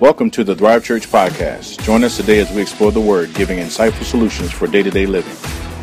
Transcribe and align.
Welcome 0.00 0.28
to 0.32 0.42
the 0.42 0.56
Thrive 0.56 0.82
Church 0.82 1.06
Podcast. 1.06 1.80
Join 1.84 2.02
us 2.02 2.16
today 2.16 2.40
as 2.40 2.50
we 2.50 2.60
explore 2.60 2.90
the 2.90 3.00
Word, 3.00 3.32
giving 3.34 3.60
insightful 3.60 4.02
solutions 4.02 4.50
for 4.50 4.66
day 4.66 4.82
to 4.82 4.90
day 4.90 5.06
living. 5.06 5.36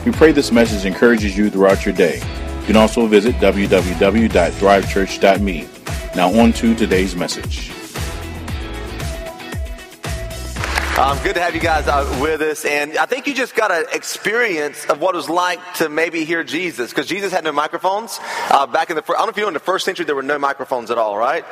We 0.06 0.12
pray 0.12 0.34
this 0.34 0.52
message 0.52 0.86
encourages 0.86 1.38
you 1.38 1.50
throughout 1.50 1.86
your 1.86 1.96
day. 1.96 2.18
You 2.60 2.66
can 2.66 2.76
also 2.76 3.08
visit 3.08 3.36
www.thrivechurch.me. 3.36 5.70
Now, 6.14 6.30
on 6.38 6.52
to 6.52 6.76
today's 6.76 7.16
message. 7.16 7.72
Um, 11.02 11.18
good 11.24 11.34
to 11.34 11.42
have 11.42 11.56
you 11.56 11.62
guys 11.62 11.88
out 11.88 12.22
with 12.22 12.42
us. 12.42 12.64
And 12.64 12.96
I 12.96 13.08
think 13.08 13.26
you 13.26 13.34
just 13.34 13.56
got 13.56 13.72
an 13.72 13.86
experience 13.92 14.86
of 14.86 15.02
what 15.02 15.16
it 15.16 15.18
was 15.18 15.32
like 15.32 15.60
to 15.78 15.90
maybe 15.90 16.26
hear 16.26 16.44
Jesus. 16.44 16.92
Because 16.92 17.08
Jesus 17.08 17.32
had 17.32 17.44
no 17.44 17.52
microphones. 17.52 18.20
Uh, 18.52 18.68
back 18.68 18.92
in 18.92 18.96
the, 18.96 19.02
I 19.02 19.14
don't 19.14 19.26
know 19.26 19.30
if 19.30 19.36
you 19.36 19.42
know, 19.42 19.48
in 19.48 19.56
the 19.56 19.60
first 19.60 19.84
century, 19.84 20.06
there 20.06 20.14
were 20.14 20.22
no 20.22 20.38
microphones 20.38 20.92
at 20.92 21.00
all, 21.00 21.18
right? 21.18 21.44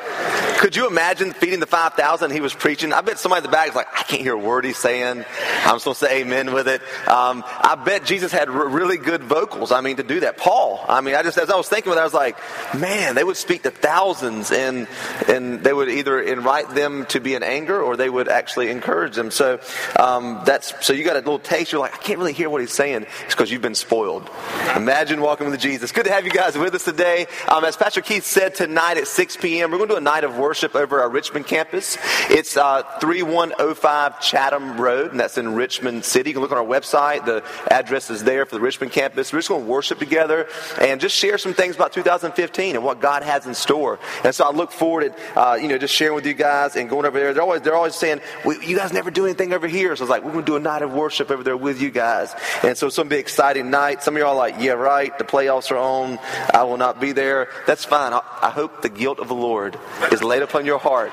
Could 0.60 0.76
you 0.76 0.88
imagine 0.88 1.34
feeding 1.34 1.60
the 1.60 1.66
5,000 1.66 2.30
he 2.30 2.42
was 2.42 2.54
preaching? 2.54 2.94
I 2.94 3.02
bet 3.02 3.18
somebody 3.18 3.40
in 3.40 3.44
the 3.44 3.50
back 3.50 3.70
is 3.70 3.76
like, 3.76 3.88
I 3.92 4.04
can't 4.04 4.22
hear 4.22 4.34
a 4.34 4.38
word 4.38 4.66
he's 4.66 4.78
saying. 4.78 5.26
I'm 5.64 5.80
supposed 5.80 6.02
to 6.02 6.06
say 6.06 6.22
amen 6.22 6.54
with 6.54 6.68
it. 6.68 6.82
Um, 7.08 7.44
I 7.48 7.74
bet 7.74 8.06
Jesus 8.06 8.32
had 8.32 8.50
r- 8.50 8.68
really 8.68 8.98
good 8.98 9.24
vocals. 9.24 9.72
I 9.72 9.82
mean, 9.82 9.96
to 9.96 10.04
do 10.04 10.20
that. 10.20 10.38
Paul, 10.38 10.86
I 10.88 11.02
mean, 11.02 11.16
I 11.16 11.24
just, 11.24 11.40
as 11.40 11.50
I 11.50 11.56
was 11.56 11.68
thinking 11.68 11.92
I 11.94 12.04
was 12.04 12.14
like, 12.14 12.38
man, 12.76 13.16
they 13.16 13.24
would 13.24 13.38
speak 13.38 13.64
to 13.64 13.72
thousands 13.72 14.52
and, 14.52 14.88
and 15.28 15.64
they 15.64 15.74
would 15.74 15.90
either 15.90 16.20
invite 16.22 16.70
them 16.76 17.08
to 17.08 17.20
be 17.20 17.34
in 17.34 17.42
anger 17.42 17.82
or 17.82 17.98
they 17.98 18.12
would 18.12 18.28
actually 18.28 18.70
encourage 18.70 19.16
them. 19.16 19.32
So 19.40 19.58
um, 19.98 20.42
that's 20.44 20.86
so 20.86 20.92
you 20.92 21.06
got 21.06 21.16
a 21.16 21.20
little 21.20 21.40
taste. 21.40 21.72
You're 21.72 21.80
like, 21.80 21.94
I 21.94 21.98
can't 21.98 22.20
really 22.20 22.34
hear 22.34 22.50
what 22.50 22.60
he's 22.60 22.74
saying. 22.74 23.06
It's 23.24 23.34
because 23.34 23.50
you've 23.50 23.62
been 23.62 23.74
spoiled. 23.74 24.30
Imagine 24.76 25.22
walking 25.22 25.50
with 25.50 25.62
Jesus. 25.62 25.94
Good 25.94 26.08
to 26.08 26.12
have 26.12 26.26
you 26.26 26.32
guys 26.32 26.58
with 26.58 26.76
us 26.76 26.84
today. 26.84 27.26
Um, 27.48 27.64
as 27.64 27.78
Pastor 27.78 28.02
Keith 28.02 28.26
said 28.26 28.54
tonight 28.54 28.98
at 28.98 29.08
6 29.08 29.38
p.m., 29.38 29.72
we're 29.72 29.78
going 29.78 29.88
to 29.88 29.96
do 29.96 29.98
a 29.98 30.02
night 30.02 30.26
of 30.26 30.38
worship 30.38 30.76
over 30.76 31.00
our 31.00 31.10
Richmond 31.10 31.48
campus. 31.48 31.98
It's 32.30 32.58
uh, 32.58 32.84
3105 33.00 34.20
Chatham 34.20 34.76
Road, 34.78 35.12
and 35.12 35.20
that's 35.22 35.38
in 35.38 35.56
Richmond 35.56 36.04
City. 36.04 36.32
You 36.32 36.34
can 36.34 36.42
look 36.42 36.52
on 36.52 36.58
our 36.58 36.66
website. 36.66 37.24
The 37.24 37.42
address 37.72 38.10
is 38.10 38.26
there 38.26 38.46
for 38.46 38.56
the 38.56 38.62
Richmond 38.62 38.92
campus. 38.92 39.32
We're 39.32 39.40
just 39.40 39.48
going 39.48 39.64
to 39.64 39.72
worship 39.72 40.00
together 40.00 40.50
and 40.82 41.00
just 41.00 41.16
share 41.16 41.38
some 41.38 41.54
things 41.54 41.78
about 41.78 41.94
2015 41.94 42.76
and 42.76 42.84
what 42.84 43.00
God 43.00 43.24
has 43.24 43.48
in 43.48 43.54
store. 43.54 44.00
And 44.26 44.36
so 44.36 44.44
I 44.44 44.52
look 44.52 44.74
forward 44.74 45.16
to 45.16 45.40
uh, 45.40 45.56
you 45.56 45.70
know 45.70 45.78
just 45.78 45.96
sharing 45.96 46.16
with 46.16 46.26
you 46.26 46.34
guys 46.34 46.76
and 46.76 46.90
going 46.90 47.06
over 47.06 47.18
there. 47.18 47.34
They're 47.34 47.42
always 47.42 47.62
they're 47.62 47.76
always 47.76 47.96
saying, 47.96 48.20
"You 48.46 48.76
guys 48.76 48.92
never 48.92 49.10
do 49.10 49.29
anything 49.30 49.54
over 49.54 49.68
here." 49.68 49.96
So 49.96 50.02
I 50.02 50.06
was 50.06 50.10
like, 50.10 50.24
"We're 50.24 50.34
going 50.34 50.46
to 50.46 50.52
do 50.52 50.56
a 50.56 50.60
night 50.60 50.82
of 50.82 50.92
worship 50.94 51.32
over 51.32 51.44
there 51.44 51.58
with 51.58 51.82
you 51.82 51.92
guys." 51.92 52.34
And 52.64 52.78
so 52.78 52.88
it's 52.88 52.98
going 52.98 53.10
to 53.10 53.16
be 53.16 53.20
exciting 53.20 53.70
night. 53.70 54.04
Some 54.04 54.16
of 54.16 54.20
y'all 54.20 54.32
are 54.32 54.36
like, 54.36 54.56
"Yeah, 54.60 54.74
right. 54.74 55.18
The 55.18 55.24
playoffs 55.24 55.72
are 55.72 55.78
on. 55.78 56.20
I 56.54 56.64
will 56.64 56.78
not 56.78 57.00
be 57.00 57.12
there." 57.12 57.48
That's 57.68 57.86
fine. 57.86 58.14
I 58.14 58.50
hope 58.50 58.82
the 58.82 58.90
guilt 58.90 59.20
of 59.20 59.28
the 59.28 59.36
Lord 59.36 59.78
is 60.12 60.24
laid 60.24 60.42
upon 60.42 60.66
your 60.66 60.80
heart. 60.80 61.12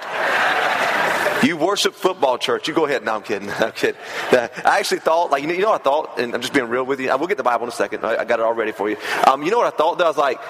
You 1.42 1.56
worship 1.56 1.94
football 1.94 2.38
church. 2.38 2.68
You 2.68 2.74
go 2.74 2.86
ahead. 2.86 3.04
No, 3.04 3.14
I'm 3.16 3.22
kidding. 3.22 3.50
I'm 3.58 3.72
kidding. 3.72 4.00
I 4.32 4.78
actually 4.78 5.00
thought, 5.00 5.30
like, 5.30 5.42
you 5.42 5.48
know, 5.48 5.54
you 5.54 5.60
know 5.62 5.70
what 5.70 5.80
I 5.80 5.84
thought? 5.84 6.18
And 6.18 6.34
I'm 6.34 6.40
just 6.40 6.52
being 6.52 6.68
real 6.68 6.84
with 6.84 7.00
you. 7.00 7.10
I 7.10 7.16
will 7.16 7.26
get 7.26 7.36
the 7.36 7.42
Bible 7.42 7.64
in 7.64 7.68
a 7.68 7.72
second. 7.72 8.04
I, 8.04 8.16
I 8.16 8.24
got 8.24 8.40
it 8.40 8.44
all 8.44 8.54
ready 8.54 8.72
for 8.72 8.88
you. 8.88 8.96
Um, 9.26 9.42
you 9.42 9.50
know 9.50 9.58
what 9.58 9.72
I 9.72 9.76
thought? 9.76 9.98
Though? 9.98 10.04
I 10.04 10.08
was 10.08 10.16
like, 10.16 10.40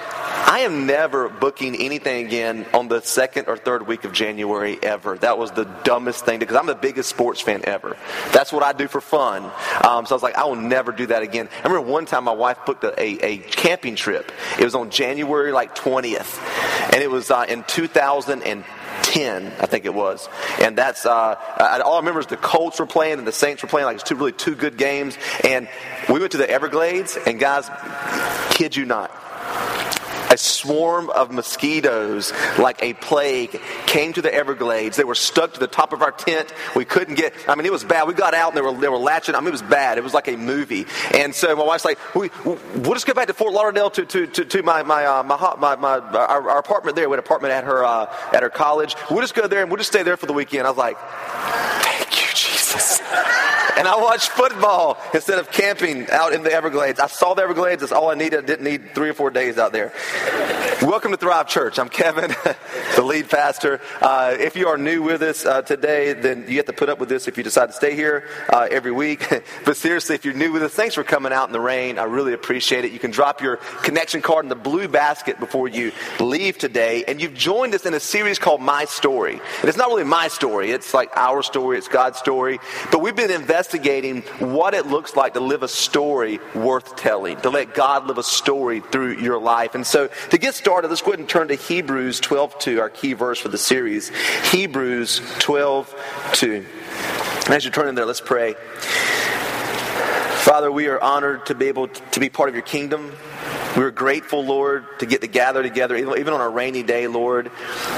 I 0.49 0.61
am 0.61 0.87
never 0.87 1.29
booking 1.29 1.75
anything 1.77 2.27
again 2.27 2.67
on 2.73 2.89
the 2.89 3.01
second 3.03 3.49
or 3.49 3.57
third 3.57 3.87
week 3.87 4.05
of 4.05 4.13
January 4.13 4.79
ever. 4.83 5.19
That 5.19 5.39
was 5.39 5.51
the 5.51 5.65
dumbest 5.65 6.25
thing 6.25 6.39
because 6.39 6.57
I'm 6.57 6.67
the 6.67 6.75
biggest 6.75 7.09
sports 7.11 7.41
fan 7.41 7.63
ever. 7.65 7.97
That's 8.33 8.53
what 8.53 8.63
I 8.63 8.73
do 8.73 8.87
for 8.87 9.01
fun. 9.01 9.45
Um, 9.85 10.07
so 10.07 10.15
I 10.15 10.17
was 10.17 10.23
like, 10.23 10.37
I 10.37 10.45
will 10.45 10.57
never 10.57 10.93
do 10.93 11.07
that 11.07 11.23
again. 11.23 11.49
I 11.65 11.69
remember 11.69 11.91
one 11.91 12.07
time 12.07 12.25
my 12.25 12.33
wife 12.33 12.59
booked 12.65 12.85
a, 12.85 13.01
a, 13.01 13.19
a 13.23 13.39
camping 13.39 13.97
trip. 13.97 14.31
It 14.59 14.65
was 14.65 14.75
on 14.75 14.91
January 14.91 15.53
like 15.53 15.75
20th, 15.75 16.93
and 16.93 17.03
it 17.03 17.11
was 17.11 17.31
uh, 17.31 17.45
in 17.49 17.65
2010. 17.65 18.65
10, 19.03 19.47
I 19.61 19.67
think 19.67 19.85
it 19.85 19.95
was. 19.95 20.29
And 20.61 20.77
that's, 20.77 21.07
uh, 21.07 21.37
I, 21.57 21.81
all 21.81 21.95
I 21.95 21.99
remember 21.99 22.21
is 22.21 22.27
the 22.27 22.37
Colts 22.37 22.79
were 22.79 22.87
playing 22.87 23.19
and 23.19 23.27
the 23.27 23.33
Saints 23.33 23.63
were 23.63 23.69
playing, 23.69 23.87
like 23.87 23.97
it's 23.97 24.05
two, 24.05 24.17
really 24.17 24.33
two 24.33 24.55
good 24.55 24.77
games. 24.77 25.17
And 25.45 25.69
we 26.09 26.21
went 26.21 26.33
to 26.33 26.39
the 26.39 26.49
Everglades, 26.49 27.19
and 27.27 27.39
guys, 27.39 27.71
kid 28.51 28.77
you 28.77 28.85
not, 28.85 29.11
a 30.31 30.37
swarm 30.37 31.11
of 31.11 31.31
mosquitoes, 31.31 32.33
like 32.59 32.83
a 32.83 32.95
plague, 32.95 33.61
came 33.87 34.13
to 34.13 34.23
the 34.23 34.33
Everglades. 34.33 34.97
They 34.97 35.05
were 35.05 35.15
stuck 35.15 35.55
to 35.55 35.61
the 35.61 35.67
top 35.67 35.93
of 35.93 36.03
our 36.03 36.13
tent. 36.13 36.53
We 36.75 36.85
couldn't 36.85 37.15
get. 37.15 37.35
I 37.49 37.55
mean, 37.55 37.67
it 37.67 37.73
was 37.73 37.85
bad. 37.85 38.09
We 38.09 38.15
got 38.15 38.35
out 38.35 38.49
and 38.49 38.57
they 38.57 38.63
were 38.63 38.77
they 38.77 38.89
were 38.89 38.99
latching. 38.99 39.35
I 39.35 39.41
mean, 39.41 39.49
it 39.49 39.53
was 39.53 39.63
bad. 39.63 39.99
It 39.99 40.05
was 40.05 40.15
like 40.15 40.29
a 40.29 40.37
movie. 40.37 40.87
And 41.15 41.35
so 41.35 41.55
my 41.57 41.65
wife's 41.65 41.85
like, 41.85 41.99
we, 42.15 42.31
"We'll 42.45 42.95
just 42.95 43.07
go 43.07 43.15
back 43.15 43.29
to 43.29 43.35
Fort 43.35 43.53
Lauderdale 43.53 43.91
to 43.91 44.05
to, 44.05 44.27
to, 44.27 44.45
to 44.45 44.63
my 44.63 44.83
my, 44.83 45.05
uh, 45.05 45.23
my, 45.23 45.57
my 45.57 45.77
my 45.77 45.99
our, 45.99 46.51
our, 46.51 46.59
apartment 46.59 46.97
there. 46.97 47.09
We 47.09 47.15
had 47.15 47.21
an 47.21 47.25
apartment 47.25 47.53
at 47.53 47.65
her 47.65 47.85
uh, 47.85 48.13
at 48.33 48.43
her 48.43 48.51
college. 48.51 48.97
We'll 49.11 49.21
just 49.21 49.35
go 49.35 49.47
there 49.47 49.63
and 49.63 49.71
we'll 49.71 49.79
just 49.79 49.91
stay 49.91 50.03
there 50.03 50.17
for 50.17 50.27
the 50.27 50.33
weekend." 50.33 50.67
I 50.67 50.71
was 50.71 50.79
like, 50.79 50.99
"Thank 50.99 52.21
you, 52.21 52.29
Jesus." 52.35 53.01
and 53.87 53.87
I 53.87 53.97
watched 53.97 54.31
football 54.31 54.99
instead 55.13 55.39
of 55.39 55.51
camping 55.51 56.11
out 56.11 56.33
in 56.33 56.43
the 56.43 56.53
Everglades. 56.53 56.99
I 56.99 57.09
saw 57.09 57.35
the 57.35 57.43
Everglades. 57.43 57.81
That's 57.81 57.93
all 57.93 58.11
I 58.11 58.15
needed. 58.15 58.39
I 58.39 58.47
didn't 58.47 58.65
need 58.65 58.95
three 58.95 59.11
or 59.11 59.15
four 59.15 59.31
days 59.31 59.59
out 59.59 59.73
there. 59.73 59.93
Welcome 60.83 61.11
to 61.13 61.17
Thrive 61.17 61.49
Church. 61.49 61.79
I'm 61.79 61.89
Kevin, 61.89 62.31
the 62.97 63.03
lead 63.03 63.29
pastor. 63.29 63.81
Uh, 64.01 64.37
if 64.39 64.57
you 64.57 64.69
are 64.69 64.77
new 64.77 65.03
with 65.03 65.23
us 65.23 65.45
uh, 65.45 65.63
today, 65.63 66.13
then 66.13 66.45
you 66.49 66.57
have 66.59 66.67
to 66.67 66.73
put 66.73 66.89
up 66.89 66.99
with 66.99 67.09
this 67.09 67.29
if 67.29 67.37
you 67.37 67.43
decide 67.43 67.67
to 67.67 67.73
stay 67.73 67.95
here 67.95 68.29
uh, 68.51 68.69
every 68.71 68.93
week. 68.93 69.27
but 69.65 69.77
seriously, 69.77 70.15
if 70.15 70.25
you're 70.25 70.35
new 70.35 70.53
with 70.53 70.63
us, 70.63 70.75
thanks 70.75 70.95
for 70.95 71.03
coming 71.03 71.33
out 71.33 71.49
in 71.49 71.53
the 71.53 71.61
rain. 71.61 71.99
I 71.99 72.05
really 72.05 72.35
appreciate 72.35 72.85
it. 72.85 72.93
You 72.93 72.99
can 72.99 73.11
drop 73.11 73.41
your 73.41 73.57
connection 73.83 74.23
card 74.23 74.45
in 74.45 74.49
the 74.49 74.55
blue 74.55 74.87
basket 74.89 75.41
before 75.41 75.69
you 75.69 75.93
leave 76.21 76.59
today. 76.59 77.05
And 77.09 77.21
you've 77.21 77.35
joined 77.35 77.75
us 77.75 77.87
in 77.87 77.95
a 77.95 78.01
series 78.01 78.39
called 78.39 78.61
My 78.61 78.85
Story. 78.85 79.41
And 79.61 79.69
it's 79.69 79.79
not 79.79 79.89
really 79.89 80.05
my 80.05 80.29
story, 80.29 80.73
it's 80.73 80.93
like 80.95 81.11
our 81.17 81.43
story, 81.43 81.79
it's 81.79 81.89
God's 81.89 82.19
story. 82.19 82.59
But 82.91 83.01
we've 83.01 83.17
been 83.17 83.31
investigating 83.67 84.23
what 84.39 84.75
it 84.75 84.87
looks 84.87 85.17
like 85.17 85.35
to 85.35 85.41
live 85.41 85.65
a 85.65 85.69
story 85.69 86.39
worth 86.55 86.95
telling, 86.95 87.37
to 87.41 87.51
let 87.51 87.75
God 87.75 88.07
live 88.07 88.17
a 88.17 88.23
story 88.23 88.79
through 88.79 89.17
your 89.17 89.41
life. 89.41 89.75
And 89.75 89.85
so 89.85 90.09
to 90.31 90.39
get 90.39 90.55
started, 90.55 90.87
let's 90.87 91.03
go 91.03 91.09
ahead 91.09 91.19
and 91.19 91.29
turn 91.29 91.49
to 91.49 91.57
Hebrews 91.57 92.21
12 92.21 92.61
2, 92.61 92.81
our 92.81 92.91
key 92.91 93.15
verse 93.15 93.41
for 93.41 93.49
the 93.49 93.59
series. 93.59 94.13
Hebrews 94.53 95.21
12 95.41 96.31
2. 96.35 96.67
As 97.49 97.65
you 97.65 97.73
turn 97.73 97.89
in 97.89 97.97
there, 97.97 98.07
let's 98.07 98.21
pray. 98.21 98.55
Father, 100.45 100.71
we 100.71 100.87
are 100.87 101.03
honored 101.03 101.47
to 101.47 101.57
be 101.57 101.67
able 101.67 101.89
to 101.89 102.21
be 102.21 102.29
part 102.29 102.49
of 102.49 102.55
your 102.55 102.63
kingdom. 102.63 103.13
We're 103.77 103.91
grateful, 103.91 104.43
Lord, 104.43 104.87
to 105.01 105.07
get 105.07 105.21
to 105.21 105.27
gather 105.27 105.63
together, 105.63 105.97
even 105.97 106.33
on 106.33 106.41
a 106.41 106.49
rainy 106.49 106.83
day, 106.83 107.09
Lord, 107.09 107.51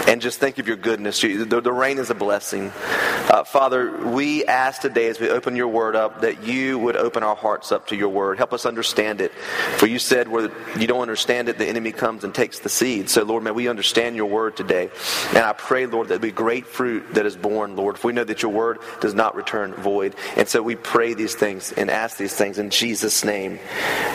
and 0.08 0.20
just 0.20 0.40
think 0.40 0.58
of 0.58 0.66
your 0.66 0.76
goodness. 0.76 1.20
The, 1.20 1.60
the 1.62 1.72
rain 1.72 1.98
is 1.98 2.10
a 2.10 2.16
blessing. 2.16 2.72
Uh, 2.74 3.44
Father, 3.44 3.96
we 4.08 4.44
ask 4.44 4.80
today 4.80 5.06
as 5.06 5.20
we 5.20 5.30
open 5.30 5.54
your 5.54 5.68
word 5.68 5.94
up 5.94 6.22
that 6.22 6.42
you 6.42 6.80
would 6.80 6.96
open 6.96 7.22
our 7.22 7.36
hearts 7.36 7.70
up 7.70 7.86
to 7.88 7.96
your 7.96 8.08
word. 8.08 8.38
Help 8.38 8.52
us 8.52 8.66
understand 8.66 9.20
it. 9.20 9.30
For 9.76 9.86
you 9.86 10.00
said 10.00 10.26
where 10.26 10.50
you 10.76 10.88
don't 10.88 11.02
understand 11.02 11.48
it, 11.48 11.58
the 11.58 11.66
enemy 11.66 11.92
comes 11.92 12.24
and 12.24 12.34
takes 12.34 12.58
the 12.58 12.68
seed. 12.68 13.08
So, 13.08 13.22
Lord, 13.22 13.44
may 13.44 13.52
we 13.52 13.68
understand 13.68 14.16
your 14.16 14.26
word 14.26 14.56
today. 14.56 14.90
And 15.28 15.38
I 15.38 15.52
pray, 15.52 15.86
Lord, 15.86 16.08
that 16.08 16.20
be 16.20 16.32
great 16.32 16.66
fruit 16.66 17.14
that 17.14 17.24
is 17.24 17.36
born, 17.36 17.76
Lord. 17.76 17.98
For 17.98 18.08
we 18.08 18.14
know 18.14 18.24
that 18.24 18.42
your 18.42 18.50
word 18.50 18.78
does 19.00 19.14
not 19.14 19.36
return 19.36 19.74
void. 19.74 20.16
And 20.36 20.48
so 20.48 20.60
we 20.60 20.74
pray 20.74 21.14
these 21.14 21.36
things 21.36 21.70
and 21.70 21.88
ask 21.88 22.16
these 22.16 22.34
things 22.34 22.58
in 22.58 22.70
Jesus' 22.70 23.24
name. 23.24 23.60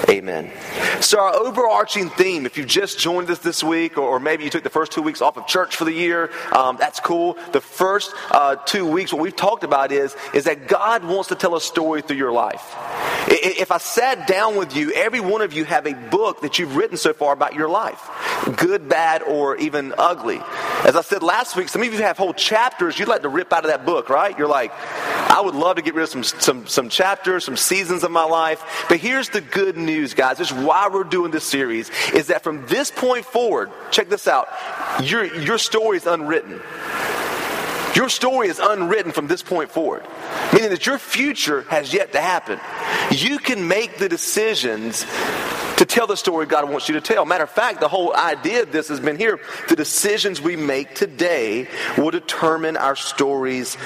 Amen. 0.09 0.51
So, 0.99 1.21
our 1.21 1.52
overarching 1.53 2.09
theme, 2.09 2.47
if 2.47 2.57
you 2.57 2.65
just 2.65 2.97
joined 2.97 3.29
us 3.29 3.37
this 3.37 3.63
week, 3.63 3.95
or, 3.99 4.19
maybe 4.19 4.43
you 4.43 4.49
took 4.49 4.63
the 4.63 4.71
first 4.71 4.91
two 4.91 5.03
weeks 5.03 5.21
off 5.21 5.37
of 5.37 5.45
church 5.45 5.75
for 5.75 5.85
the 5.85 5.91
year, 5.91 6.31
um, 6.51 6.77
that's 6.79 6.99
cool. 6.99 7.37
The 7.51 7.61
first 7.61 8.11
uh, 8.31 8.55
two 8.55 8.87
weeks, 8.87 9.13
what 9.13 9.21
we've 9.21 9.35
talked 9.35 9.63
about 9.63 9.91
is, 9.91 10.15
is 10.33 10.45
that 10.45 10.67
God 10.67 11.03
wants 11.03 11.29
to 11.29 11.35
tell 11.35 11.55
a 11.55 11.61
story 11.61 12.01
through 12.01 12.17
your 12.17 12.31
life. 12.31 12.75
If 13.27 13.71
I 13.71 13.77
sat 13.77 14.27
down 14.27 14.55
with 14.55 14.75
you, 14.75 14.91
every 14.93 15.19
one 15.19 15.41
of 15.41 15.53
you 15.53 15.63
have 15.65 15.85
a 15.85 15.93
book 15.93 16.41
that 16.41 16.57
you've 16.57 16.75
written 16.75 16.97
so 16.97 17.13
far 17.13 17.33
about 17.33 17.53
your 17.53 17.69
life 17.69 18.01
good, 18.57 18.89
bad, 18.89 19.23
or 19.23 19.55
even 19.57 19.93
ugly. 19.97 20.41
As 20.83 20.95
I 20.95 21.01
said 21.01 21.23
last 21.23 21.55
week, 21.55 21.69
some 21.69 21.81
of 21.81 21.93
you 21.93 21.99
have 21.99 22.17
whole 22.17 22.33
chapters 22.33 22.99
you'd 22.99 23.07
like 23.07 23.21
to 23.21 23.29
rip 23.29 23.53
out 23.53 23.63
of 23.63 23.71
that 23.71 23.85
book, 23.85 24.09
right? 24.09 24.37
You're 24.37 24.47
like, 24.47 24.71
I 25.29 25.41
would 25.41 25.55
love 25.55 25.77
to 25.77 25.81
get 25.81 25.95
rid 25.95 26.03
of 26.03 26.09
some, 26.09 26.23
some, 26.23 26.67
some 26.67 26.89
chapters, 26.89 27.45
some 27.45 27.57
seasons 27.57 28.03
of 28.03 28.11
my 28.11 28.23
life. 28.23 28.85
But 28.89 28.99
here's 28.99 29.29
the 29.29 29.41
good 29.41 29.77
news, 29.77 30.13
guys. 30.13 30.37
This 30.37 30.51
is 30.51 30.57
why 30.57 30.89
we're 30.91 31.03
doing 31.03 31.31
this 31.31 31.42
series, 31.43 31.89
is 32.13 32.27
that 32.27 32.43
from 32.43 32.65
this 32.67 32.91
point 32.91 33.25
forward, 33.25 33.71
check 33.91 34.09
this 34.09 34.27
out, 34.27 34.47
your, 35.01 35.25
your 35.25 35.57
story 35.57 35.97
is 35.97 36.05
unwritten. 36.05 36.61
Your 37.95 38.09
story 38.09 38.47
is 38.47 38.59
unwritten 38.59 39.11
from 39.11 39.27
this 39.27 39.43
point 39.43 39.69
forward, 39.69 40.03
meaning 40.51 40.69
that 40.71 40.85
your 40.87 40.97
future 40.97 41.61
has 41.69 41.93
yet 41.93 42.13
to 42.13 42.21
happen. 42.21 42.59
You 43.11 43.37
can 43.37 43.67
make 43.67 43.97
the 43.97 44.09
decisions 44.09 45.05
to 45.77 45.85
tell 45.85 46.07
the 46.07 46.17
story 46.17 46.45
God 46.45 46.69
wants 46.69 46.87
you 46.87 46.95
to 46.95 47.01
tell. 47.01 47.25
Matter 47.25 47.43
of 47.43 47.49
fact, 47.49 47.79
the 47.79 47.87
whole 47.87 48.15
idea 48.15 48.63
of 48.63 48.71
this 48.71 48.87
has 48.87 48.99
been 48.99 49.17
here. 49.17 49.39
The 49.69 49.75
decisions 49.75 50.41
we 50.41 50.55
make 50.55 50.95
today 50.95 51.67
will 51.97 52.11
determine 52.11 52.77
our 52.77 52.95
stories 52.95 53.77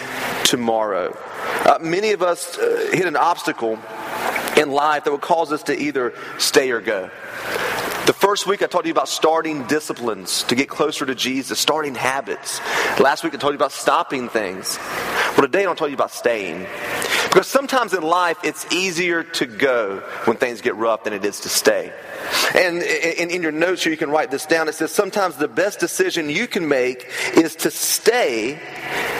tomorrow. 0.43 1.17
Uh, 1.65 1.77
many 1.81 2.11
of 2.11 2.21
us 2.21 2.57
uh, 2.57 2.89
hit 2.93 3.05
an 3.05 3.15
obstacle 3.15 3.77
in 4.57 4.71
life 4.71 5.03
that 5.03 5.11
would 5.11 5.21
cause 5.21 5.51
us 5.51 5.63
to 5.63 5.79
either 5.79 6.13
stay 6.37 6.71
or 6.71 6.81
go. 6.81 7.09
The 8.05 8.13
first 8.13 8.47
week, 8.47 8.63
I 8.63 8.67
told 8.67 8.85
you 8.85 8.91
about 8.91 9.09
starting 9.09 9.67
disciplines 9.67 10.43
to 10.43 10.55
get 10.55 10.69
closer 10.69 11.05
to 11.05 11.13
Jesus, 11.13 11.59
starting 11.59 11.93
habits. 11.93 12.61
Last 13.01 13.25
week, 13.25 13.33
I 13.35 13.37
told 13.37 13.51
you 13.51 13.57
about 13.57 13.73
stopping 13.73 14.29
things. 14.29 14.79
Well, 15.33 15.41
today, 15.41 15.63
I 15.63 15.67
want 15.67 15.77
to 15.77 15.81
tell 15.81 15.89
you 15.89 15.95
about 15.95 16.11
staying. 16.11 16.65
Because 17.25 17.47
sometimes 17.47 17.93
in 17.93 18.03
life, 18.03 18.37
it's 18.43 18.65
easier 18.71 19.23
to 19.23 19.45
go 19.45 19.97
when 20.23 20.37
things 20.37 20.61
get 20.61 20.75
rough 20.75 21.03
than 21.03 21.11
it 21.11 21.25
is 21.25 21.41
to 21.41 21.49
stay. 21.49 21.91
And 22.55 22.81
in 22.81 23.41
your 23.41 23.51
notes 23.51 23.83
here, 23.83 23.91
you 23.91 23.97
can 23.97 24.09
write 24.09 24.31
this 24.31 24.45
down. 24.45 24.69
It 24.69 24.75
says 24.75 24.91
sometimes 24.91 25.35
the 25.35 25.49
best 25.49 25.79
decision 25.79 26.29
you 26.29 26.47
can 26.47 26.69
make 26.69 27.11
is 27.35 27.57
to 27.57 27.71
stay 27.71 28.55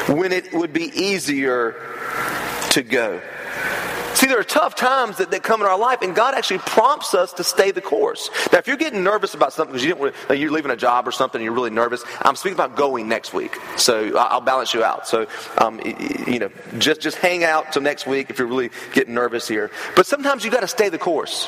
when 0.07 0.31
it 0.31 0.53
would 0.53 0.71
be 0.71 0.85
easier 0.97 1.75
to 2.69 2.81
go. 2.83 3.19
See, 4.17 4.25
there 4.25 4.39
are 4.39 4.43
tough 4.43 4.73
times 4.73 5.17
that, 5.17 5.29
that 5.29 5.43
come 5.43 5.61
in 5.61 5.67
our 5.67 5.77
life, 5.77 6.01
and 6.01 6.15
God 6.15 6.33
actually 6.33 6.57
prompts 6.57 7.13
us 7.13 7.33
to 7.33 7.43
stay 7.43 7.69
the 7.69 7.81
course. 7.81 8.31
Now, 8.51 8.57
if 8.57 8.65
you're 8.65 8.75
getting 8.75 9.03
nervous 9.03 9.35
about 9.35 9.53
something 9.53 9.73
because 9.73 9.85
you 9.85 9.93
didn't, 9.93 10.15
like 10.27 10.39
you're 10.39 10.49
leaving 10.49 10.71
a 10.71 10.75
job 10.75 11.07
or 11.07 11.11
something, 11.11 11.37
and 11.37 11.45
you're 11.45 11.53
really 11.53 11.69
nervous. 11.69 12.03
I'm 12.23 12.35
speaking 12.35 12.55
about 12.55 12.75
going 12.75 13.07
next 13.07 13.31
week, 13.31 13.55
so 13.75 14.17
I'll 14.17 14.41
balance 14.41 14.73
you 14.73 14.83
out. 14.83 15.07
So, 15.07 15.27
um, 15.59 15.79
you 16.25 16.39
know, 16.39 16.49
just 16.79 16.99
just 16.99 17.17
hang 17.17 17.43
out 17.43 17.71
till 17.73 17.83
next 17.83 18.07
week 18.07 18.31
if 18.31 18.39
you're 18.39 18.47
really 18.47 18.71
getting 18.91 19.13
nervous 19.13 19.47
here. 19.47 19.69
But 19.95 20.07
sometimes 20.07 20.43
you 20.43 20.49
got 20.49 20.61
to 20.61 20.67
stay 20.67 20.89
the 20.89 20.97
course. 20.97 21.47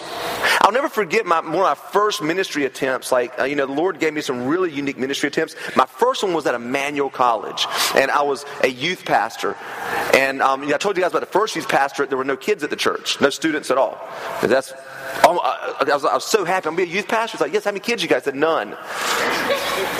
I'll 0.62 0.72
never 0.72 0.89
forget 0.89 1.25
my 1.25 1.39
one 1.39 1.56
of 1.56 1.62
my 1.62 1.74
first 1.74 2.22
ministry 2.22 2.65
attempts. 2.65 3.12
Like, 3.12 3.39
uh, 3.39 3.45
you 3.45 3.56
know, 3.56 3.65
the 3.65 3.74
Lord 3.74 4.00
gave 4.00 4.13
me 4.13 4.22
some 4.22 4.45
really 4.45 4.72
unique 4.72 5.00
ministry 5.00 5.25
attempts. 5.30 5.56
My 5.75 5.88
first 5.88 6.22
one 6.22 6.36
was 6.36 6.45
at 6.45 6.54
Emmanuel 6.54 7.10
College, 7.10 7.65
and 7.95 8.12
I 8.12 8.22
was 8.22 8.45
a 8.62 8.68
youth 8.68 9.06
pastor. 9.06 9.56
And 10.13 10.44
um, 10.44 10.62
you 10.62 10.69
know, 10.69 10.75
I 10.75 10.77
told 10.77 10.98
you 10.98 11.01
guys 11.01 11.13
about 11.13 11.22
the 11.22 11.25
first 11.25 11.56
youth 11.56 11.68
pastorate. 11.68 12.10
There 12.10 12.18
were 12.18 12.24
no 12.24 12.38
kids 12.38 12.59
kids 12.60 12.64
at 12.66 12.70
the 12.70 12.76
church, 12.76 13.22
no 13.22 13.30
students 13.30 13.72
at 13.72 13.78
all. 13.78 13.98
That's 14.42 14.74
I, 15.24 15.84
was, 15.86 16.06
I 16.06 16.14
was 16.14 16.26
so 16.26 16.46
happy. 16.46 16.68
I'm 16.68 16.76
going 16.76 16.88
to 16.88 16.92
be 16.92 16.98
a 16.98 17.02
youth 17.02 17.08
pastor. 17.08 17.36
It's 17.36 17.42
like, 17.42 17.54
yes, 17.54 17.64
how 17.64 17.72
many 17.72 17.80
kids 17.80 18.04
you 18.04 18.10
guys? 18.10 18.24
I 18.24 18.26
said, 18.26 18.36
none. 18.36 18.72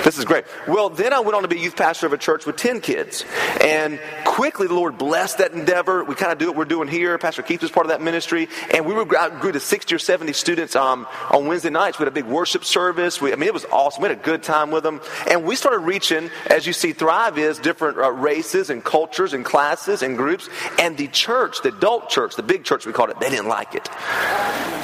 this 0.04 0.18
is 0.18 0.26
great. 0.26 0.46
Well, 0.68 0.90
then 0.90 1.14
I 1.14 1.20
went 1.20 1.36
on 1.36 1.42
to 1.44 1.48
be 1.48 1.58
a 1.58 1.62
youth 1.62 1.76
pastor 1.76 2.06
of 2.06 2.14
a 2.14 2.18
church 2.18 2.46
with 2.46 2.58
10 2.58 2.82
kids. 2.82 3.26
And 3.62 4.00
quickly 4.26 4.68
the 4.68 4.74
Lord 4.74 4.98
blessed 4.98 5.40
that 5.40 5.54
endeavor. 5.54 6.04
We 6.04 6.16
kind 6.16 6.32
of 6.32 6.38
do 6.38 6.48
what 6.48 6.56
we're 6.56 6.66
doing 6.66 6.88
here. 6.88 7.18
Pastor 7.18 7.42
Keith 7.42 7.62
was 7.62 7.72
part 7.72 7.86
of 7.86 7.90
that 7.90 8.02
ministry. 8.02 8.48
And 8.74 8.86
we 8.86 8.94
were, 8.94 9.06
grew 9.06 9.52
to 9.52 9.60
60 9.60 9.96
or 9.96 10.00
70 10.00 10.34
students 10.34 10.76
um, 10.76 11.08
on 11.32 11.48
Wednesday 11.48 11.70
nights. 11.70 12.00
We 12.00 12.04
had 12.04 12.10
a 12.10 12.12
big 12.12 12.26
worship 12.26 12.66
service. 12.66 13.22
We, 13.22 13.32
I 13.32 13.36
mean, 13.36 13.48
it 13.48 13.54
was 13.54 13.66
awesome. 13.66 14.04
We 14.04 14.10
had 14.10 14.18
a 14.18 14.22
good 14.22 14.44
time 14.44 14.72
with 14.72 14.84
them. 14.84 15.02
And 15.30 15.44
we 15.44 15.56
started 15.56 15.80
reaching, 15.80 16.30
as 16.48 16.66
you 16.66 16.74
see, 16.74 16.94
Thrive 16.94 17.38
is 17.38 17.60
different 17.60 17.98
uh, 17.98 18.12
races 18.12 18.70
and 18.70 18.84
cultures 18.84 19.34
and 19.34 19.46
classes 19.46 20.02
and 20.02 20.18
groups. 20.18 20.50
And 20.80 20.98
the 20.98 21.08
church, 21.08 21.62
the 21.62 21.70
adult 21.70 22.10
church, 22.10 22.36
the 22.36 22.44
big 22.44 22.64
church 22.64 22.86
we 22.86 22.94
called 22.94 23.10
it, 23.10 23.20
they 23.20 23.30
didn't 23.30 23.48
like 23.48 23.76
it. 23.76 23.90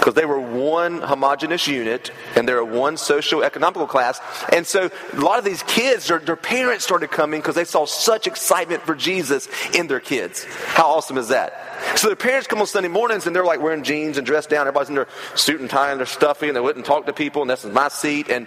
Because 0.05 0.13
they 0.13 0.25
were 0.25 0.39
one 0.39 1.01
homogenous 1.01 1.65
unit 1.65 2.11
and 2.35 2.47
they're 2.47 2.63
one 2.63 2.95
socio-economical 2.95 3.87
class. 3.87 4.21
And 4.53 4.67
so 4.67 4.91
a 5.13 5.19
lot 5.19 5.39
of 5.39 5.45
these 5.45 5.63
kids, 5.63 6.09
their, 6.09 6.19
their 6.19 6.35
parents 6.35 6.83
started 6.83 7.09
coming 7.09 7.39
because 7.39 7.55
they 7.55 7.65
saw 7.65 7.87
such 7.87 8.27
excitement 8.27 8.83
for 8.83 8.93
Jesus 8.93 9.49
in 9.73 9.87
their 9.87 9.99
kids. 9.99 10.45
How 10.67 10.91
awesome 10.91 11.17
is 11.17 11.29
that? 11.29 11.59
So 11.97 12.05
their 12.05 12.15
parents 12.15 12.45
come 12.45 12.61
on 12.61 12.67
Sunday 12.67 12.87
mornings 12.87 13.25
and 13.25 13.35
they're 13.35 13.43
like 13.43 13.59
wearing 13.59 13.81
jeans 13.81 14.19
and 14.19 14.27
dressed 14.27 14.51
down. 14.51 14.67
Everybody's 14.67 14.89
in 14.89 14.95
their 14.95 15.07
suit 15.33 15.59
and 15.59 15.67
tie 15.67 15.89
and 15.89 15.99
they're 15.99 16.05
stuffy 16.05 16.49
and 16.49 16.55
they 16.55 16.61
wouldn't 16.61 16.85
talk 16.85 17.07
to 17.07 17.13
people 17.13 17.41
and 17.41 17.49
this 17.49 17.65
is 17.65 17.73
my 17.73 17.87
seat. 17.87 18.29
And, 18.29 18.45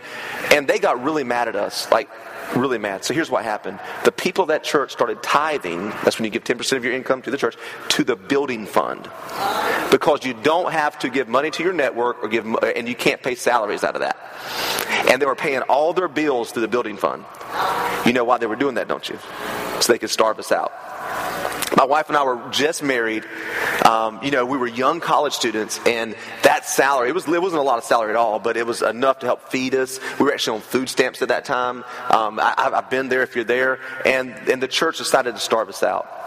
and 0.52 0.68
they 0.68 0.78
got 0.78 1.02
really 1.02 1.24
mad 1.24 1.48
at 1.48 1.56
us. 1.56 1.90
Like, 1.90 2.08
really 2.56 2.78
mad. 2.78 3.04
So 3.04 3.14
here's 3.14 3.30
what 3.30 3.44
happened. 3.44 3.78
The 4.04 4.12
people 4.12 4.42
of 4.42 4.48
that 4.48 4.64
church 4.64 4.92
started 4.92 5.22
tithing, 5.22 5.90
that's 5.90 6.18
when 6.18 6.24
you 6.24 6.30
give 6.30 6.44
10% 6.44 6.76
of 6.76 6.84
your 6.84 6.94
income 6.94 7.22
to 7.22 7.30
the 7.30 7.36
church, 7.36 7.56
to 7.90 8.04
the 8.04 8.16
building 8.16 8.66
fund. 8.66 9.08
Because 9.90 10.24
you 10.24 10.34
don't 10.34 10.72
have 10.72 10.98
to 11.00 11.08
give 11.08 11.28
money 11.28 11.50
to 11.50 11.62
your 11.62 11.72
network 11.72 12.22
or 12.22 12.28
give, 12.28 12.46
and 12.46 12.88
you 12.88 12.94
can't 12.94 13.22
pay 13.22 13.34
salaries 13.34 13.84
out 13.84 13.94
of 13.94 14.00
that. 14.00 14.18
And 15.10 15.20
they 15.20 15.26
were 15.26 15.34
paying 15.34 15.62
all 15.62 15.92
their 15.92 16.08
bills 16.08 16.52
through 16.52 16.62
the 16.62 16.68
building 16.68 16.96
fund. 16.96 17.24
You 18.04 18.12
know 18.12 18.24
why 18.24 18.38
they 18.38 18.46
were 18.46 18.56
doing 18.56 18.74
that, 18.76 18.88
don't 18.88 19.08
you? 19.08 19.18
So 19.80 19.92
they 19.92 19.98
could 19.98 20.10
starve 20.10 20.38
us 20.38 20.52
out. 20.52 20.72
My 21.78 21.84
wife 21.84 22.08
and 22.08 22.16
I 22.16 22.24
were 22.24 22.50
just 22.50 22.82
married. 22.82 23.24
Um, 23.84 24.18
you 24.24 24.32
know, 24.32 24.44
we 24.44 24.58
were 24.58 24.66
young 24.66 24.98
college 24.98 25.32
students, 25.32 25.78
and 25.86 26.16
that 26.42 26.66
salary, 26.66 27.10
it, 27.10 27.14
was, 27.14 27.28
it 27.28 27.40
wasn't 27.40 27.60
a 27.60 27.64
lot 27.64 27.78
of 27.78 27.84
salary 27.84 28.10
at 28.10 28.16
all, 28.16 28.40
but 28.40 28.56
it 28.56 28.66
was 28.66 28.82
enough 28.82 29.20
to 29.20 29.26
help 29.26 29.48
feed 29.48 29.76
us. 29.76 30.00
We 30.18 30.24
were 30.24 30.32
actually 30.32 30.56
on 30.56 30.62
food 30.62 30.88
stamps 30.88 31.22
at 31.22 31.28
that 31.28 31.44
time. 31.44 31.84
Um, 32.10 32.40
I, 32.40 32.70
have 32.74 32.90
been 32.90 33.08
there 33.08 33.22
if 33.22 33.36
you're 33.36 33.44
there. 33.44 33.78
And, 34.04 34.32
and 34.48 34.60
the 34.60 34.66
church 34.66 34.98
decided 34.98 35.36
to 35.36 35.40
starve 35.40 35.68
us 35.68 35.84
out. 35.84 36.17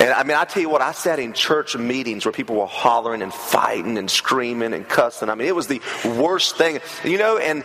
And 0.00 0.10
I 0.10 0.22
mean, 0.22 0.36
I 0.36 0.44
tell 0.44 0.62
you 0.62 0.68
what, 0.68 0.80
I 0.80 0.92
sat 0.92 1.18
in 1.18 1.32
church 1.32 1.76
meetings 1.76 2.24
where 2.24 2.32
people 2.32 2.56
were 2.56 2.66
hollering 2.66 3.20
and 3.20 3.34
fighting 3.34 3.98
and 3.98 4.10
screaming 4.10 4.72
and 4.72 4.88
cussing. 4.88 5.28
I 5.28 5.34
mean, 5.34 5.48
it 5.48 5.54
was 5.56 5.66
the 5.66 5.80
worst 6.04 6.56
thing, 6.56 6.80
you 7.04 7.18
know. 7.18 7.38
And 7.38 7.64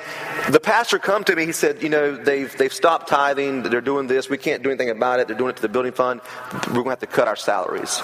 the 0.49 0.59
pastor 0.59 0.97
come 0.97 1.23
to 1.25 1.35
me. 1.35 1.45
He 1.45 1.51
said, 1.51 1.83
you 1.83 1.89
know, 1.89 2.15
they've 2.15 2.55
they've 2.57 2.73
stopped 2.73 3.07
tithing. 3.07 3.63
They're 3.63 3.81
doing 3.81 4.07
this. 4.07 4.29
We 4.29 4.37
can't 4.37 4.63
do 4.63 4.69
anything 4.69 4.89
about 4.89 5.19
it. 5.19 5.27
They're 5.27 5.37
doing 5.37 5.51
it 5.51 5.57
to 5.57 5.61
the 5.61 5.69
building 5.69 5.91
fund. 5.91 6.21
We're 6.67 6.73
going 6.73 6.85
to 6.85 6.89
have 6.91 6.99
to 6.99 7.07
cut 7.07 7.27
our 7.27 7.35
salaries. 7.35 8.01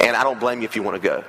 And 0.00 0.16
I 0.16 0.22
don't 0.22 0.38
blame 0.38 0.60
you 0.60 0.66
if 0.66 0.76
you 0.76 0.82
want 0.82 1.00
to 1.00 1.08
go. 1.08 1.24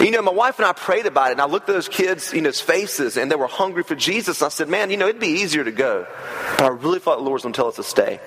You 0.00 0.10
know, 0.10 0.22
my 0.22 0.32
wife 0.32 0.58
and 0.58 0.66
I 0.66 0.72
prayed 0.72 1.04
about 1.04 1.28
it, 1.28 1.32
and 1.32 1.40
I 1.42 1.46
looked 1.46 1.68
at 1.68 1.74
those 1.74 1.88
kids, 1.88 2.32
you 2.32 2.40
know, 2.40 2.52
faces, 2.52 3.18
and 3.18 3.30
they 3.30 3.36
were 3.36 3.46
hungry 3.46 3.82
for 3.82 3.94
Jesus. 3.94 4.40
And 4.40 4.46
I 4.46 4.48
said, 4.48 4.68
man, 4.68 4.90
you 4.90 4.96
know, 4.96 5.06
it'd 5.06 5.20
be 5.20 5.42
easier 5.42 5.62
to 5.62 5.72
go. 5.72 6.06
But 6.56 6.64
I 6.64 6.68
really 6.68 7.00
thought 7.00 7.18
the 7.18 7.22
Lord 7.22 7.34
was 7.34 7.42
going 7.42 7.52
to 7.52 7.56
tell 7.56 7.68
us 7.68 7.76
to 7.76 7.82
stay. 7.82 8.18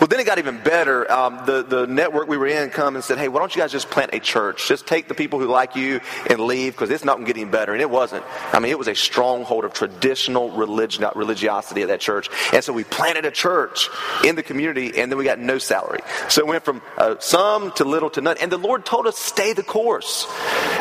Well, 0.00 0.06
then 0.06 0.20
it 0.20 0.24
got 0.24 0.38
even 0.38 0.62
better. 0.62 1.10
Um, 1.10 1.42
the, 1.46 1.62
the 1.62 1.86
network 1.86 2.28
we 2.28 2.36
were 2.36 2.46
in 2.46 2.70
come 2.70 2.94
and 2.94 3.04
said, 3.04 3.18
hey, 3.18 3.28
why 3.28 3.40
don't 3.40 3.54
you 3.54 3.60
guys 3.60 3.72
just 3.72 3.90
plant 3.90 4.14
a 4.14 4.20
church? 4.20 4.68
Just 4.68 4.86
take 4.86 5.08
the 5.08 5.14
people 5.14 5.40
who 5.40 5.46
like 5.46 5.74
you 5.74 6.00
and 6.28 6.40
leave 6.40 6.74
because 6.74 6.90
it's 6.90 7.04
not 7.04 7.24
getting 7.26 7.50
better. 7.50 7.72
And 7.72 7.82
it 7.82 7.90
wasn't. 7.90 8.24
I 8.52 8.60
mean, 8.60 8.70
it 8.70 8.78
was 8.78 8.88
a 8.88 8.94
stronghold 8.94 9.64
of 9.64 9.72
traditional 9.72 10.50
religion, 10.50 11.04
religiosity 11.16 11.82
at 11.82 11.88
that 11.88 12.00
church. 12.00 12.30
And 12.52 12.62
so 12.62 12.72
we 12.72 12.84
planted 12.84 13.24
a 13.24 13.30
church 13.32 13.88
in 14.24 14.36
the 14.36 14.42
community, 14.44 14.98
and 15.00 15.10
then 15.10 15.18
we 15.18 15.24
got 15.24 15.40
no 15.40 15.58
salary. 15.58 16.00
So 16.28 16.40
it 16.40 16.46
went 16.46 16.64
from 16.64 16.82
uh, 16.96 17.16
some 17.18 17.72
to 17.72 17.84
little 17.84 18.10
to 18.10 18.20
none. 18.20 18.36
And 18.40 18.52
the 18.52 18.58
Lord 18.58 18.86
told 18.86 19.06
us, 19.06 19.18
stay 19.18 19.54
the 19.54 19.64
course. 19.64 20.26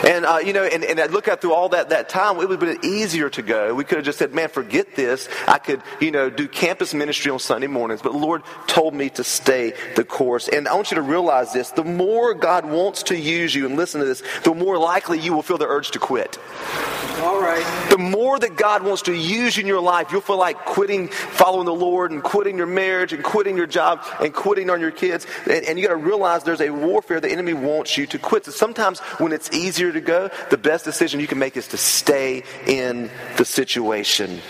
And, 0.06 0.26
uh, 0.26 0.40
you 0.44 0.54
know, 0.54 0.64
and, 0.64 0.84
and 0.84 1.00
I 1.00 1.08
look 1.08 1.28
at 1.28 1.42
through 1.42 1.54
all 1.54 1.70
that, 1.70 1.90
that 1.90 2.08
time, 2.08 2.38
it 2.38 2.48
would 2.48 2.62
have 2.62 2.82
been 2.82 2.86
easier 2.90 3.30
to 3.32 3.42
go. 3.42 3.74
We 3.74 3.84
could 3.84 3.98
have 3.98 4.06
just 4.06 4.18
said, 4.20 4.34
man, 4.34 4.50
forget 4.50 4.96
this. 4.96 5.28
I 5.48 5.58
could, 5.58 5.82
you 6.00 6.12
know, 6.12 6.30
do 6.30 6.48
campus 6.48 6.94
ministry 6.94 7.32
on 7.32 7.40
Sunday 7.40 7.68
mornings. 7.68 8.02
But 8.02 8.14
the 8.14 8.18
Lord 8.18 8.44
told 8.68 8.94
me 8.94 9.10
to 9.12 9.24
stay 9.24 9.74
the 9.96 10.04
course. 10.04 10.48
And 10.48 10.68
I 10.68 10.74
want 10.74 10.92
you 10.92 10.96
to 10.96 11.02
realize 11.02 11.54
this. 11.54 11.72
The 11.72 11.84
more 11.84 12.34
God 12.34 12.66
wants 12.66 13.04
to 13.04 13.18
use 13.18 13.54
you, 13.54 13.66
and 13.66 13.76
listen 13.76 14.00
to 14.00 14.06
this, 14.06 14.24
the 14.44 14.54
more 14.54 14.78
likely 14.78 15.20
you 15.20 15.34
will 15.34 15.42
feel 15.42 15.58
the 15.58 15.68
urge 15.68 15.92
to 15.92 16.00
quit. 16.00 16.38
All 17.20 17.42
right. 17.42 17.90
The 17.90 17.98
more 17.98 18.40
that 18.40 18.56
God 18.56 18.84
wants 18.84 19.02
to 19.04 19.14
use 19.14 19.58
you 19.58 19.62
in 19.62 19.68
your 19.68 19.82
life, 19.82 20.12
you'll 20.12 20.22
feel 20.22 20.38
like 20.38 20.58
quitting 20.66 21.10
following 21.10 21.66
the 21.66 21.74
Lord 21.74 22.12
and 22.12 22.24
quitting 22.24 22.58
your 22.58 22.68
marriage 22.68 23.12
and 23.12 23.24
quitting 23.24 23.58
your 23.58 23.68
job 23.68 24.04
and 24.22 24.34
quitting 24.34 24.70
on 24.70 24.80
your 24.80 24.92
kids. 24.92 25.28
And, 25.46 25.66
and 25.66 25.80
you 25.80 25.86
got 25.86 25.94
to 25.94 26.00
realize 26.00 26.44
there's 26.44 26.62
a 26.62 26.70
warfare. 26.70 27.20
The 27.20 27.32
enemy 27.32 27.54
wants 27.54 27.98
you 27.98 28.08
to 28.08 28.20
quit. 28.20 28.46
So 28.46 28.52
sometimes 28.52 29.00
when 29.20 29.34
it's 29.34 29.39
easier 29.54 29.92
to 29.92 30.02
go, 30.02 30.30
the 30.50 30.58
best 30.58 30.84
decision 30.84 31.20
you 31.20 31.28
can 31.28 31.40
make 31.40 31.56
is 31.56 31.68
to 31.70 31.78
stay 31.78 32.44
in 32.66 33.10
the 33.38 33.46
situation. 33.46 34.42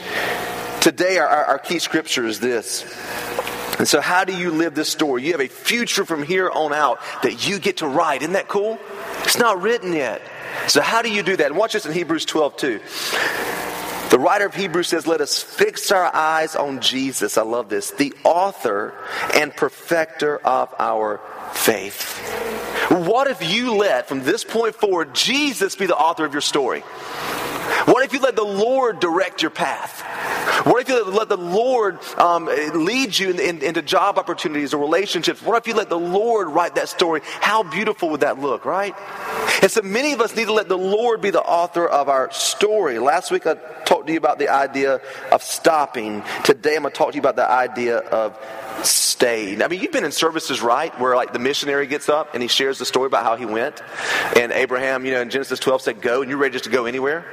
Today, 0.81 1.17
our, 1.17 1.27
our 1.27 1.59
key 1.59 1.79
scripture 1.79 2.25
is 2.25 2.39
this. 2.39 2.83
And 3.77 3.87
so, 3.87 4.01
how 4.01 4.25
do 4.25 4.35
you 4.35 4.51
live 4.51 4.75
this 4.75 4.89
story? 4.89 5.25
You 5.25 5.31
have 5.33 5.41
a 5.41 5.47
future 5.47 6.05
from 6.05 6.23
here 6.23 6.49
on 6.49 6.73
out 6.73 6.99
that 7.23 7.47
you 7.47 7.59
get 7.59 7.77
to 7.77 7.87
write. 7.87 8.21
Isn't 8.21 8.33
that 8.33 8.47
cool? 8.47 8.77
It's 9.23 9.37
not 9.37 9.61
written 9.61 9.93
yet. 9.93 10.21
So, 10.67 10.81
how 10.81 11.01
do 11.01 11.11
you 11.11 11.23
do 11.23 11.37
that? 11.37 11.47
And 11.47 11.57
watch 11.57 11.73
this 11.73 11.85
in 11.85 11.93
Hebrews 11.93 12.25
12 12.25 12.57
too. 12.57 12.79
The 14.09 14.17
writer 14.17 14.47
of 14.47 14.55
Hebrews 14.55 14.87
says, 14.87 15.05
Let 15.05 15.21
us 15.21 15.41
fix 15.41 15.91
our 15.91 16.13
eyes 16.13 16.55
on 16.55 16.81
Jesus. 16.81 17.37
I 17.37 17.43
love 17.43 17.69
this. 17.69 17.91
The 17.91 18.13
author 18.23 18.93
and 19.35 19.55
perfecter 19.55 20.39
of 20.39 20.73
our 20.79 21.21
faith. 21.53 22.17
What 22.89 23.27
if 23.27 23.47
you 23.47 23.75
let, 23.75 24.07
from 24.07 24.23
this 24.23 24.43
point 24.43 24.73
forward, 24.73 25.13
Jesus 25.13 25.75
be 25.75 25.85
the 25.85 25.95
author 25.95 26.25
of 26.25 26.33
your 26.33 26.41
story? 26.41 26.83
What 27.89 28.05
if 28.05 28.13
you 28.13 28.19
let 28.19 28.35
the 28.35 28.43
Lord 28.43 28.99
direct 28.99 29.41
your 29.41 29.49
path? 29.49 30.01
What 30.63 30.81
if 30.81 30.89
you 30.89 31.03
let 31.05 31.27
the 31.27 31.37
Lord 31.37 31.97
um, 32.19 32.45
lead 32.45 33.17
you 33.17 33.31
in, 33.31 33.39
in, 33.39 33.63
into 33.63 33.81
job 33.81 34.19
opportunities 34.19 34.75
or 34.75 34.77
relationships? 34.77 35.41
What 35.41 35.57
if 35.57 35.67
you 35.67 35.73
let 35.73 35.89
the 35.89 35.97
Lord 35.97 36.49
write 36.49 36.75
that 36.75 36.87
story? 36.89 37.21
How 37.23 37.63
beautiful 37.63 38.09
would 38.09 38.19
that 38.19 38.39
look, 38.39 38.63
right? 38.63 38.93
And 39.63 39.71
so 39.71 39.81
many 39.81 40.13
of 40.13 40.21
us 40.21 40.35
need 40.35 40.45
to 40.45 40.53
let 40.53 40.69
the 40.69 40.77
Lord 40.77 41.19
be 41.19 41.31
the 41.31 41.41
author 41.41 41.87
of 41.87 42.09
our 42.09 42.31
story. 42.31 42.99
Last 42.99 43.31
week 43.31 43.47
I 43.47 43.55
talked 43.85 44.05
to 44.05 44.13
you 44.13 44.19
about 44.19 44.37
the 44.37 44.49
idea 44.49 45.01
of 45.31 45.41
stopping. 45.41 46.21
Today 46.43 46.75
I'm 46.75 46.83
going 46.83 46.93
to 46.93 46.97
talk 46.97 47.09
to 47.09 47.15
you 47.15 47.21
about 47.21 47.37
the 47.37 47.49
idea 47.49 47.97
of 47.97 48.37
staying. 48.85 49.61
I 49.61 49.67
mean, 49.67 49.81
you've 49.81 49.91
been 49.91 50.05
in 50.05 50.11
services, 50.11 50.61
right? 50.61 50.97
Where 50.99 51.15
like 51.15 51.33
the 51.33 51.39
missionary 51.39 51.87
gets 51.87 52.07
up 52.07 52.33
and 52.33 52.41
he 52.41 52.47
shares 52.47 52.77
the 52.77 52.85
story 52.85 53.07
about 53.07 53.23
how 53.23 53.35
he 53.35 53.45
went. 53.45 53.81
And 54.35 54.51
Abraham, 54.51 55.05
you 55.05 55.11
know, 55.11 55.21
in 55.21 55.29
Genesis 55.29 55.59
12 55.59 55.81
said, 55.81 56.01
go, 56.01 56.21
and 56.21 56.29
you're 56.29 56.39
ready 56.39 56.53
just 56.53 56.65
to 56.65 56.69
go 56.69 56.85
anywhere. 56.85 57.25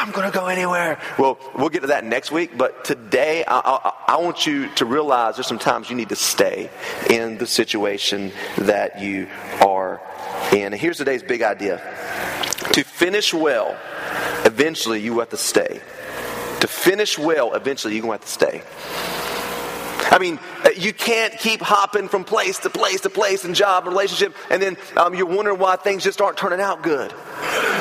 I'm 0.00 0.12
going 0.12 0.30
to 0.30 0.36
go 0.36 0.46
anywhere. 0.46 1.00
Well, 1.18 1.38
we'll 1.56 1.68
get 1.70 1.80
to 1.80 1.88
that 1.88 2.04
next 2.04 2.30
week. 2.30 2.56
But 2.56 2.84
today, 2.84 3.44
I, 3.44 3.58
I, 3.58 4.14
I 4.14 4.16
want 4.20 4.46
you 4.46 4.68
to 4.76 4.84
realize 4.84 5.36
there's 5.36 5.46
some 5.46 5.58
times 5.58 5.90
you 5.90 5.96
need 5.96 6.10
to 6.10 6.16
stay 6.16 6.70
in 7.10 7.38
the 7.38 7.46
situation 7.46 8.32
that 8.58 9.00
you 9.00 9.26
are 9.60 10.00
in. 10.52 10.66
And 10.72 10.74
here's 10.74 10.98
today's 10.98 11.22
big 11.22 11.42
idea 11.42 11.78
to 12.72 12.84
finish 12.84 13.34
well, 13.34 13.76
eventually 14.44 15.00
you 15.00 15.18
have 15.18 15.30
to 15.30 15.36
stay. 15.36 15.80
to 16.60 16.68
finish 16.68 17.18
well, 17.18 17.54
eventually 17.54 17.94
you're 17.94 18.02
going 18.02 18.18
to 18.18 18.24
have 18.24 18.28
to 18.28 18.62
stay. 18.62 19.17
I 20.10 20.18
mean, 20.18 20.38
uh, 20.64 20.70
you 20.76 20.92
can't 20.92 21.36
keep 21.38 21.60
hopping 21.60 22.08
from 22.08 22.24
place 22.24 22.58
to 22.60 22.70
place 22.70 23.02
to 23.02 23.10
place 23.10 23.44
in 23.44 23.54
job 23.54 23.84
and 23.84 23.92
relationship, 23.92 24.34
and 24.50 24.62
then 24.62 24.76
um, 24.96 25.14
you're 25.14 25.26
wondering 25.26 25.58
why 25.58 25.76
things 25.76 26.04
just 26.04 26.20
aren't 26.20 26.36
turning 26.36 26.60
out 26.60 26.82
good. 26.82 27.12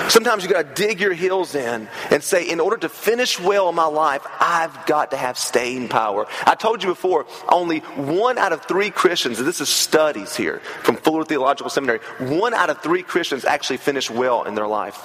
Sometimes 0.10 0.44
you 0.44 0.50
got 0.50 0.64
to 0.64 0.74
dig 0.86 1.02
your 1.02 1.14
heels 1.14 1.54
in 1.54 1.88
and 2.12 2.24
say, 2.24 2.50
in 2.50 2.60
order 2.60 2.78
to 2.78 2.90
finish 2.90 3.40
well 3.40 3.68
in 3.70 3.76
my 3.76 3.86
life, 3.86 4.26
I've 4.40 4.86
got 4.86 5.12
to 5.12 5.18
have 5.18 5.38
staying 5.38 5.90
power. 5.90 6.26
I 6.46 6.56
told 6.56 6.82
you 6.82 6.90
before, 6.90 7.26
only 7.50 7.80
one 7.80 8.38
out 8.38 8.54
of 8.54 8.64
three 8.64 8.90
Christians, 8.90 9.40
and 9.40 9.48
this 9.48 9.60
is 9.60 9.70
studies 9.70 10.36
here 10.36 10.60
from 10.84 10.96
Fuller 10.96 11.26
Theological 11.26 11.70
Seminary, 11.70 12.00
one 12.20 12.54
out 12.54 12.70
of 12.70 12.82
three 12.82 13.04
Christians 13.04 13.44
actually 13.44 13.78
finish 13.78 14.10
well 14.10 14.44
in 14.44 14.56
their 14.56 14.68
life, 14.68 14.98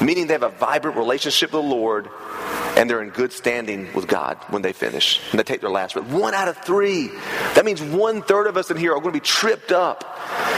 meaning 0.00 0.26
they 0.26 0.34
have 0.34 0.42
a 0.42 0.48
vibrant 0.48 0.96
relationship 0.96 1.52
with 1.52 1.62
the 1.62 1.68
Lord 1.68 2.08
and 2.76 2.88
they're 2.88 3.02
in 3.02 3.10
good 3.10 3.32
standing 3.32 3.92
with 3.92 4.06
God 4.06 4.36
when 4.48 4.62
they 4.62 4.72
finish 4.72 5.20
and 5.30 5.38
they 5.38 5.44
take 5.44 5.60
their 5.60 5.70
last 5.70 5.94
breath. 5.94 6.06
One 6.06 6.34
out 6.34 6.48
of 6.48 6.56
three. 6.58 7.08
That 7.54 7.64
means 7.64 7.82
one 7.82 8.22
third 8.22 8.46
of 8.46 8.56
us 8.56 8.70
in 8.70 8.76
here 8.76 8.92
are 8.92 9.00
going 9.00 9.12
to 9.12 9.20
be 9.20 9.24
tripped 9.24 9.72
up. 9.72 10.04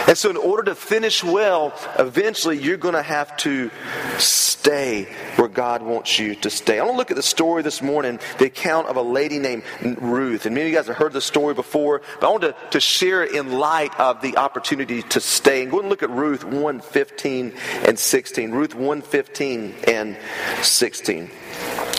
And 0.08 0.18
so, 0.18 0.30
in 0.30 0.36
order 0.36 0.64
to 0.64 0.74
finish 0.74 1.22
well, 1.22 1.72
eventually 1.98 2.58
you're 2.58 2.76
going 2.76 2.94
to 2.94 3.02
have 3.02 3.36
to 3.38 3.70
stay 4.18 5.04
where 5.36 5.48
God 5.48 5.82
wants 5.82 6.18
you 6.18 6.34
to 6.36 6.50
stay. 6.50 6.78
I 6.78 6.82
want 6.82 6.94
to 6.94 6.98
look 6.98 7.10
at 7.10 7.16
the 7.16 7.22
story 7.22 7.62
this 7.62 7.80
morning, 7.82 8.18
the 8.38 8.46
account 8.46 8.88
of 8.88 8.96
a 8.96 9.02
lady 9.02 9.38
named 9.38 9.62
Ruth. 9.82 10.44
And 10.46 10.54
many 10.54 10.66
of 10.66 10.72
you 10.72 10.78
guys 10.78 10.88
have 10.88 10.96
heard 10.96 11.12
the 11.12 11.20
story 11.20 11.54
before, 11.54 12.02
but 12.20 12.26
I 12.26 12.30
want 12.30 12.42
to, 12.42 12.54
to 12.72 12.80
share 12.80 13.22
it 13.22 13.32
in 13.32 13.52
light 13.52 13.98
of 13.98 14.20
the 14.22 14.36
opportunity 14.36 15.02
to 15.02 15.20
stay. 15.20 15.62
And 15.62 15.70
go 15.70 15.80
and 15.80 15.88
look 15.88 16.02
at 16.02 16.10
Ruth 16.10 16.44
1 16.44 16.80
15 16.80 17.52
and 17.86 17.98
16. 17.98 18.50
Ruth 18.50 18.74
1 18.74 19.02
15 19.02 19.74
and 19.86 20.16
16. 20.62 21.30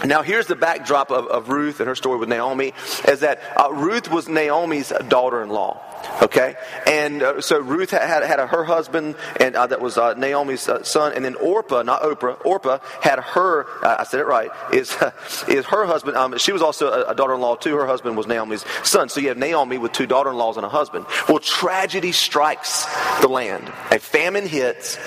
Now, 0.05 0.21
here's 0.21 0.47
the 0.47 0.55
backdrop 0.55 1.11
of, 1.11 1.27
of 1.27 1.49
Ruth 1.49 1.79
and 1.79 1.87
her 1.87 1.95
story 1.95 2.19
with 2.19 2.29
Naomi 2.29 2.73
is 3.07 3.21
that 3.21 3.41
uh, 3.57 3.71
Ruth 3.71 4.11
was 4.11 4.27
Naomi's 4.27 4.91
daughter 5.07 5.41
in 5.41 5.49
law. 5.49 5.81
Okay, 6.21 6.55
and 6.85 7.23
uh, 7.23 7.41
so 7.41 7.59
Ruth 7.59 7.91
had, 7.91 8.23
had, 8.23 8.39
a, 8.39 8.47
her 8.47 8.63
husband, 8.65 9.15
and 9.39 9.55
uh, 9.55 9.67
that 9.67 9.81
was 9.81 9.97
uh, 9.97 10.13
Naomi's 10.15 10.67
uh, 10.67 10.83
son, 10.83 11.13
and 11.15 11.23
then 11.23 11.35
Orpah, 11.35 11.83
not 11.83 12.01
Oprah, 12.01 12.45
Orpah 12.45 12.79
had 13.01 13.19
her. 13.19 13.65
Uh, 13.83 13.97
I 13.99 14.03
said 14.03 14.19
it 14.19 14.25
right. 14.25 14.51
Is 14.73 14.95
is 15.47 15.65
her 15.65 15.85
husband? 15.85 16.17
Um, 16.17 16.37
she 16.37 16.51
was 16.51 16.61
also 16.61 16.91
a, 16.91 17.11
a, 17.11 17.15
daughter-in-law 17.15 17.55
too. 17.55 17.75
Her 17.75 17.87
husband 17.87 18.17
was 18.17 18.27
Naomi's 18.27 18.65
son. 18.83 19.09
So 19.09 19.21
you 19.21 19.29
have 19.29 19.37
Naomi 19.37 19.77
with 19.77 19.93
two 19.93 20.05
daughter-in-laws 20.05 20.57
and 20.57 20.65
a 20.65 20.69
husband. 20.69 21.05
Well, 21.29 21.39
tragedy 21.39 22.11
strikes 22.11 22.85
the 23.21 23.27
land. 23.29 23.71
A 23.91 23.99
famine 23.99 24.47
hits, 24.47 24.97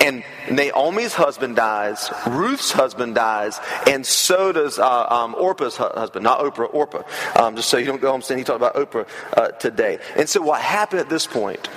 and 0.00 0.24
Naomi's 0.50 1.14
husband 1.14 1.56
dies, 1.56 2.10
Ruth's 2.26 2.70
husband 2.70 3.14
dies, 3.14 3.58
and 3.86 4.04
so 4.04 4.52
does 4.52 4.78
uh, 4.78 5.06
um, 5.06 5.34
Orpah's 5.34 5.76
husband, 5.76 6.24
not 6.24 6.40
Oprah, 6.40 6.72
Orpah. 6.72 7.02
Um, 7.36 7.56
just 7.56 7.68
so 7.68 7.76
you 7.76 7.86
don't 7.86 8.00
go 8.00 8.10
home 8.10 8.22
saying 8.22 8.38
he 8.38 8.44
talked 8.44 8.56
about 8.56 8.74
Oprah 8.74 9.08
uh, 9.36 9.48
today. 9.52 9.98
And 10.16 10.28
so 10.28 10.42
what 10.42 10.60
happened 10.60 11.00
at 11.00 11.08
this 11.08 11.26
point 11.26 11.68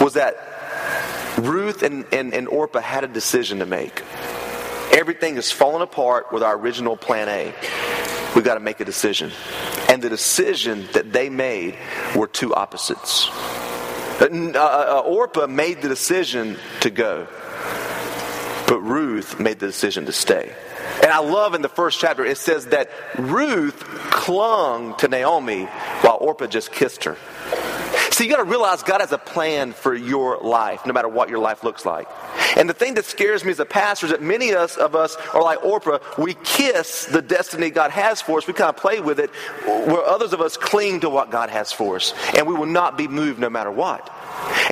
was 0.00 0.14
that 0.14 0.36
Ruth 1.38 1.82
and, 1.82 2.04
and, 2.12 2.34
and 2.34 2.48
Orpah 2.48 2.80
had 2.80 3.04
a 3.04 3.08
decision 3.08 3.60
to 3.60 3.66
make. 3.66 4.02
Everything 4.92 5.36
is 5.36 5.52
falling 5.52 5.82
apart 5.82 6.32
with 6.32 6.42
our 6.42 6.58
original 6.58 6.96
plan 6.96 7.28
A. 7.28 7.54
We've 8.34 8.44
got 8.44 8.54
to 8.54 8.60
make 8.60 8.80
a 8.80 8.84
decision. 8.84 9.30
And 9.88 10.02
the 10.02 10.08
decision 10.08 10.88
that 10.92 11.12
they 11.12 11.28
made 11.28 11.76
were 12.16 12.26
two 12.26 12.54
opposites. 12.54 13.28
Uh, 14.20 14.26
uh, 14.26 14.58
uh, 14.58 15.00
Orpah 15.06 15.46
made 15.46 15.80
the 15.80 15.88
decision 15.88 16.58
to 16.80 16.90
go. 16.90 17.26
But 18.66 18.80
Ruth 18.80 19.40
made 19.40 19.58
the 19.58 19.66
decision 19.66 20.06
to 20.06 20.12
stay. 20.12 20.54
And 21.02 21.10
I 21.10 21.20
love 21.20 21.54
in 21.54 21.62
the 21.62 21.68
first 21.68 21.98
chapter, 21.98 22.24
it 22.24 22.36
says 22.36 22.66
that 22.66 22.90
Ruth 23.18 23.82
clung 24.10 24.94
to 24.98 25.08
Naomi 25.08 25.64
while 26.02 26.18
Orpah 26.20 26.46
just 26.46 26.70
kissed 26.70 27.04
her. 27.04 27.16
So 28.20 28.24
you 28.24 28.30
got 28.30 28.44
to 28.44 28.50
realize 28.50 28.82
God 28.82 29.00
has 29.00 29.12
a 29.12 29.18
plan 29.18 29.72
for 29.72 29.94
your 29.94 30.36
life, 30.40 30.84
no 30.84 30.92
matter 30.92 31.08
what 31.08 31.30
your 31.30 31.38
life 31.38 31.64
looks 31.64 31.86
like. 31.86 32.06
And 32.54 32.68
the 32.68 32.74
thing 32.74 32.92
that 32.96 33.06
scares 33.06 33.46
me 33.46 33.50
as 33.50 33.60
a 33.60 33.64
pastor 33.64 34.04
is 34.04 34.12
that 34.12 34.20
many 34.20 34.50
of 34.50 34.58
us, 34.58 34.76
of 34.76 34.94
us 34.94 35.16
are 35.32 35.42
like 35.42 35.64
Orpah. 35.64 36.00
We 36.18 36.34
kiss 36.44 37.06
the 37.06 37.22
destiny 37.22 37.70
God 37.70 37.90
has 37.92 38.20
for 38.20 38.36
us. 38.36 38.46
We 38.46 38.52
kind 38.52 38.68
of 38.68 38.76
play 38.76 39.00
with 39.00 39.20
it, 39.20 39.30
where 39.64 40.04
others 40.04 40.34
of 40.34 40.42
us 40.42 40.58
cling 40.58 41.00
to 41.00 41.08
what 41.08 41.30
God 41.30 41.48
has 41.48 41.72
for 41.72 41.96
us. 41.96 42.12
And 42.36 42.46
we 42.46 42.52
will 42.52 42.66
not 42.66 42.98
be 42.98 43.08
moved 43.08 43.38
no 43.38 43.48
matter 43.48 43.70
what. 43.70 44.10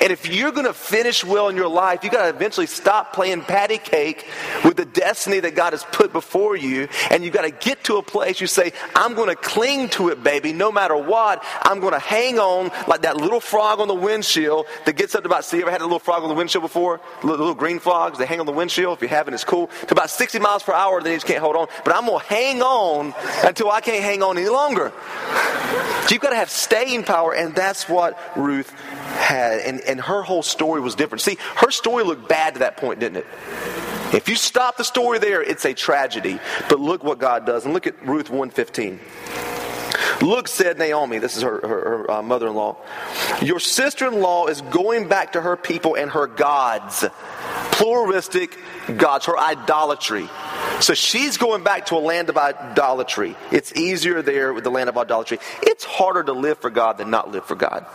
And 0.01 0.11
if 0.11 0.27
you're 0.27 0.51
going 0.51 0.65
to 0.65 0.73
finish 0.73 1.23
well 1.23 1.49
in 1.49 1.55
your 1.55 1.67
life, 1.67 2.03
you 2.03 2.09
got 2.09 2.23
to 2.23 2.29
eventually 2.29 2.67
stop 2.67 3.13
playing 3.13 3.41
patty 3.41 3.77
cake 3.77 4.25
with 4.63 4.77
the 4.77 4.85
destiny 4.85 5.39
that 5.41 5.55
God 5.55 5.73
has 5.73 5.83
put 5.91 6.13
before 6.13 6.55
you. 6.55 6.87
And 7.11 7.23
you 7.23 7.31
got 7.31 7.41
to 7.41 7.51
get 7.51 7.83
to 7.85 7.97
a 7.97 8.03
place 8.03 8.39
you 8.39 8.47
say, 8.47 8.71
I'm 8.95 9.13
going 9.13 9.29
to 9.29 9.35
cling 9.35 9.89
to 9.89 10.09
it, 10.09 10.23
baby, 10.23 10.53
no 10.53 10.71
matter 10.71 10.95
what. 10.95 11.43
I'm 11.63 11.79
going 11.79 11.93
to 11.93 11.99
hang 11.99 12.39
on 12.39 12.71
like 12.87 13.01
that 13.01 13.17
little 13.17 13.39
frog 13.39 13.79
on 13.79 13.87
the 13.87 13.95
windshield 13.95 14.67
that 14.85 14.95
gets 14.95 15.15
up 15.15 15.23
to 15.23 15.27
about, 15.27 15.45
see, 15.45 15.57
you 15.57 15.63
ever 15.63 15.71
had 15.71 15.81
a 15.81 15.85
little 15.85 15.99
frog 15.99 16.23
on 16.23 16.29
the 16.29 16.35
windshield 16.35 16.63
before? 16.63 17.01
Little, 17.23 17.37
little 17.37 17.55
green 17.55 17.79
frogs, 17.79 18.17
they 18.17 18.25
hang 18.25 18.39
on 18.39 18.45
the 18.45 18.51
windshield. 18.51 18.97
If 18.97 19.01
you 19.01 19.07
haven't, 19.09 19.33
it's 19.33 19.43
cool. 19.43 19.67
To 19.67 19.91
about 19.91 20.09
60 20.09 20.39
miles 20.39 20.63
per 20.63 20.73
hour, 20.73 21.01
then 21.01 21.11
you 21.11 21.17
just 21.17 21.27
can't 21.27 21.39
hold 21.39 21.55
on. 21.55 21.67
But 21.83 21.95
I'm 21.95 22.05
going 22.05 22.19
to 22.19 22.25
hang 22.25 22.61
on 22.61 23.13
until 23.43 23.69
I 23.69 23.81
can't 23.81 24.03
hang 24.03 24.23
on 24.23 24.37
any 24.37 24.49
longer. 24.49 24.91
So 26.03 26.09
you've 26.11 26.21
got 26.21 26.31
to 26.31 26.35
have 26.35 26.49
staying 26.49 27.03
power, 27.03 27.33
and 27.33 27.53
that's 27.53 27.89
what 27.89 28.17
Ruth 28.37 28.69
had. 29.19 29.59
And, 29.59 29.81
and 29.89 29.99
her 29.99 30.21
whole 30.21 30.43
story 30.43 30.79
was 30.79 30.95
different. 30.95 31.21
See, 31.21 31.37
her 31.55 31.71
story 31.71 32.03
looked 32.03 32.29
bad 32.29 32.53
to 32.53 32.59
that 32.59 32.77
point, 32.77 32.99
didn't 32.99 33.17
it? 33.17 33.27
If 34.13 34.29
you 34.29 34.35
stop 34.35 34.77
the 34.77 34.83
story 34.83 35.19
there, 35.19 35.41
it's 35.41 35.65
a 35.65 35.73
tragedy. 35.73 36.39
But 36.69 36.79
look 36.79 37.03
what 37.03 37.19
God 37.19 37.45
does. 37.45 37.65
And 37.65 37.73
look 37.73 37.87
at 37.87 38.05
Ruth 38.05 38.29
115. 38.29 38.99
Look, 40.21 40.47
said 40.47 40.77
Naomi, 40.77 41.17
this 41.19 41.37
is 41.37 41.43
her, 41.43 41.61
her, 41.61 41.67
her 41.67 42.11
uh, 42.11 42.21
mother 42.21 42.47
in 42.47 42.53
law, 42.53 42.77
your 43.41 43.59
sister 43.59 44.07
in 44.07 44.19
law 44.19 44.47
is 44.47 44.61
going 44.61 45.07
back 45.07 45.33
to 45.33 45.41
her 45.41 45.55
people 45.55 45.95
and 45.95 46.11
her 46.11 46.27
gods. 46.27 47.05
Pluralistic 47.71 48.57
gods, 48.97 49.25
her 49.27 49.37
idolatry. 49.37 50.27
So 50.81 50.93
she's 50.93 51.37
going 51.37 51.63
back 51.63 51.87
to 51.87 51.95
a 51.95 51.99
land 51.99 52.29
of 52.29 52.37
idolatry. 52.37 53.35
It's 53.51 53.73
easier 53.73 54.21
there 54.21 54.53
with 54.53 54.63
the 54.63 54.71
land 54.71 54.89
of 54.89 54.97
idolatry. 54.97 55.39
It's 55.61 55.85
harder 55.85 56.23
to 56.23 56.33
live 56.33 56.57
for 56.57 56.69
God 56.69 56.97
than 56.97 57.09
not 57.09 57.31
live 57.31 57.45
for 57.45 57.55
God. 57.55 57.85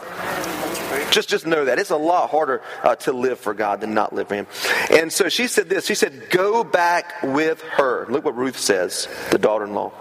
Just, 1.10 1.28
just 1.28 1.46
know 1.46 1.64
that. 1.64 1.78
It's 1.78 1.90
a 1.90 1.96
lot 1.96 2.30
harder 2.30 2.62
uh, 2.82 2.96
to 2.96 3.12
live 3.12 3.38
for 3.38 3.54
God 3.54 3.80
than 3.80 3.94
not 3.94 4.12
live 4.12 4.28
for 4.28 4.34
Him. 4.34 4.46
And 4.90 5.12
so 5.12 5.28
she 5.28 5.46
said 5.46 5.68
this. 5.68 5.86
She 5.86 5.94
said, 5.94 6.30
Go 6.30 6.64
back 6.64 7.22
with 7.22 7.60
her. 7.62 8.06
Look 8.08 8.24
what 8.24 8.36
Ruth 8.36 8.58
says, 8.58 9.08
the 9.30 9.38
daughter 9.38 9.64
in 9.64 9.74
law. 9.74 9.92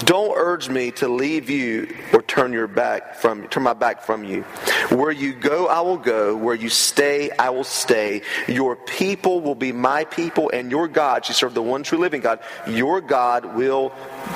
Don't 0.00 0.36
urge 0.36 0.68
me 0.68 0.90
to 0.92 1.08
leave 1.08 1.50
you 1.50 1.94
or 2.12 2.22
turn 2.22 2.52
your 2.52 2.66
back 2.66 3.16
from 3.16 3.48
turn 3.48 3.62
my 3.62 3.72
back 3.72 4.02
from 4.02 4.24
you. 4.24 4.42
Where 4.90 5.10
you 5.10 5.32
go, 5.32 5.66
I 5.66 5.80
will 5.80 5.96
go. 5.96 6.36
Where 6.36 6.54
you 6.54 6.68
stay, 6.68 7.30
I 7.30 7.50
will 7.50 7.64
stay. 7.64 8.22
Your 8.46 8.76
people 8.76 9.40
will 9.40 9.54
be 9.54 9.72
my 9.72 10.04
people, 10.04 10.50
and 10.50 10.70
your 10.70 10.88
God, 10.88 11.24
she 11.24 11.32
served 11.32 11.54
the 11.54 11.62
one 11.62 11.82
true 11.82 11.98
living 11.98 12.20
God, 12.20 12.40
your 12.68 13.00
God 13.00 13.56
will 13.56 13.92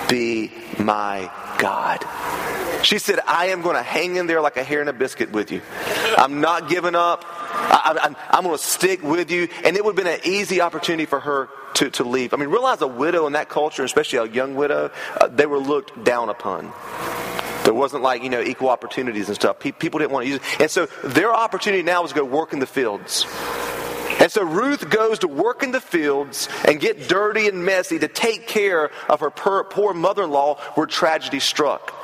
be 0.08 0.50
my 0.78 1.30
God. 1.58 2.49
She 2.82 2.98
said, 2.98 3.20
I 3.26 3.46
am 3.46 3.62
going 3.62 3.76
to 3.76 3.82
hang 3.82 4.16
in 4.16 4.26
there 4.26 4.40
like 4.40 4.56
a 4.56 4.64
hair 4.64 4.80
in 4.80 4.88
a 4.88 4.92
biscuit 4.92 5.32
with 5.32 5.52
you. 5.52 5.60
I'm 6.16 6.40
not 6.40 6.68
giving 6.68 6.94
up. 6.94 7.24
I, 7.26 8.14
am 8.32 8.44
going 8.44 8.56
to 8.56 8.62
stick 8.62 9.02
with 9.02 9.30
you. 9.30 9.48
And 9.64 9.76
it 9.76 9.84
would 9.84 9.96
have 9.96 10.04
been 10.04 10.14
an 10.14 10.20
easy 10.24 10.60
opportunity 10.60 11.06
for 11.06 11.20
her 11.20 11.48
to, 11.74 11.90
to 11.90 12.04
leave. 12.04 12.32
I 12.34 12.36
mean, 12.36 12.48
realize 12.48 12.80
a 12.80 12.86
widow 12.86 13.26
in 13.26 13.34
that 13.34 13.48
culture, 13.48 13.84
especially 13.84 14.18
a 14.18 14.32
young 14.32 14.54
widow, 14.54 14.90
uh, 15.20 15.28
they 15.28 15.46
were 15.46 15.58
looked 15.58 16.04
down 16.04 16.28
upon. 16.28 16.72
There 17.64 17.74
wasn't 17.74 18.02
like, 18.02 18.22
you 18.22 18.30
know, 18.30 18.40
equal 18.40 18.70
opportunities 18.70 19.28
and 19.28 19.34
stuff. 19.34 19.58
People 19.58 19.98
didn't 19.98 20.12
want 20.12 20.24
to 20.24 20.30
use 20.30 20.40
it. 20.40 20.60
And 20.60 20.70
so 20.70 20.86
their 21.04 21.32
opportunity 21.32 21.82
now 21.82 22.02
was 22.02 22.12
to 22.12 22.16
go 22.16 22.24
work 22.24 22.52
in 22.52 22.58
the 22.58 22.66
fields. 22.66 23.26
And 24.18 24.30
so 24.30 24.42
Ruth 24.42 24.90
goes 24.90 25.20
to 25.20 25.28
work 25.28 25.62
in 25.62 25.70
the 25.70 25.80
fields 25.80 26.48
and 26.66 26.78
get 26.78 27.08
dirty 27.08 27.48
and 27.48 27.64
messy 27.64 27.98
to 27.98 28.08
take 28.08 28.46
care 28.46 28.90
of 29.08 29.20
her 29.20 29.30
poor 29.30 29.94
mother 29.94 30.24
in 30.24 30.30
law 30.30 30.56
where 30.74 30.86
tragedy 30.86 31.40
struck. 31.40 31.94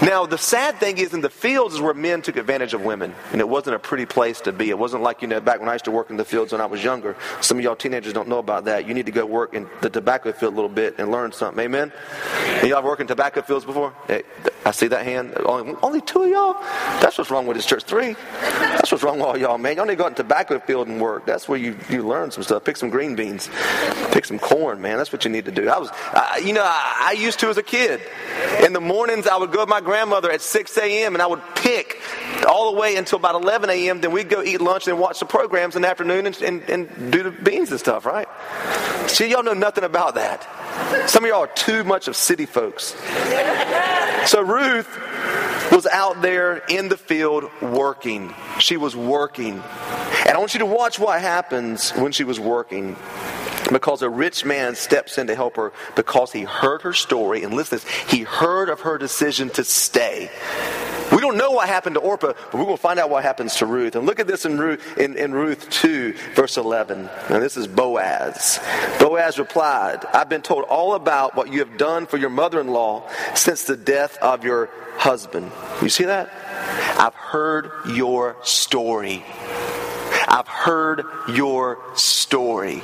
Now, 0.00 0.26
the 0.26 0.38
sad 0.38 0.78
thing 0.78 0.98
is, 0.98 1.14
in 1.14 1.20
the 1.20 1.30
fields 1.30 1.74
is 1.74 1.80
where 1.80 1.94
men 1.94 2.22
took 2.22 2.36
advantage 2.36 2.74
of 2.74 2.82
women, 2.82 3.14
and 3.30 3.40
it 3.40 3.48
wasn't 3.48 3.76
a 3.76 3.78
pretty 3.78 4.06
place 4.06 4.40
to 4.42 4.52
be. 4.52 4.70
It 4.70 4.78
wasn't 4.78 5.02
like, 5.02 5.22
you 5.22 5.28
know, 5.28 5.40
back 5.40 5.60
when 5.60 5.68
I 5.68 5.74
used 5.74 5.84
to 5.84 5.90
work 5.90 6.10
in 6.10 6.16
the 6.16 6.24
fields 6.24 6.52
when 6.52 6.60
I 6.60 6.66
was 6.66 6.82
younger. 6.82 7.16
Some 7.40 7.58
of 7.58 7.64
y'all 7.64 7.76
teenagers 7.76 8.12
don't 8.12 8.28
know 8.28 8.38
about 8.38 8.64
that. 8.64 8.88
You 8.88 8.94
need 8.94 9.06
to 9.06 9.12
go 9.12 9.24
work 9.24 9.54
in 9.54 9.68
the 9.80 9.90
tobacco 9.90 10.32
field 10.32 10.54
a 10.54 10.56
little 10.56 10.70
bit 10.70 10.96
and 10.98 11.12
learn 11.12 11.32
something. 11.32 11.62
Amen? 11.62 11.92
And 12.46 12.68
y'all 12.68 12.82
worked 12.82 13.00
in 13.00 13.06
tobacco 13.06 13.42
fields 13.42 13.64
before? 13.64 13.94
Hey, 14.08 14.24
I 14.64 14.72
see 14.72 14.88
that 14.88 15.04
hand. 15.04 15.34
Only, 15.44 15.76
only 15.82 16.00
two 16.00 16.22
of 16.22 16.30
y'all? 16.30 16.54
That's 17.00 17.18
what's 17.18 17.30
wrong 17.30 17.46
with 17.46 17.56
this 17.56 17.66
church. 17.66 17.84
Three? 17.84 18.16
That's 18.40 18.90
what's 18.90 19.04
wrong 19.04 19.18
with 19.18 19.26
all 19.26 19.36
y'all, 19.36 19.58
man. 19.58 19.76
Y'all 19.76 19.86
need 19.86 19.92
to 19.92 19.96
go 19.96 20.04
out 20.04 20.10
in 20.10 20.14
tobacco 20.14 20.58
field 20.58 20.88
and 20.88 21.00
work. 21.00 21.26
That's 21.26 21.48
where 21.48 21.58
you, 21.58 21.76
you 21.88 22.06
learn 22.06 22.30
some 22.30 22.42
stuff. 22.42 22.64
Pick 22.64 22.76
some 22.76 22.90
green 22.90 23.14
beans. 23.14 23.48
Pick 24.10 24.24
some 24.24 24.38
corn, 24.38 24.80
man. 24.80 24.96
That's 24.96 25.12
what 25.12 25.24
you 25.24 25.30
need 25.30 25.44
to 25.44 25.52
do. 25.52 25.68
I 25.68 25.78
was, 25.78 25.90
I, 25.92 26.42
you 26.44 26.52
know, 26.52 26.64
I, 26.64 27.08
I 27.10 27.12
used 27.12 27.38
to 27.40 27.48
as 27.48 27.56
a 27.56 27.62
kid. 27.62 28.00
In 28.64 28.72
the 28.72 28.80
mornings, 28.80 29.26
I 29.26 29.36
would 29.36 29.52
go 29.52 29.60
with 29.60 29.68
my 29.68 29.80
grandmother 29.92 30.30
at 30.30 30.40
6 30.40 30.78
a.m. 30.78 31.14
and 31.14 31.20
I 31.20 31.26
would 31.26 31.42
pick 31.54 32.00
all 32.48 32.72
the 32.72 32.80
way 32.80 32.96
until 32.96 33.18
about 33.18 33.34
11 33.34 33.68
a.m. 33.68 34.00
Then 34.00 34.10
we'd 34.10 34.30
go 34.30 34.42
eat 34.42 34.62
lunch 34.62 34.88
and 34.88 34.98
watch 34.98 35.20
the 35.20 35.26
programs 35.26 35.76
in 35.76 35.82
the 35.82 35.88
afternoon 35.88 36.24
and, 36.24 36.40
and, 36.40 36.62
and 36.62 37.12
do 37.12 37.22
the 37.22 37.30
beans 37.30 37.70
and 37.70 37.78
stuff, 37.78 38.06
right? 38.06 38.26
See, 39.06 39.30
y'all 39.30 39.42
know 39.42 39.52
nothing 39.52 39.84
about 39.84 40.14
that. 40.14 40.48
Some 41.10 41.24
of 41.24 41.28
y'all 41.28 41.42
are 41.42 41.46
too 41.48 41.84
much 41.84 42.08
of 42.08 42.16
city 42.16 42.46
folks. 42.46 42.96
So 44.24 44.40
Ruth 44.40 44.88
was 45.70 45.84
out 45.84 46.22
there 46.22 46.62
in 46.70 46.88
the 46.88 46.96
field 46.96 47.50
working. 47.60 48.34
She 48.60 48.78
was 48.78 48.96
working. 48.96 49.62
And 50.24 50.30
I 50.30 50.38
want 50.38 50.54
you 50.54 50.60
to 50.60 50.66
watch 50.66 50.98
what 50.98 51.20
happens 51.20 51.90
when 51.90 52.12
she 52.12 52.24
was 52.24 52.40
working 52.40 52.96
because 53.70 54.02
a 54.02 54.10
rich 54.10 54.44
man 54.44 54.74
steps 54.74 55.18
in 55.18 55.26
to 55.26 55.34
help 55.34 55.56
her 55.56 55.72
because 55.96 56.32
he 56.32 56.42
heard 56.42 56.82
her 56.82 56.92
story 56.92 57.42
and 57.42 57.54
listen 57.54 57.78
he 58.08 58.22
heard 58.22 58.68
of 58.68 58.80
her 58.80 58.98
decision 58.98 59.48
to 59.50 59.64
stay 59.64 60.30
we 61.12 61.20
don't 61.20 61.36
know 61.36 61.50
what 61.50 61.68
happened 61.68 61.96
to 61.96 62.00
Orpah, 62.00 62.32
but 62.32 62.54
we're 62.54 62.64
going 62.64 62.76
to 62.76 62.82
find 62.82 62.98
out 62.98 63.10
what 63.10 63.22
happens 63.22 63.56
to 63.56 63.66
Ruth. 63.66 63.96
And 63.96 64.06
look 64.06 64.18
at 64.18 64.26
this 64.26 64.46
in 64.46 64.58
Ruth, 64.58 64.96
in, 64.96 65.18
in 65.18 65.32
Ruth 65.32 65.68
2, 65.68 66.14
verse 66.34 66.56
11. 66.56 67.06
And 67.28 67.42
this 67.42 67.58
is 67.58 67.66
Boaz. 67.66 68.58
Boaz 68.98 69.38
replied, 69.38 70.06
I've 70.14 70.30
been 70.30 70.40
told 70.40 70.64
all 70.64 70.94
about 70.94 71.36
what 71.36 71.52
you 71.52 71.58
have 71.58 71.76
done 71.76 72.06
for 72.06 72.16
your 72.16 72.30
mother 72.30 72.60
in 72.62 72.68
law 72.68 73.10
since 73.34 73.64
the 73.64 73.76
death 73.76 74.16
of 74.22 74.42
your 74.42 74.70
husband. 74.96 75.52
You 75.82 75.90
see 75.90 76.04
that? 76.04 76.30
I've 76.98 77.14
heard 77.14 77.70
your 77.88 78.36
story. 78.42 79.22
I've 80.28 80.48
heard 80.48 81.04
your 81.28 81.78
story. 81.94 82.82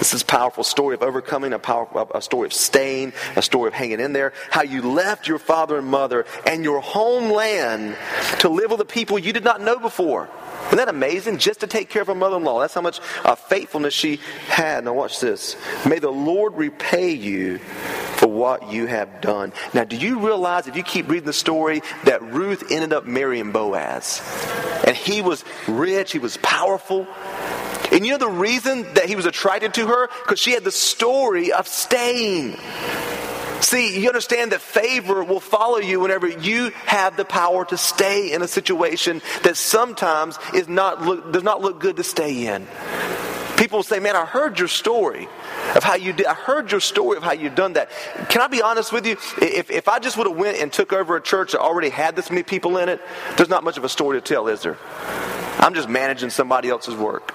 This 0.00 0.14
is 0.14 0.22
a 0.22 0.24
powerful 0.24 0.64
story 0.64 0.94
of 0.94 1.02
overcoming, 1.02 1.52
a, 1.52 1.58
powerful, 1.58 2.10
a 2.14 2.22
story 2.22 2.46
of 2.46 2.54
staying, 2.54 3.12
a 3.36 3.42
story 3.42 3.68
of 3.68 3.74
hanging 3.74 4.00
in 4.00 4.14
there. 4.14 4.32
How 4.48 4.62
you 4.62 4.80
left 4.80 5.28
your 5.28 5.38
father 5.38 5.76
and 5.76 5.86
mother 5.86 6.24
and 6.46 6.64
your 6.64 6.80
homeland 6.80 7.98
to 8.38 8.48
live 8.48 8.70
with 8.70 8.80
a 8.80 8.86
people 8.86 9.18
you 9.18 9.34
did 9.34 9.44
not 9.44 9.60
know 9.60 9.78
before. 9.78 10.30
Isn't 10.68 10.78
that 10.78 10.88
amazing? 10.88 11.36
Just 11.36 11.60
to 11.60 11.66
take 11.66 11.90
care 11.90 12.00
of 12.00 12.08
her 12.08 12.14
mother 12.14 12.38
in 12.38 12.44
law. 12.44 12.60
That's 12.60 12.72
how 12.72 12.80
much 12.80 12.98
uh, 13.26 13.34
faithfulness 13.34 13.92
she 13.92 14.20
had. 14.48 14.84
Now, 14.84 14.94
watch 14.94 15.20
this. 15.20 15.54
May 15.84 15.98
the 15.98 16.10
Lord 16.10 16.54
repay 16.54 17.12
you 17.12 17.58
for 17.58 18.28
what 18.28 18.72
you 18.72 18.86
have 18.86 19.20
done. 19.20 19.52
Now, 19.74 19.84
do 19.84 19.96
you 19.96 20.18
realize, 20.20 20.66
if 20.66 20.76
you 20.76 20.82
keep 20.82 21.10
reading 21.10 21.26
the 21.26 21.34
story, 21.34 21.82
that 22.04 22.22
Ruth 22.22 22.70
ended 22.70 22.94
up 22.94 23.04
marrying 23.04 23.52
Boaz? 23.52 24.22
And 24.86 24.96
he 24.96 25.20
was 25.20 25.44
rich, 25.68 26.12
he 26.12 26.18
was 26.18 26.38
powerful. 26.38 27.06
And 27.92 28.06
you 28.06 28.12
know 28.12 28.18
the 28.18 28.28
reason 28.28 28.82
that 28.94 29.06
he 29.06 29.16
was 29.16 29.26
attracted 29.26 29.74
to 29.74 29.86
her? 29.86 30.08
Because 30.22 30.38
she 30.38 30.52
had 30.52 30.64
the 30.64 30.72
story 30.72 31.52
of 31.52 31.66
staying. 31.66 32.56
See, 33.60 34.00
you 34.00 34.08
understand 34.08 34.52
that 34.52 34.62
favor 34.62 35.22
will 35.22 35.40
follow 35.40 35.78
you 35.78 36.00
whenever 36.00 36.26
you 36.26 36.70
have 36.86 37.16
the 37.16 37.26
power 37.26 37.64
to 37.66 37.76
stay 37.76 38.32
in 38.32 38.42
a 38.42 38.48
situation 38.48 39.20
that 39.42 39.56
sometimes 39.56 40.38
is 40.54 40.66
not 40.66 41.02
look, 41.02 41.32
does 41.32 41.42
not 41.42 41.60
look 41.60 41.78
good 41.78 41.96
to 41.96 42.04
stay 42.04 42.46
in. 42.46 42.66
People 43.58 43.82
say, 43.82 44.00
Man, 44.00 44.16
I 44.16 44.24
heard 44.24 44.58
your 44.58 44.68
story 44.68 45.28
of 45.76 45.84
how 45.84 45.94
you 45.94 46.14
did. 46.14 46.24
I 46.24 46.32
heard 46.32 46.70
your 46.70 46.80
story 46.80 47.18
of 47.18 47.22
how 47.22 47.32
you've 47.32 47.54
done 47.54 47.74
that. 47.74 47.90
Can 48.30 48.40
I 48.40 48.46
be 48.46 48.62
honest 48.62 48.92
with 48.92 49.06
you? 49.06 49.18
If, 49.42 49.70
if 49.70 49.86
I 49.88 49.98
just 49.98 50.16
would 50.16 50.26
have 50.26 50.36
went 50.36 50.56
and 50.56 50.72
took 50.72 50.94
over 50.94 51.16
a 51.16 51.20
church 51.20 51.52
that 51.52 51.60
already 51.60 51.90
had 51.90 52.16
this 52.16 52.30
many 52.30 52.42
people 52.42 52.78
in 52.78 52.88
it, 52.88 53.02
there's 53.36 53.50
not 53.50 53.62
much 53.62 53.76
of 53.76 53.84
a 53.84 53.88
story 53.90 54.18
to 54.18 54.26
tell, 54.26 54.48
is 54.48 54.62
there? 54.62 54.78
I'm 55.58 55.74
just 55.74 55.90
managing 55.90 56.30
somebody 56.30 56.70
else's 56.70 56.94
work. 56.94 57.34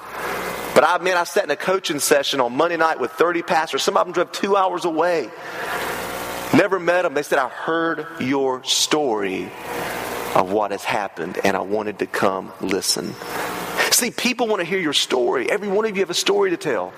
But 0.75 0.83
I 0.83 0.97
mean, 0.97 1.15
I 1.15 1.23
sat 1.23 1.45
in 1.45 1.51
a 1.51 1.55
coaching 1.55 1.99
session 1.99 2.41
on 2.41 2.55
Monday 2.55 2.75
night 2.75 2.99
with 2.99 3.11
30 3.11 3.43
pastors. 3.43 3.81
Some 3.81 3.95
of 3.95 4.05
them 4.05 4.13
drove 4.13 4.33
two 4.33 4.57
hours 4.57 4.83
away. 4.83 5.29
Never 6.53 6.79
met 6.79 7.03
them. 7.03 7.13
They 7.13 7.23
said, 7.23 7.39
I 7.39 7.47
heard 7.47 8.05
your 8.19 8.61
story 8.65 9.45
of 10.35 10.51
what 10.51 10.71
has 10.71 10.83
happened, 10.83 11.39
and 11.45 11.55
I 11.55 11.61
wanted 11.61 11.99
to 11.99 12.07
come 12.07 12.51
listen. 12.59 13.15
See, 13.91 14.11
people 14.11 14.47
want 14.47 14.59
to 14.59 14.65
hear 14.65 14.79
your 14.79 14.93
story. 14.93 15.49
Every 15.49 15.69
one 15.69 15.85
of 15.85 15.95
you 15.95 16.01
have 16.01 16.09
a 16.09 16.13
story 16.13 16.49
to 16.49 16.57
tell. 16.57 16.91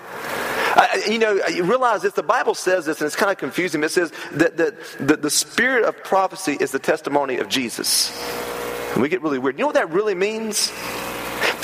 You 1.07 1.19
know, 1.19 1.39
you 1.48 1.63
realize 1.63 2.01
this, 2.01 2.13
the 2.13 2.24
Bible 2.24 2.55
says 2.55 2.88
this, 2.88 3.00
and 3.00 3.05
it's 3.05 3.15
kind 3.15 3.31
of 3.31 3.38
confusing. 3.38 3.84
It 3.84 3.89
says 3.89 4.12
that, 4.31 4.57
that, 4.57 4.74
that 5.01 5.22
the 5.22 5.29
spirit 5.29 5.86
of 5.86 6.03
prophecy 6.03 6.57
is 6.60 6.72
the 6.72 6.79
testimony 6.79 7.38
of 7.38 7.48
Jesus. 7.48 8.12
And 8.93 9.03
we 9.03 9.10
get 9.10 9.22
really 9.22 9.38
weird. 9.38 9.55
You 9.55 9.62
know 9.62 9.67
what 9.67 9.75
that 9.75 9.91
really 9.91 10.15
means? 10.15 10.72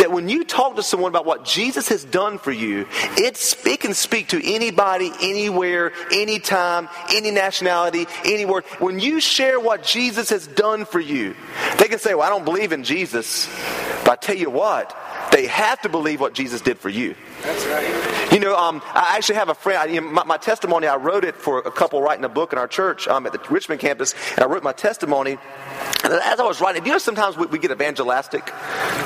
That 0.03 0.11
when 0.11 0.27
you 0.27 0.43
talk 0.43 0.75
to 0.75 0.83
someone 0.83 1.09
about 1.09 1.25
what 1.25 1.45
Jesus 1.45 1.87
has 1.87 2.03
done 2.03 2.37
for 2.37 2.51
you, 2.51 2.85
it, 3.15 3.79
can 3.79 3.93
speak 3.93 4.27
to 4.27 4.53
anybody, 4.53 5.13
anywhere, 5.21 5.93
anytime, 6.11 6.89
any 7.13 7.31
nationality, 7.31 8.05
anywhere. 8.25 8.63
When 8.79 8.99
you 8.99 9.21
share 9.21 9.61
what 9.61 9.81
Jesus 9.81 10.29
has 10.29 10.45
done 10.45 10.83
for 10.83 10.99
you, 10.99 11.35
they 11.77 11.87
can 11.87 11.99
say, 11.99 12.15
Well, 12.15 12.27
I 12.27 12.29
don't 12.29 12.43
believe 12.43 12.73
in 12.73 12.83
Jesus. 12.83 13.47
But 14.03 14.11
I 14.11 14.15
tell 14.17 14.35
you 14.35 14.49
what, 14.49 14.93
they 15.31 15.47
have 15.47 15.81
to 15.83 15.89
believe 15.89 16.19
what 16.19 16.33
Jesus 16.33 16.59
did 16.59 16.79
for 16.79 16.89
you. 16.89 17.15
That's 17.41 17.65
right. 17.67 18.12
Know, 18.43 18.57
um, 18.57 18.81
I 18.93 19.15
actually 19.15 19.35
have 19.35 19.49
a 19.49 19.55
friend. 19.55 19.79
I, 19.79 19.85
you 19.85 20.01
know, 20.01 20.07
my, 20.09 20.23
my, 20.23 20.37
testimony, 20.37 20.87
I 20.87 20.97
wrote 20.97 21.23
it 21.23 21.35
for 21.35 21.59
a 21.59 21.71
couple 21.71 22.01
writing 22.01 22.25
a 22.25 22.29
book 22.29 22.51
in 22.51 22.59
our 22.59 22.67
church 22.67 23.07
um, 23.07 23.25
at 23.25 23.31
the 23.31 23.39
Richmond 23.49 23.79
campus, 23.79 24.13
and 24.35 24.39
I 24.39 24.47
wrote 24.47 24.63
my 24.63 24.73
testimony. 24.73 25.37
And 26.03 26.13
as 26.13 26.39
I 26.39 26.43
was 26.43 26.59
writing, 26.59 26.85
you 26.85 26.91
know, 26.91 26.97
sometimes 26.97 27.37
we, 27.37 27.45
we 27.47 27.59
get 27.59 27.71
evangelistic. 27.71 28.51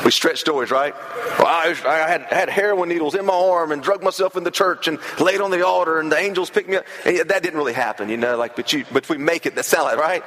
We 0.03 0.11
stretch 0.11 0.39
stories, 0.39 0.71
right? 0.71 0.95
Well, 1.37 1.47
I, 1.47 1.75
I 1.85 2.09
had, 2.09 2.21
had 2.23 2.49
heroin 2.49 2.89
needles 2.89 3.13
in 3.13 3.25
my 3.25 3.33
arm 3.33 3.71
and 3.71 3.83
drugged 3.83 4.03
myself 4.03 4.35
in 4.35 4.43
the 4.43 4.51
church 4.51 4.87
and 4.87 4.97
laid 5.19 5.41
on 5.41 5.51
the 5.51 5.65
altar, 5.65 5.99
and 5.99 6.11
the 6.11 6.17
angels 6.17 6.49
picked 6.49 6.69
me 6.69 6.77
up. 6.77 6.85
And 7.05 7.17
that 7.29 7.43
didn't 7.43 7.57
really 7.57 7.73
happen, 7.73 8.09
you 8.09 8.17
know. 8.17 8.37
Like, 8.37 8.55
but 8.55 8.73
you, 8.73 8.85
but 8.91 9.07
we 9.07 9.17
make 9.17 9.45
it 9.45 9.55
that 9.55 9.65
sound 9.65 9.85
like 9.85 9.97
right 9.97 10.23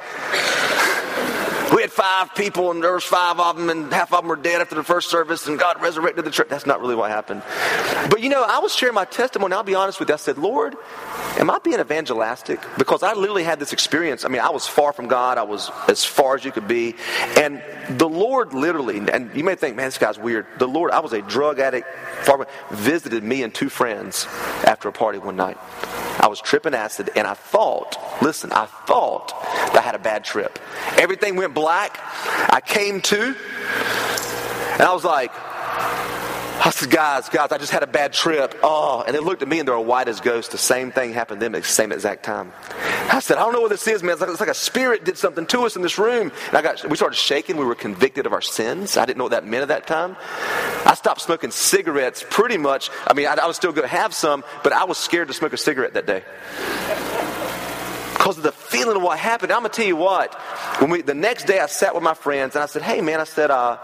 we 1.73 1.81
had 1.81 1.91
five 1.91 2.35
people 2.35 2.71
and 2.71 2.83
there 2.83 2.93
was 2.93 3.03
five 3.03 3.39
of 3.39 3.57
them 3.57 3.69
and 3.69 3.91
half 3.93 4.13
of 4.13 4.21
them 4.21 4.29
were 4.29 4.35
dead 4.35 4.61
after 4.61 4.75
the 4.75 4.83
first 4.83 5.09
service 5.09 5.47
and 5.47 5.57
God 5.57 5.81
resurrected 5.81 6.25
the 6.25 6.31
church. 6.31 6.49
That's 6.49 6.65
not 6.65 6.81
really 6.81 6.95
what 6.95 7.09
happened. 7.09 7.43
But 8.09 8.21
you 8.21 8.29
know, 8.29 8.43
I 8.43 8.59
was 8.59 8.75
sharing 8.75 8.95
my 8.95 9.05
testimony. 9.05 9.53
I'll 9.53 9.63
be 9.63 9.75
honest 9.75 9.99
with 9.99 10.09
you. 10.09 10.13
I 10.13 10.17
said, 10.17 10.37
Lord, 10.37 10.75
am 11.37 11.49
I 11.49 11.59
being 11.59 11.79
evangelistic? 11.79 12.59
Because 12.77 13.03
I 13.03 13.13
literally 13.13 13.43
had 13.43 13.59
this 13.59 13.73
experience. 13.73 14.25
I 14.25 14.27
mean, 14.27 14.41
I 14.41 14.49
was 14.49 14.67
far 14.67 14.91
from 14.91 15.07
God. 15.07 15.37
I 15.37 15.43
was 15.43 15.71
as 15.87 16.03
far 16.03 16.35
as 16.35 16.43
you 16.43 16.51
could 16.51 16.67
be. 16.67 16.95
And 17.37 17.61
the 17.89 18.09
Lord 18.09 18.53
literally, 18.53 18.97
and 18.97 19.31
you 19.35 19.43
may 19.43 19.55
think, 19.55 19.75
man, 19.75 19.87
this 19.87 19.97
guy's 19.97 20.19
weird. 20.19 20.45
The 20.57 20.67
Lord, 20.67 20.91
I 20.91 20.99
was 20.99 21.13
a 21.13 21.21
drug 21.21 21.59
addict, 21.59 21.87
far, 22.23 22.47
visited 22.71 23.23
me 23.23 23.43
and 23.43 23.53
two 23.53 23.69
friends 23.69 24.25
after 24.65 24.89
a 24.89 24.91
party 24.91 25.19
one 25.19 25.35
night. 25.35 25.57
I 26.21 26.27
was 26.27 26.39
tripping 26.39 26.75
acid 26.75 27.09
and 27.15 27.25
I 27.25 27.33
thought, 27.33 27.97
listen, 28.21 28.51
I 28.51 28.67
thought 28.67 29.33
I 29.73 29.81
had 29.81 29.95
a 29.95 29.99
bad 29.99 30.23
trip. 30.23 30.59
Everything 30.97 31.35
went 31.35 31.55
black. 31.55 31.99
I 31.99 32.61
came 32.63 33.01
to, 33.01 33.35
and 34.73 34.81
I 34.83 34.93
was 34.93 35.03
like, 35.03 35.31
I 36.63 36.69
said, 36.69 36.91
guys, 36.91 37.27
guys, 37.27 37.51
I 37.51 37.57
just 37.57 37.71
had 37.71 37.81
a 37.81 37.87
bad 37.87 38.13
trip. 38.13 38.55
Oh, 38.61 39.03
and 39.05 39.15
they 39.15 39.19
looked 39.19 39.41
at 39.41 39.47
me 39.47 39.57
and 39.57 39.67
they 39.67 39.71
were 39.71 39.79
white 39.79 40.07
as 40.07 40.21
ghosts. 40.21 40.51
The 40.51 40.59
same 40.59 40.91
thing 40.91 41.11
happened 41.11 41.39
to 41.39 41.45
them 41.45 41.55
at 41.55 41.63
the 41.63 41.67
same 41.67 41.91
exact 41.91 42.23
time. 42.23 42.53
I 43.11 43.19
said, 43.19 43.37
I 43.37 43.41
don't 43.41 43.53
know 43.53 43.61
what 43.61 43.71
this 43.71 43.87
is, 43.87 44.03
man. 44.03 44.11
It's 44.11 44.21
like, 44.21 44.29
it's 44.29 44.39
like 44.39 44.47
a 44.47 44.53
spirit 44.53 45.03
did 45.03 45.17
something 45.17 45.47
to 45.47 45.61
us 45.61 45.75
in 45.75 45.81
this 45.81 45.97
room. 45.97 46.31
And 46.49 46.57
I 46.57 46.61
got, 46.61 46.87
we 46.87 46.95
started 46.95 47.15
shaking. 47.15 47.57
We 47.57 47.65
were 47.65 47.73
convicted 47.73 48.27
of 48.27 48.33
our 48.33 48.41
sins. 48.41 48.95
I 48.95 49.05
didn't 49.05 49.17
know 49.17 49.23
what 49.23 49.31
that 49.31 49.43
meant 49.43 49.63
at 49.63 49.69
that 49.69 49.87
time. 49.87 50.15
I 50.85 50.93
stopped 50.93 51.21
smoking 51.21 51.49
cigarettes 51.49 52.23
pretty 52.29 52.57
much. 52.57 52.91
I 53.07 53.13
mean, 53.13 53.25
I, 53.25 53.33
I 53.41 53.47
was 53.47 53.55
still 53.55 53.71
going 53.71 53.89
to 53.89 53.95
have 53.95 54.13
some, 54.13 54.43
but 54.63 54.71
I 54.71 54.83
was 54.83 54.99
scared 54.99 55.29
to 55.29 55.33
smoke 55.33 55.53
a 55.53 55.57
cigarette 55.57 55.95
that 55.95 56.05
day 56.05 56.23
because 58.21 58.37
of 58.37 58.43
the 58.43 58.51
feeling 58.51 58.95
of 58.95 59.01
what 59.01 59.17
happened. 59.17 59.51
I'm 59.51 59.63
gonna 59.63 59.69
tell 59.69 59.85
you 59.85 59.95
what. 59.95 60.35
When 60.79 60.91
we 60.91 61.01
the 61.01 61.15
next 61.15 61.47
day, 61.47 61.59
I 61.59 61.65
sat 61.65 61.95
with 61.95 62.03
my 62.03 62.13
friends 62.13 62.55
and 62.55 62.61
I 62.61 62.67
said, 62.67 62.83
"Hey, 62.83 63.01
man," 63.01 63.19
I 63.19 63.23
said, 63.23 63.49
uh, 63.49 63.77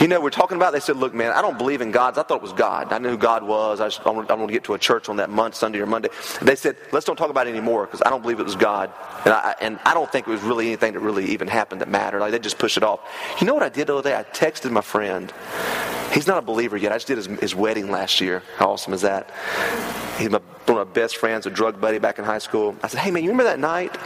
you 0.00 0.08
know, 0.08 0.20
we're 0.20 0.30
talking 0.30 0.56
about, 0.56 0.72
they 0.72 0.80
said, 0.80 0.96
look, 0.96 1.12
man, 1.12 1.32
I 1.32 1.42
don't 1.42 1.58
believe 1.58 1.80
in 1.80 1.90
gods. 1.90 2.18
I 2.18 2.22
thought 2.22 2.36
it 2.36 2.42
was 2.42 2.52
God. 2.52 2.92
I 2.92 2.98
knew 2.98 3.10
who 3.10 3.16
God 3.16 3.42
was. 3.42 3.80
I, 3.80 3.88
just, 3.88 4.06
I, 4.06 4.10
want, 4.10 4.30
I 4.30 4.34
want 4.34 4.48
to 4.48 4.52
get 4.52 4.64
to 4.64 4.74
a 4.74 4.78
church 4.78 5.08
on 5.08 5.16
that 5.16 5.30
month, 5.30 5.54
Sunday 5.54 5.80
or 5.80 5.86
Monday. 5.86 6.08
They 6.40 6.54
said, 6.54 6.76
let's 6.92 7.04
don't 7.06 7.16
talk 7.16 7.30
about 7.30 7.46
it 7.46 7.50
anymore 7.50 7.86
because 7.86 8.02
I 8.02 8.10
don't 8.10 8.22
believe 8.22 8.38
it 8.38 8.44
was 8.44 8.56
God. 8.56 8.92
And 9.24 9.34
I, 9.34 9.54
and 9.60 9.78
I 9.84 9.94
don't 9.94 10.10
think 10.10 10.28
it 10.28 10.30
was 10.30 10.42
really 10.42 10.66
anything 10.68 10.94
that 10.94 11.00
really 11.00 11.26
even 11.26 11.48
happened 11.48 11.80
that 11.80 11.88
mattered. 11.88 12.20
Like, 12.20 12.32
they 12.32 12.38
just 12.38 12.58
pushed 12.58 12.76
it 12.76 12.82
off. 12.82 13.00
You 13.40 13.46
know 13.46 13.54
what 13.54 13.62
I 13.62 13.68
did 13.68 13.88
the 13.88 13.96
other 13.96 14.10
day? 14.10 14.16
I 14.16 14.22
texted 14.24 14.70
my 14.70 14.80
friend. 14.82 15.32
He's 16.12 16.26
not 16.26 16.38
a 16.38 16.42
believer 16.42 16.76
yet. 16.76 16.92
I 16.92 16.96
just 16.96 17.06
did 17.06 17.16
his, 17.16 17.26
his 17.26 17.54
wedding 17.54 17.90
last 17.90 18.20
year. 18.20 18.42
How 18.56 18.70
awesome 18.70 18.94
is 18.94 19.02
that? 19.02 19.30
He's 20.18 20.30
my, 20.30 20.40
one 20.66 20.78
of 20.78 20.88
my 20.88 20.92
best 20.92 21.16
friends, 21.16 21.46
a 21.46 21.50
drug 21.50 21.80
buddy 21.80 21.98
back 21.98 22.18
in 22.18 22.24
high 22.24 22.38
school. 22.38 22.76
I 22.82 22.88
said, 22.88 23.00
hey, 23.00 23.10
man, 23.10 23.24
you 23.24 23.30
remember 23.30 23.50
that 23.50 23.58
night? 23.58 23.96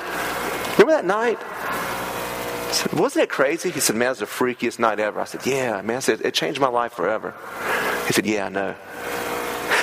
Remember 0.78 0.92
that 0.92 1.04
night? 1.04 1.38
Said, 2.72 2.92
wasn't 2.92 3.24
it 3.24 3.30
crazy? 3.30 3.70
He 3.70 3.80
said, 3.80 3.96
man, 3.96 4.06
it 4.06 4.10
was 4.10 4.18
the 4.20 4.26
freakiest 4.26 4.78
night 4.78 4.98
ever. 4.98 5.20
I 5.20 5.24
said, 5.24 5.46
yeah, 5.46 5.80
man. 5.82 5.96
I 5.96 6.00
said, 6.00 6.20
it 6.22 6.34
changed 6.34 6.60
my 6.60 6.68
life 6.68 6.92
forever. 6.92 7.34
He 8.06 8.12
said, 8.12 8.26
yeah, 8.26 8.46
I 8.46 8.48
know. 8.48 8.74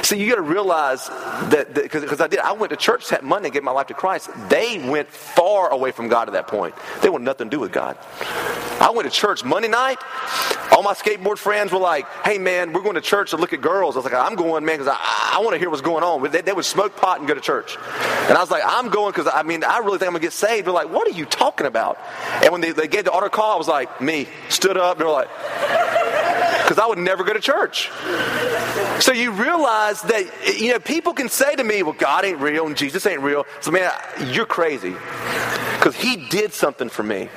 See, 0.09 0.19
you 0.19 0.27
got 0.27 0.37
to 0.37 0.41
realize 0.41 1.07
that 1.07 1.71
because 1.75 2.19
I 2.19 2.25
did, 2.25 2.39
I 2.39 2.53
went 2.53 2.71
to 2.71 2.75
church 2.75 3.09
that 3.09 3.23
Monday 3.23 3.49
and 3.49 3.53
gave 3.53 3.61
my 3.61 3.69
life 3.69 3.85
to 3.87 3.93
Christ. 3.93 4.31
They 4.49 4.79
went 4.89 5.07
far 5.07 5.69
away 5.69 5.91
from 5.91 6.07
God 6.07 6.27
at 6.27 6.31
that 6.31 6.47
point. 6.47 6.73
They 7.03 7.09
wanted 7.09 7.25
nothing 7.25 7.47
to 7.47 7.55
do 7.55 7.59
with 7.59 7.71
God. 7.71 7.95
I 8.81 8.89
went 8.89 9.07
to 9.07 9.15
church 9.15 9.43
Monday 9.43 9.67
night. 9.67 9.99
All 10.71 10.81
my 10.81 10.95
skateboard 10.95 11.37
friends 11.37 11.71
were 11.71 11.77
like, 11.77 12.07
hey, 12.25 12.39
man, 12.39 12.73
we're 12.73 12.81
going 12.81 12.95
to 12.95 13.01
church 13.01 13.29
to 13.29 13.37
look 13.37 13.53
at 13.53 13.61
girls. 13.61 13.97
I 13.97 13.99
was 13.99 14.11
like, 14.11 14.15
I'm 14.15 14.35
going, 14.35 14.65
man, 14.65 14.79
because 14.79 14.87
I, 14.91 14.97
I 15.37 15.41
want 15.41 15.51
to 15.51 15.59
hear 15.59 15.69
what's 15.69 15.83
going 15.83 16.03
on. 16.03 16.23
They, 16.31 16.41
they, 16.41 16.53
would 16.53 16.65
smoke 16.65 16.95
pot 16.95 17.19
and 17.19 17.27
go 17.27 17.35
to 17.35 17.41
church. 17.41 17.77
And 18.29 18.35
I 18.35 18.41
was 18.41 18.49
like, 18.49 18.63
I'm 18.65 18.89
going 18.89 19.11
because, 19.11 19.31
I 19.31 19.43
mean, 19.43 19.63
I 19.63 19.77
really 19.77 19.99
think 19.99 20.07
I'm 20.07 20.13
going 20.13 20.21
to 20.21 20.25
get 20.25 20.33
saved. 20.33 20.65
They're 20.65 20.73
like, 20.73 20.89
what 20.89 21.07
are 21.07 21.11
you 21.11 21.25
talking 21.25 21.67
about? 21.67 21.99
And 22.41 22.51
when 22.51 22.61
they, 22.61 22.71
they 22.71 22.87
gave 22.87 23.03
the 23.03 23.11
altar 23.11 23.29
call, 23.29 23.53
I 23.53 23.57
was 23.57 23.67
like, 23.67 24.01
me. 24.01 24.27
Stood 24.47 24.75
up. 24.75 24.93
And 24.93 25.01
They 25.01 25.05
were 25.05 25.11
like, 25.11 25.29
because 26.69 26.83
I 26.83 26.85
would 26.85 26.99
never 26.99 27.23
go 27.23 27.33
to 27.33 27.39
church. 27.39 27.89
So 29.01 29.11
you 29.11 29.31
realize 29.31 30.03
that, 30.03 30.59
you 30.59 30.71
know, 30.71 30.79
people 30.79 31.13
can 31.13 31.27
say 31.27 31.55
to 31.55 31.63
me, 31.63 31.81
well, 31.81 31.95
God 31.97 32.25
ain't 32.25 32.37
real 32.37 32.67
and 32.67 32.77
Jesus 32.77 33.07
ain't 33.07 33.21
real. 33.21 33.47
So, 33.59 33.71
man, 33.71 33.91
you're 34.27 34.45
crazy. 34.45 34.95
Because 35.77 35.95
he 35.95 36.27
did 36.29 36.53
something 36.53 36.87
for 36.87 37.01
me. 37.01 37.27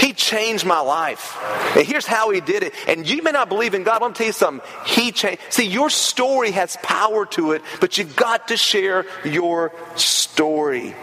He 0.00 0.12
changed 0.12 0.64
my 0.64 0.80
life. 0.80 1.36
And 1.76 1.86
here's 1.86 2.06
how 2.06 2.30
he 2.30 2.40
did 2.40 2.62
it. 2.62 2.74
And 2.86 3.08
you 3.08 3.22
may 3.22 3.32
not 3.32 3.48
believe 3.48 3.74
in 3.74 3.82
God, 3.82 4.00
but 4.00 4.06
I'm 4.06 4.14
tell 4.14 4.26
you 4.26 4.32
something. 4.32 4.66
He 4.86 5.12
changed. 5.12 5.40
See, 5.50 5.66
your 5.66 5.90
story 5.90 6.50
has 6.52 6.76
power 6.82 7.26
to 7.26 7.52
it, 7.52 7.62
but 7.80 7.98
you've 7.98 8.16
got 8.16 8.48
to 8.48 8.56
share 8.56 9.06
your 9.24 9.72
story. 9.96 10.94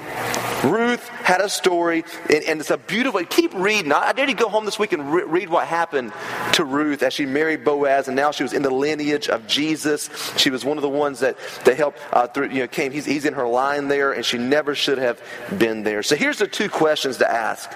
Ruth 0.63 1.08
had 1.10 1.41
a 1.41 1.49
story, 1.49 2.03
and, 2.29 2.43
and 2.43 2.60
it's 2.60 2.71
a 2.71 2.77
beautiful. 2.77 3.23
Keep 3.25 3.53
reading. 3.53 3.91
I, 3.91 4.08
I 4.08 4.13
dare 4.13 4.27
you 4.27 4.36
go 4.36 4.49
home 4.49 4.65
this 4.65 4.79
week 4.79 4.93
and 4.93 5.13
re- 5.13 5.23
read 5.23 5.49
what 5.49 5.67
happened 5.67 6.12
to 6.53 6.63
Ruth 6.63 7.03
as 7.03 7.13
she 7.13 7.25
married 7.25 7.63
Boaz, 7.63 8.08
and 8.08 8.15
now 8.15 8.31
she 8.31 8.43
was 8.43 8.53
in 8.53 8.62
the 8.62 8.69
lineage 8.69 9.27
of 9.27 9.45
Jesus. 9.45 10.10
She 10.38 10.49
was 10.49 10.65
one 10.65 10.77
of 10.77 10.81
the 10.81 10.89
ones 10.89 11.19
that 11.19 11.38
that 11.65 11.77
helped 11.77 11.99
uh, 12.12 12.27
through. 12.27 12.49
You 12.49 12.62
know, 12.62 12.67
came. 12.67 12.91
He's, 12.91 13.05
he's 13.05 13.25
in 13.25 13.34
her 13.34 13.47
line 13.47 13.88
there, 13.89 14.13
and 14.13 14.25
she 14.25 14.38
never 14.38 14.73
should 14.73 14.97
have 14.97 15.21
been 15.58 15.84
there. 15.84 16.01
So 16.01 16.15
here's 16.15 16.38
the 16.38 16.47
two 16.47 16.69
questions 16.69 17.17
to 17.17 17.31
ask. 17.31 17.69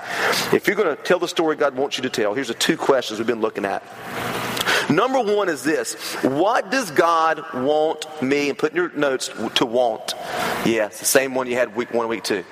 If 0.53 0.65
you're 0.65 0.75
going 0.75 0.95
to 0.95 1.03
tell 1.09 1.17
the 1.17 1.27
story 1.27 1.55
God 1.55 1.75
wants 1.75 1.97
you 1.97 2.03
to 2.03 2.09
tell, 2.09 2.35
here's 2.35 2.49
the 2.49 2.53
two 2.53 2.77
questions 2.77 3.19
we've 3.19 3.25
been 3.25 3.41
looking 3.41 3.65
at. 3.65 3.81
Number 4.91 5.19
one 5.19 5.49
is 5.49 5.63
this 5.63 5.95
What 6.21 6.69
does 6.69 6.91
God 6.91 7.43
want 7.51 8.05
me, 8.21 8.49
and 8.49 8.57
put 8.57 8.73
in 8.73 8.77
your 8.77 8.91
notes, 8.91 9.31
to 9.55 9.65
want? 9.65 10.13
Yeah, 10.65 10.85
it's 10.85 10.99
the 10.99 11.05
same 11.05 11.33
one 11.33 11.47
you 11.47 11.55
had 11.55 11.75
week 11.75 11.95
one, 11.95 12.07
week 12.09 12.23
two. 12.23 12.43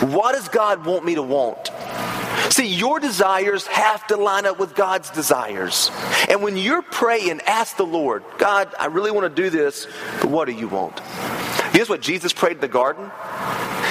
What 0.00 0.34
does 0.34 0.48
God 0.48 0.86
want 0.86 1.04
me 1.04 1.16
to 1.16 1.22
want? 1.22 1.70
See, 2.50 2.66
your 2.66 2.98
desires 2.98 3.66
have 3.66 4.06
to 4.06 4.16
line 4.16 4.46
up 4.46 4.58
with 4.58 4.74
God's 4.74 5.10
desires. 5.10 5.90
And 6.30 6.42
when 6.42 6.56
you're 6.56 6.80
praying, 6.80 7.42
ask 7.46 7.76
the 7.76 7.84
Lord, 7.84 8.24
God, 8.38 8.74
I 8.80 8.86
really 8.86 9.10
want 9.10 9.34
to 9.34 9.42
do 9.42 9.50
this, 9.50 9.86
but 10.22 10.30
what 10.30 10.46
do 10.46 10.52
you 10.52 10.66
want? 10.66 10.98
Here's 11.72 11.88
what 11.88 12.00
Jesus 12.00 12.32
prayed 12.32 12.56
in 12.56 12.60
the 12.60 12.68
garden. 12.68 13.10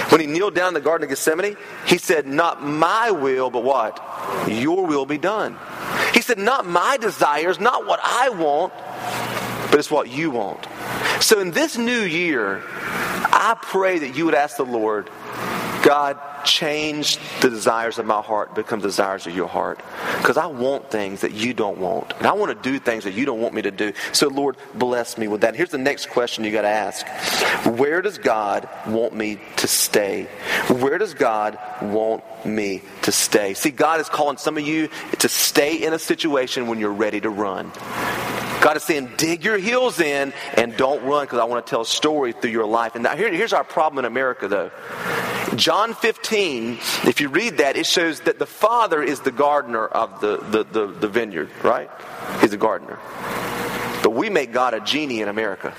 When 0.09 0.21
he 0.21 0.27
kneeled 0.27 0.55
down 0.55 0.69
in 0.69 0.73
the 0.73 0.81
Garden 0.81 1.03
of 1.03 1.09
Gethsemane, 1.09 1.57
he 1.85 1.97
said, 1.97 2.25
Not 2.25 2.63
my 2.63 3.11
will, 3.11 3.49
but 3.49 3.63
what? 3.63 4.01
Your 4.47 4.85
will 4.85 5.05
be 5.05 5.17
done. 5.17 5.57
He 6.13 6.21
said, 6.21 6.37
Not 6.37 6.65
my 6.65 6.97
desires, 6.97 7.59
not 7.59 7.85
what 7.85 7.99
I 8.01 8.29
want, 8.29 8.73
but 9.69 9.79
it's 9.79 9.91
what 9.91 10.09
you 10.09 10.31
want. 10.31 10.65
So 11.19 11.39
in 11.39 11.51
this 11.51 11.77
new 11.77 12.01
year, 12.01 12.63
I 12.69 13.57
pray 13.61 13.99
that 13.99 14.15
you 14.15 14.25
would 14.25 14.35
ask 14.35 14.55
the 14.55 14.63
Lord, 14.63 15.09
God, 15.83 16.19
change 16.43 17.17
the 17.41 17.49
desires 17.49 17.99
of 17.99 18.05
my 18.05 18.21
heart 18.21 18.55
become 18.55 18.79
desires 18.79 19.27
of 19.27 19.35
your 19.35 19.47
heart. 19.47 19.81
Because 20.17 20.37
I 20.37 20.47
want 20.47 20.89
things 20.89 21.21
that 21.21 21.33
you 21.33 21.53
don't 21.53 21.77
want. 21.77 22.13
And 22.17 22.27
I 22.27 22.33
want 22.33 22.55
to 22.55 22.69
do 22.69 22.79
things 22.79 23.03
that 23.03 23.13
you 23.13 23.25
don't 23.25 23.41
want 23.41 23.53
me 23.53 23.61
to 23.61 23.71
do. 23.71 23.93
So, 24.11 24.27
Lord, 24.27 24.57
bless 24.75 25.17
me 25.17 25.27
with 25.27 25.41
that. 25.41 25.55
Here's 25.55 25.69
the 25.69 25.77
next 25.77 26.09
question 26.09 26.43
you 26.43 26.51
got 26.51 26.61
to 26.63 26.67
ask 26.67 27.05
Where 27.77 28.01
does 28.01 28.17
God 28.17 28.67
want 28.87 29.13
me 29.13 29.39
to 29.57 29.67
stay? 29.67 30.23
Where 30.67 30.97
does 30.97 31.13
God 31.13 31.57
want 31.81 32.23
me 32.45 32.81
to 33.03 33.11
stay? 33.11 33.53
See, 33.53 33.71
God 33.71 33.99
is 33.99 34.09
calling 34.09 34.37
some 34.37 34.57
of 34.57 34.65
you 34.65 34.89
to 35.19 35.29
stay 35.29 35.83
in 35.83 35.93
a 35.93 35.99
situation 35.99 36.67
when 36.67 36.79
you're 36.79 36.91
ready 36.91 37.21
to 37.21 37.29
run. 37.29 37.71
God 38.61 38.75
is 38.75 38.83
saying, 38.83 39.11
dig 39.17 39.45
your 39.45 39.57
heels 39.57 39.99
in 39.99 40.33
and 40.55 40.75
don't 40.75 41.03
run 41.03 41.25
because 41.25 41.39
I 41.39 41.43
want 41.45 41.65
to 41.65 41.69
tell 41.69 41.81
a 41.81 41.85
story 41.85 42.33
through 42.33 42.51
your 42.51 42.65
life. 42.65 42.95
And 42.95 43.03
now 43.03 43.15
here, 43.15 43.31
here's 43.31 43.53
our 43.53 43.63
problem 43.63 43.99
in 43.99 44.05
America, 44.05 44.47
though. 44.47 44.71
John 45.55 45.93
15, 45.93 46.73
if 47.05 47.21
you 47.21 47.29
read 47.29 47.57
that, 47.59 47.77
it 47.77 47.85
shows 47.85 48.19
that 48.21 48.37
the 48.37 48.45
Father 48.45 49.01
is 49.01 49.21
the 49.21 49.31
gardener 49.31 49.87
of 49.87 50.19
the, 50.19 50.37
the, 50.37 50.63
the, 50.63 50.87
the 50.87 51.07
vineyard, 51.07 51.49
right? 51.63 51.89
He's 52.41 52.53
a 52.53 52.57
gardener. 52.57 52.99
But 54.03 54.11
we 54.11 54.29
make 54.29 54.51
God 54.51 54.73
a 54.73 54.79
genie 54.79 55.21
in 55.21 55.29
America. 55.29 55.73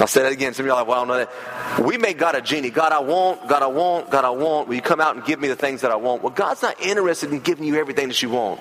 I'll 0.00 0.08
say 0.08 0.22
that 0.22 0.32
again. 0.32 0.52
Some 0.54 0.64
of 0.64 0.66
you 0.66 0.72
are 0.72 0.78
like, 0.78 0.88
well, 0.88 0.98
I 0.98 1.00
don't 1.00 1.08
know 1.08 1.18
that. 1.18 1.61
We 1.80 1.96
make 1.96 2.18
God 2.18 2.34
a 2.34 2.42
genie. 2.42 2.70
God, 2.70 2.92
I 2.92 3.00
want, 3.00 3.48
God, 3.48 3.62
I 3.62 3.66
want, 3.66 4.10
God, 4.10 4.24
I 4.24 4.30
want. 4.30 4.68
Will 4.68 4.74
you 4.74 4.82
come 4.82 5.00
out 5.00 5.16
and 5.16 5.24
give 5.24 5.40
me 5.40 5.48
the 5.48 5.56
things 5.56 5.80
that 5.80 5.90
I 5.90 5.96
want? 5.96 6.22
Well, 6.22 6.32
God's 6.32 6.62
not 6.62 6.80
interested 6.80 7.32
in 7.32 7.40
giving 7.40 7.64
you 7.64 7.76
everything 7.76 8.08
that 8.08 8.22
you 8.22 8.30
want. 8.30 8.60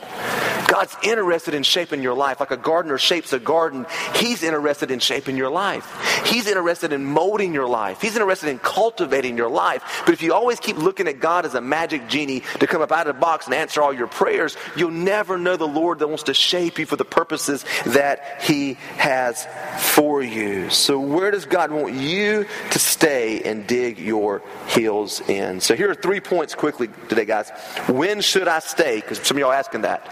God's 0.68 0.96
interested 1.04 1.54
in 1.54 1.64
shaping 1.64 2.02
your 2.02 2.14
life. 2.14 2.40
Like 2.40 2.52
a 2.52 2.58
gardener 2.58 2.98
shapes 2.98 3.34
a 3.34 3.40
garden, 3.40 3.86
He's 4.16 4.42
interested 4.42 4.90
in 4.90 5.00
shaping 5.00 5.36
your 5.36 5.50
life. 5.50 5.86
He's 6.26 6.48
interested 6.48 6.94
in 6.94 7.04
molding 7.04 7.54
your 7.54 7.68
life. 7.68 8.02
He's 8.02 8.16
interested 8.16 8.50
in 8.50 8.60
cultivating 8.60 9.36
your 9.36 9.50
life. 9.50 10.04
But 10.06 10.14
if 10.14 10.22
you 10.22 10.34
always 10.34 10.62
keep 10.62 10.78
looking 10.78 11.10
at 11.10 11.20
God 11.20 11.46
as 11.46 11.56
a 11.56 11.62
magic 11.62 12.08
genie 12.08 12.44
to 12.60 12.68
come 12.68 12.82
up 12.82 12.94
out 12.94 13.08
of 13.08 13.16
the 13.16 13.20
box 13.20 13.48
and 13.48 13.54
answer 13.54 13.82
all 13.82 13.92
your 13.92 14.08
prayers, 14.08 14.56
you'll 14.78 14.92
never 14.92 15.38
know 15.38 15.58
the 15.58 15.68
Lord 15.68 16.00
that 16.00 16.08
wants 16.08 16.24
to 16.24 16.34
shape 16.34 16.80
you 16.80 16.86
for 16.86 16.96
the 16.96 17.06
purposes 17.06 17.66
that 17.88 18.42
He 18.42 18.76
has 18.96 19.46
for 19.78 20.24
you. 20.24 20.70
So, 20.70 21.00
where 21.00 21.32
does 21.32 21.46
God 21.46 21.72
want 21.72 21.96
you 21.96 22.46
to 22.72 22.80
stay 22.80 23.01
and 23.04 23.66
dig 23.68 24.00
your 24.00 24.42
heels 24.68 25.22
in? 25.30 25.60
So, 25.60 25.76
here 25.76 25.90
are 25.90 25.96
three 25.96 26.20
points 26.20 26.56
quickly 26.56 26.90
today, 27.10 27.26
guys. 27.26 27.50
When 27.88 28.22
should 28.22 28.48
I 28.48 28.60
stay? 28.60 29.02
Because 29.02 29.20
some 29.20 29.38
of 29.38 29.42
y'all 29.42 29.52
asking 29.52 29.82
that. 29.82 30.04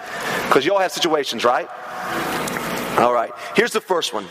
Because 0.47 0.65
y'all 0.65 0.79
have 0.79 0.91
situations, 0.91 1.43
right? 1.45 1.67
All 2.99 3.13
right. 3.13 3.31
Here's 3.55 3.71
the 3.71 3.81
first 3.81 4.13
one. 4.13 4.25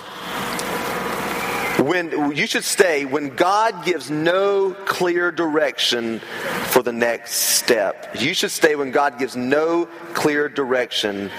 When 1.84 2.36
you 2.36 2.46
should 2.48 2.64
stay 2.64 3.04
when 3.04 3.36
God 3.36 3.84
gives 3.84 4.10
no 4.10 4.74
clear 4.84 5.30
direction 5.30 6.18
for 6.70 6.82
the 6.82 6.92
next 6.92 7.34
step. 7.34 8.16
You 8.18 8.34
should 8.34 8.50
stay 8.50 8.74
when 8.74 8.90
God 8.90 9.18
gives 9.18 9.36
no 9.36 9.86
clear 10.12 10.48
direction 10.48 11.30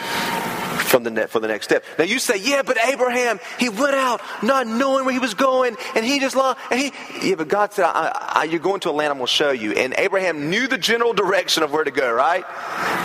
from 0.89 1.03
the 1.03 1.11
net 1.11 1.29
for 1.29 1.39
the 1.39 1.47
next 1.47 1.65
step. 1.65 1.83
Now 1.97 2.05
you 2.05 2.19
say, 2.19 2.37
yeah, 2.37 2.61
but 2.63 2.77
Abraham, 2.85 3.39
he 3.59 3.69
went 3.69 3.95
out 3.95 4.21
not 4.43 4.67
knowing 4.67 5.05
where 5.05 5.13
he 5.13 5.19
was 5.19 5.33
going, 5.33 5.77
and 5.95 6.05
he 6.05 6.19
just 6.19 6.35
lost. 6.35 6.59
And 6.71 6.79
he, 6.79 6.91
yeah, 7.21 7.35
but 7.35 7.47
God 7.47 7.73
said, 7.73 7.85
I, 7.85 8.31
I, 8.35 8.43
you're 8.45 8.59
going 8.59 8.81
to 8.81 8.89
a 8.89 8.91
land 8.91 9.11
I'm 9.11 9.17
going 9.17 9.27
to 9.27 9.33
show 9.33 9.51
you. 9.51 9.73
And 9.73 9.93
Abraham 9.97 10.49
knew 10.49 10.67
the 10.67 10.77
general 10.77 11.13
direction 11.13 11.63
of 11.63 11.71
where 11.71 11.83
to 11.83 11.91
go. 11.91 12.11
Right? 12.11 12.43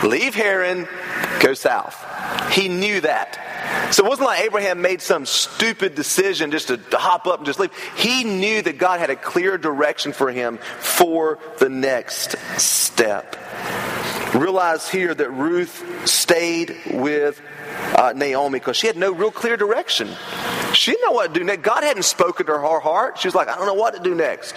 Leave 0.03 0.35
Haran, 0.35 0.89
go 1.41 1.55
south. 1.55 2.05
He 2.53 2.69
knew 2.69 3.01
that. 3.03 3.93
So 3.93 4.05
it 4.05 4.09
wasn't 4.09 4.27
like 4.27 4.41
Abraham 4.41 4.81
made 4.81 5.01
some 5.03 5.27
stupid 5.27 5.95
decision 5.95 6.51
just 6.51 6.69
to, 6.69 6.77
to, 6.77 6.97
hop 6.97 7.27
up 7.27 7.39
and 7.39 7.47
just 7.47 7.59
leave. 7.59 7.73
He 7.97 8.25
knew 8.25 8.63
that 8.63 8.79
God 8.79 9.01
had 9.01 9.11
a 9.11 9.17
clear 9.17 9.59
direction 9.59 10.13
for 10.13 10.31
him 10.31 10.59
for 10.79 11.39
the 11.59 11.69
next 11.69 12.37
step. 12.59 13.37
Realize 14.35 14.89
here 14.89 15.15
that 15.15 15.31
Ruth 15.31 16.09
stayed 16.09 16.77
with 16.93 17.41
uh, 17.97 18.13
Naomi 18.15 18.59
because 18.59 18.77
she 18.77 18.87
had 18.87 18.97
no 18.97 19.13
real 19.13 19.31
clear 19.31 19.57
direction. 19.57 20.09
She 20.75 20.91
didn't 20.91 21.11
know 21.11 21.13
what 21.13 21.33
to 21.33 21.41
do 21.41 21.45
next. 21.45 21.63
God 21.63 21.85
hadn't 21.85 22.03
spoken 22.03 22.47
to 22.47 22.53
her 22.53 22.81
heart. 22.81 23.19
She 23.19 23.29
was 23.29 23.35
like, 23.35 23.49
I 23.49 23.57
don't 23.57 23.67
know 23.67 23.75
what 23.75 23.95
to 23.95 24.01
do 24.01 24.15
next. 24.15 24.55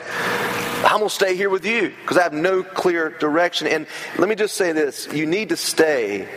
I'm 0.83 0.99
going 0.99 1.09
to 1.09 1.15
stay 1.15 1.35
here 1.35 1.49
with 1.49 1.65
you 1.65 1.93
because 2.01 2.17
I 2.17 2.23
have 2.23 2.33
no 2.33 2.63
clear 2.63 3.09
direction. 3.09 3.67
And 3.67 3.87
let 4.17 4.29
me 4.29 4.35
just 4.35 4.55
say 4.55 4.71
this 4.71 5.07
you 5.11 5.25
need 5.25 5.49
to 5.49 5.57
stay 5.57 6.27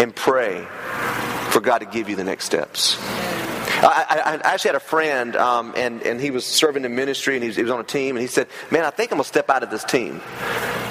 and 0.00 0.14
pray 0.14 0.66
for 1.50 1.60
God 1.60 1.78
to 1.78 1.86
give 1.86 2.08
you 2.08 2.16
the 2.16 2.24
next 2.24 2.44
steps. 2.44 2.96
I, 3.82 4.40
I, 4.44 4.52
actually 4.52 4.70
had 4.70 4.74
a 4.76 4.80
friend, 4.80 5.36
um, 5.36 5.72
and, 5.76 6.02
and 6.02 6.20
he 6.20 6.30
was 6.30 6.44
serving 6.44 6.84
in 6.84 6.94
ministry, 6.94 7.34
and 7.34 7.42
he 7.42 7.48
was, 7.48 7.56
he 7.56 7.62
was 7.62 7.70
on 7.72 7.80
a 7.80 7.84
team, 7.84 8.16
and 8.16 8.20
he 8.20 8.26
said, 8.26 8.46
Man, 8.70 8.84
I 8.84 8.90
think 8.90 9.10
I'm 9.10 9.16
going 9.16 9.24
to 9.24 9.28
step 9.28 9.48
out 9.48 9.62
of 9.62 9.70
this 9.70 9.84
team. 9.84 10.20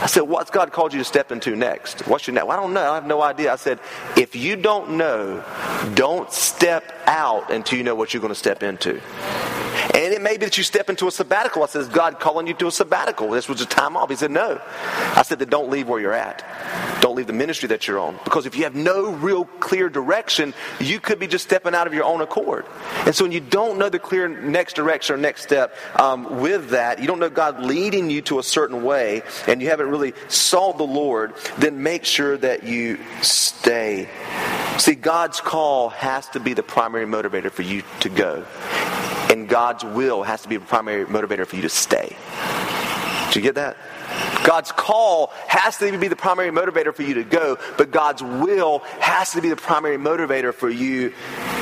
I 0.02 0.06
said, 0.06 0.22
What's 0.22 0.50
God 0.50 0.72
called 0.72 0.94
you 0.94 1.00
to 1.00 1.06
step 1.06 1.32
into 1.32 1.56
next? 1.56 2.08
What's 2.08 2.28
your 2.28 2.34
next? 2.34 2.48
Well, 2.48 2.58
I 2.58 2.62
don't 2.62 2.74
know. 2.74 2.92
I 2.92 2.96
have 2.96 3.06
no 3.06 3.22
idea. 3.22 3.52
I 3.52 3.58
said, 3.58 3.80
If 4.16 4.36
you 4.36 4.56
don't 4.56 4.92
know, 4.92 5.44
don't 5.96 6.32
step 6.32 6.84
out 7.06 7.52
until 7.52 7.78
you 7.78 7.84
know 7.84 7.96
what 7.96 8.14
you're 8.14 8.22
going 8.22 8.34
to 8.34 8.40
step 8.40 8.64
into. 8.64 9.02
And 10.00 10.14
it 10.14 10.22
may 10.22 10.38
be 10.38 10.46
that 10.46 10.58
you 10.58 10.64
step 10.64 10.90
into 10.90 11.10
a 11.10 11.12
sabbatical. 11.12 11.62
I 11.62 11.66
said, 11.66 11.82
Is 11.82 11.90
God 11.90 12.22
calling 12.22 12.48
you 12.48 12.54
to 12.54 12.68
a 12.68 12.72
sabbatical? 12.72 13.32
This 13.32 13.50
was 13.50 13.60
a 13.60 13.66
time 13.66 13.98
off. 13.98 14.10
He 14.10 14.16
said, 14.16 14.32
No. 14.32 14.62
I 15.14 15.24
said, 15.24 15.40
Then 15.40 15.50
don't 15.50 15.70
leave 15.70 15.90
where 15.90 16.00
you're 16.00 16.14
at. 16.14 16.42
Don't 17.02 17.18
leave 17.18 17.28
the 17.28 17.34
ministry 17.34 17.68
that 17.68 17.86
you're 17.86 18.00
on. 18.00 18.18
Because 18.24 18.46
if 18.46 18.56
you 18.56 18.64
have 18.64 18.76
no 18.76 19.12
real 19.12 19.44
clear 19.60 19.90
direction, 19.90 20.54
you 20.80 21.02
could 21.02 21.20
be 21.20 21.28
just 21.28 21.44
stepping 21.44 21.76
out 21.76 21.86
of 21.86 21.94
your 21.94 22.06
own 22.06 22.22
accord. 22.22 22.66
And 23.06 23.14
so 23.14 23.26
when 23.26 23.34
you 23.34 23.42
don't 23.42 23.78
know 23.78 23.90
the 23.90 24.00
clear 24.00 24.30
next 24.30 24.78
direction 24.78 25.16
or 25.16 25.18
next 25.18 25.42
step 25.44 25.76
um, 26.00 26.40
with 26.40 26.70
that, 26.70 27.00
you 27.00 27.08
don't 27.08 27.20
know 27.20 27.30
God 27.30 27.62
leading 27.62 28.10
you 28.10 28.22
to 28.22 28.40
a 28.40 28.44
certain 28.44 28.84
way, 28.84 29.22
and 29.48 29.62
you 29.62 29.68
haven't 29.68 29.90
really 29.90 30.14
sought 30.30 30.78
the 30.78 30.88
Lord, 30.88 31.34
then 31.58 31.84
make 31.84 32.06
sure 32.06 32.38
that 32.38 32.64
you 32.64 33.00
stay. 33.22 34.08
See, 34.78 34.96
God's 34.96 35.42
call 35.42 35.90
has 35.90 36.30
to 36.30 36.40
be 36.40 36.54
the 36.54 36.64
primary 36.64 37.06
motivator 37.06 37.52
for 37.52 37.64
you 37.64 37.84
to 38.00 38.08
go. 38.08 38.46
And 39.30 39.48
God's 39.48 39.84
will 39.84 40.24
has 40.24 40.42
to 40.42 40.50
be 40.50 40.58
the 40.58 40.66
primary 40.66 41.06
motivator 41.06 41.46
for 41.46 41.56
you 41.56 41.62
to 41.64 41.70
stay. 41.70 42.16
Do 43.32 43.40
you 43.40 43.44
get 43.44 43.56
that? 43.56 43.78
God's 44.44 44.72
call 44.72 45.32
has 45.48 45.78
to 45.78 45.98
be 45.98 46.08
the 46.08 46.16
primary 46.16 46.50
motivator 46.50 46.94
for 46.94 47.04
you 47.04 47.14
to 47.16 47.24
go, 47.24 47.60
but 47.78 47.92
God's 47.92 48.24
will 48.24 48.80
has 49.00 49.32
to 49.34 49.42
be 49.42 49.50
the 49.50 49.56
primary 49.56 49.98
motivator 49.98 50.54
for 50.54 50.70
you 50.70 51.14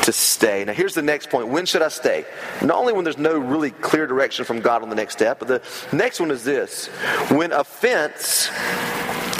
to 0.03 0.13
stay. 0.13 0.63
Now, 0.63 0.73
here's 0.73 0.93
the 0.93 1.01
next 1.01 1.29
point. 1.29 1.49
When 1.49 1.65
should 1.65 1.81
I 1.81 1.89
stay? 1.89 2.25
Not 2.61 2.77
only 2.77 2.93
when 2.93 3.03
there's 3.03 3.17
no 3.17 3.37
really 3.37 3.71
clear 3.71 4.07
direction 4.07 4.45
from 4.45 4.61
God 4.61 4.81
on 4.83 4.89
the 4.89 4.95
next 4.95 5.13
step, 5.13 5.39
but 5.39 5.47
the 5.49 5.61
next 5.91 6.19
one 6.21 6.31
is 6.31 6.43
this 6.43 6.87
when 7.29 7.51
offense 7.51 8.49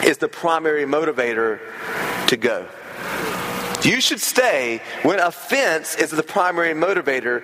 is 0.04 0.18
the 0.18 0.28
primary 0.28 0.84
motivator 0.84 1.60
to 2.28 2.36
go. 2.36 2.68
You 3.88 4.02
should 4.02 4.20
stay 4.20 4.82
when 5.04 5.18
offense 5.20 5.96
is 5.96 6.12
the 6.12 6.22
primary 6.22 6.74
motivator 6.74 7.44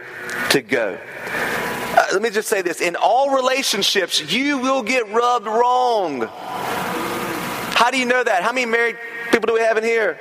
to 0.49 0.61
go. 0.61 0.99
Uh, 1.25 2.05
let 2.11 2.21
me 2.21 2.29
just 2.29 2.49
say 2.49 2.61
this 2.61 2.81
in 2.81 2.97
all 2.97 3.33
relationships, 3.33 4.19
you 4.29 4.57
will 4.57 4.83
get 4.83 5.09
rubbed 5.13 5.45
wrong. 5.45 6.27
How 6.27 7.91
do 7.91 7.97
you 7.97 8.05
know 8.05 8.21
that? 8.21 8.43
How 8.43 8.51
many 8.51 8.65
married 8.65 8.97
people 9.31 9.47
do 9.47 9.53
we 9.53 9.61
have 9.61 9.77
in 9.77 9.85
here? 9.85 10.19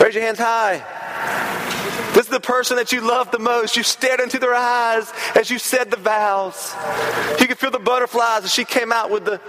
Raise 0.00 0.14
your 0.16 0.24
hands 0.24 0.40
high. 0.40 0.82
This 2.12 2.24
is 2.24 2.30
the 2.30 2.40
person 2.40 2.76
that 2.78 2.90
you 2.90 3.00
love 3.00 3.30
the 3.30 3.38
most. 3.38 3.76
You 3.76 3.84
stared 3.84 4.18
into 4.18 4.40
their 4.40 4.54
eyes 4.54 5.12
as 5.36 5.48
you 5.48 5.60
said 5.60 5.92
the 5.92 5.96
vows. 5.96 6.74
You 7.38 7.46
could 7.46 7.58
feel 7.58 7.70
the 7.70 7.78
butterflies 7.78 8.42
as 8.42 8.52
she 8.52 8.64
came 8.64 8.90
out 8.90 9.12
with 9.12 9.26
the, 9.26 9.40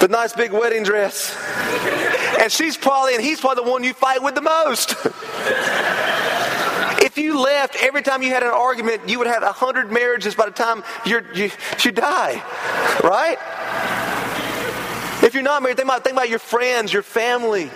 the 0.00 0.08
nice 0.08 0.32
big 0.32 0.52
wedding 0.52 0.82
dress. 0.82 1.36
And 2.40 2.52
she's 2.52 2.76
probably, 2.76 3.14
and 3.14 3.22
he's 3.22 3.40
probably 3.40 3.64
the 3.64 3.70
one 3.70 3.82
you 3.84 3.94
fight 3.94 4.22
with 4.22 4.34
the 4.34 4.40
most. 4.40 4.94
if 7.04 7.18
you 7.18 7.40
left 7.40 7.76
every 7.82 8.02
time 8.02 8.22
you 8.22 8.30
had 8.30 8.42
an 8.42 8.50
argument, 8.50 9.08
you 9.08 9.18
would 9.18 9.26
have 9.26 9.42
a 9.42 9.52
hundred 9.52 9.90
marriages 9.90 10.34
by 10.34 10.46
the 10.46 10.52
time 10.52 10.84
you're, 11.04 11.24
you 11.34 11.50
you 11.84 11.90
die, 11.90 12.42
right? 13.02 13.38
If 15.24 15.34
you're 15.34 15.42
not 15.42 15.62
married, 15.62 15.76
think 15.76 15.86
about, 15.86 16.04
think 16.04 16.14
about 16.14 16.28
your 16.28 16.38
friends, 16.38 16.92
your 16.92 17.02
family. 17.02 17.70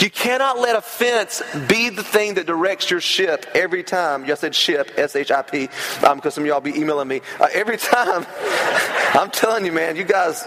You 0.00 0.10
cannot 0.10 0.58
let 0.60 0.76
offense 0.76 1.42
be 1.68 1.88
the 1.88 2.04
thing 2.04 2.34
that 2.34 2.46
directs 2.46 2.90
your 2.90 3.00
ship 3.00 3.46
every 3.54 3.82
time. 3.82 4.24
You 4.26 4.36
said 4.36 4.54
ship, 4.54 4.92
S 4.96 5.16
H 5.16 5.30
I 5.32 5.42
P, 5.42 5.66
because 5.66 6.04
um, 6.04 6.30
some 6.30 6.44
of 6.44 6.46
y'all 6.48 6.60
be 6.60 6.78
emailing 6.78 7.08
me. 7.08 7.20
Uh, 7.40 7.48
every 7.52 7.78
time, 7.78 8.24
I'm 9.14 9.30
telling 9.30 9.66
you, 9.66 9.72
man, 9.72 9.96
you 9.96 10.04
guys, 10.04 10.46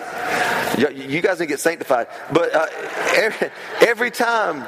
you, 0.77 0.89
you 0.89 1.21
guys 1.21 1.39
need 1.39 1.47
to 1.47 1.49
get 1.49 1.59
sanctified. 1.59 2.07
But 2.31 2.55
uh, 2.55 2.67
every, 3.15 3.51
every 3.81 4.11
time, 4.11 4.63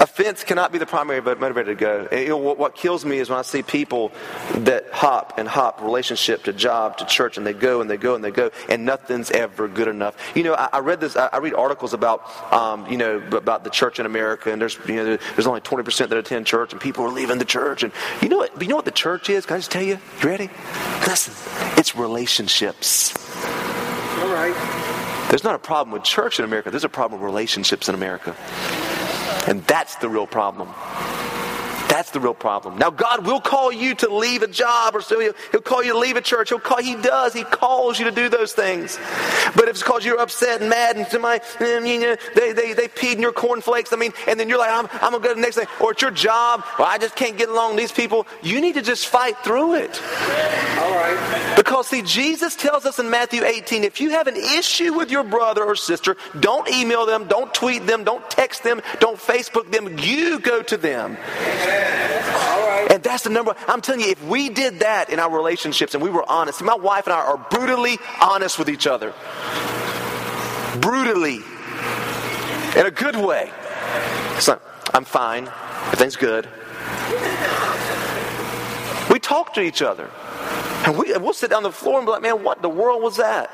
offense 0.00 0.44
cannot 0.44 0.72
be 0.72 0.78
the 0.78 0.86
primary 0.86 1.20
motivator 1.20 1.66
to 1.66 1.74
go. 1.74 2.36
What, 2.36 2.58
what, 2.58 2.74
kills 2.74 3.04
me 3.04 3.18
is 3.18 3.28
when 3.28 3.38
I 3.38 3.42
see 3.42 3.62
people 3.62 4.12
that 4.58 4.90
hop 4.92 5.34
and 5.38 5.48
hop 5.48 5.82
relationship 5.82 6.44
to 6.44 6.52
job 6.52 6.98
to 6.98 7.04
church 7.06 7.36
and 7.36 7.46
they 7.46 7.52
go 7.52 7.80
and 7.80 7.90
they 7.90 7.96
go 7.96 8.14
and 8.14 8.22
they 8.22 8.30
go 8.30 8.50
and 8.68 8.84
nothing's 8.84 9.30
ever 9.30 9.68
good 9.68 9.88
enough. 9.88 10.16
You 10.36 10.44
know, 10.44 10.54
I, 10.54 10.68
I 10.74 10.78
read 10.80 11.00
this. 11.00 11.16
I, 11.16 11.28
I, 11.32 11.38
read 11.38 11.54
articles 11.54 11.92
about 11.92 12.52
um, 12.52 12.86
you 12.90 12.96
know 12.96 13.17
about 13.32 13.64
the 13.64 13.70
church 13.70 13.98
in 14.00 14.06
America 14.06 14.50
and 14.52 14.60
there's 14.60 14.78
you 14.86 14.96
know 14.96 15.16
there's 15.34 15.46
only 15.46 15.60
20 15.60 15.84
percent 15.84 16.10
that 16.10 16.18
attend 16.18 16.46
church 16.46 16.72
and 16.72 16.80
people 16.80 17.04
are 17.04 17.10
leaving 17.10 17.38
the 17.38 17.44
church 17.44 17.82
and 17.82 17.92
you 18.22 18.28
know 18.28 18.38
what 18.38 18.60
you 18.60 18.68
know 18.68 18.76
what 18.76 18.84
the 18.84 18.90
church 18.90 19.30
is? 19.30 19.46
Can 19.46 19.56
I 19.56 19.58
just 19.58 19.70
tell 19.70 19.82
you? 19.82 19.98
You 20.22 20.28
ready? 20.28 20.50
Listen, 21.06 21.34
it's 21.78 21.94
relationships. 21.96 23.14
All 24.18 24.32
right. 24.32 24.54
There's 25.30 25.44
not 25.44 25.54
a 25.54 25.58
problem 25.58 25.92
with 25.92 26.04
church 26.04 26.38
in 26.38 26.44
America. 26.44 26.70
There's 26.70 26.84
a 26.84 26.88
problem 26.88 27.20
with 27.20 27.26
relationships 27.26 27.88
in 27.88 27.94
America. 27.94 28.34
And 29.46 29.62
that's 29.64 29.96
the 29.96 30.08
real 30.08 30.26
problem. 30.26 30.68
That's 31.88 32.10
the 32.10 32.20
real 32.20 32.34
problem. 32.34 32.76
Now, 32.78 32.90
God 32.90 33.26
will 33.26 33.40
call 33.40 33.72
you 33.72 33.94
to 33.96 34.14
leave 34.14 34.42
a 34.42 34.46
job 34.46 34.94
or 34.94 35.00
so 35.00 35.18
he'll, 35.18 35.32
he'll 35.50 35.60
call 35.60 35.82
you 35.82 35.92
to 35.92 35.98
leave 35.98 36.16
a 36.16 36.20
church. 36.20 36.50
He'll 36.50 36.60
call, 36.60 36.78
he 36.78 36.94
does. 36.96 37.32
He 37.32 37.44
calls 37.44 37.98
you 37.98 38.04
to 38.04 38.10
do 38.10 38.28
those 38.28 38.52
things. 38.52 38.98
But 39.54 39.64
if 39.64 39.70
it's 39.70 39.82
because 39.82 40.04
you're 40.04 40.20
upset 40.20 40.60
and 40.60 40.68
mad 40.68 40.96
and 40.96 41.06
somebody, 41.06 41.40
mm, 41.40 42.18
they, 42.34 42.52
they, 42.52 42.72
they 42.74 42.88
peed 42.88 43.14
in 43.14 43.22
your 43.22 43.32
cornflakes, 43.32 43.92
I 43.92 43.96
mean, 43.96 44.12
and 44.26 44.38
then 44.38 44.48
you're 44.48 44.58
like, 44.58 44.70
I'm, 44.70 44.88
I'm 45.02 45.12
going 45.12 45.22
to 45.22 45.28
go 45.28 45.28
to 45.30 45.34
the 45.34 45.40
next 45.40 45.56
thing. 45.56 45.66
Or 45.80 45.92
it's 45.92 46.02
your 46.02 46.10
job, 46.10 46.62
well, 46.78 46.88
I 46.88 46.98
just 46.98 47.16
can't 47.16 47.38
get 47.38 47.48
along 47.48 47.70
with 47.70 47.80
these 47.80 47.92
people. 47.92 48.26
You 48.42 48.60
need 48.60 48.74
to 48.74 48.82
just 48.82 49.06
fight 49.06 49.38
through 49.38 49.74
it. 49.74 50.00
All 50.78 50.94
right. 50.94 51.54
Because, 51.56 51.88
see, 51.88 52.02
Jesus 52.02 52.54
tells 52.54 52.84
us 52.86 52.98
in 52.98 53.10
Matthew 53.10 53.44
18 53.44 53.84
if 53.84 54.00
you 54.00 54.10
have 54.10 54.26
an 54.26 54.36
issue 54.36 54.92
with 54.92 55.10
your 55.10 55.24
brother 55.24 55.64
or 55.64 55.74
sister, 55.74 56.16
don't 56.38 56.68
email 56.68 57.06
them, 57.06 57.26
don't 57.26 57.52
tweet 57.54 57.86
them, 57.86 58.04
don't 58.04 58.28
text 58.30 58.62
them, 58.62 58.82
don't 59.00 59.18
Facebook 59.18 59.70
them. 59.72 59.98
You 59.98 60.38
go 60.38 60.62
to 60.62 60.76
them. 60.76 61.16
And 62.98 63.04
that's 63.04 63.22
the 63.22 63.30
number. 63.30 63.54
I'm 63.68 63.80
telling 63.80 64.00
you, 64.00 64.10
if 64.10 64.24
we 64.26 64.48
did 64.48 64.80
that 64.80 65.08
in 65.08 65.20
our 65.20 65.30
relationships 65.30 65.94
and 65.94 66.02
we 66.02 66.10
were 66.10 66.28
honest, 66.28 66.60
my 66.62 66.74
wife 66.74 67.06
and 67.06 67.14
I 67.14 67.20
are 67.20 67.38
brutally 67.38 67.96
honest 68.20 68.58
with 68.58 68.68
each 68.68 68.88
other. 68.88 69.14
Brutally. 70.80 71.36
In 72.76 72.86
a 72.86 72.90
good 72.90 73.14
way. 73.14 73.52
So, 74.40 74.60
I'm 74.92 75.04
fine. 75.04 75.46
Everything's 75.84 76.16
good. 76.16 76.48
We 79.12 79.20
talk 79.20 79.54
to 79.54 79.60
each 79.60 79.80
other. 79.80 80.10
And 80.84 80.98
we, 80.98 81.16
we'll 81.18 81.32
sit 81.34 81.50
down 81.50 81.58
on 81.58 81.62
the 81.62 81.70
floor 81.70 81.98
and 81.98 82.06
be 82.06 82.10
like, 82.10 82.22
man, 82.22 82.42
what 82.42 82.62
the 82.62 82.68
world 82.68 83.00
was 83.00 83.18
that? 83.18 83.48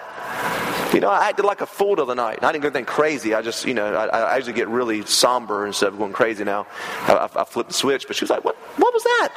You 0.93 1.01
know, 1.01 1.09
I 1.09 1.29
acted 1.29 1.45
like 1.45 1.61
a 1.61 1.67
fool 1.67 1.97
the 1.97 2.03
other 2.03 2.15
night. 2.15 2.43
I 2.43 2.53
didn't 2.53 2.63
go 2.63 2.69
anything 2.69 2.85
crazy. 2.85 3.35
I 3.35 3.43
just, 3.43 3.65
you 3.65 3.75
know, 3.75 3.95
I, 3.95 4.07
I 4.07 4.37
usually 4.37 4.53
get 4.55 4.69
really 4.69 5.05
somber 5.07 5.67
instead 5.67 5.89
of 5.89 5.99
going 5.99 6.13
crazy 6.13 6.45
now. 6.45 6.67
I, 7.03 7.15
I, 7.15 7.43
I 7.43 7.45
flipped 7.45 7.71
the 7.71 7.75
switch, 7.75 8.07
but 8.07 8.17
she 8.17 8.25
was 8.25 8.31
like, 8.31 8.45
what, 8.45 8.57
what 8.77 8.93
was 8.93 9.03
that? 9.03 9.29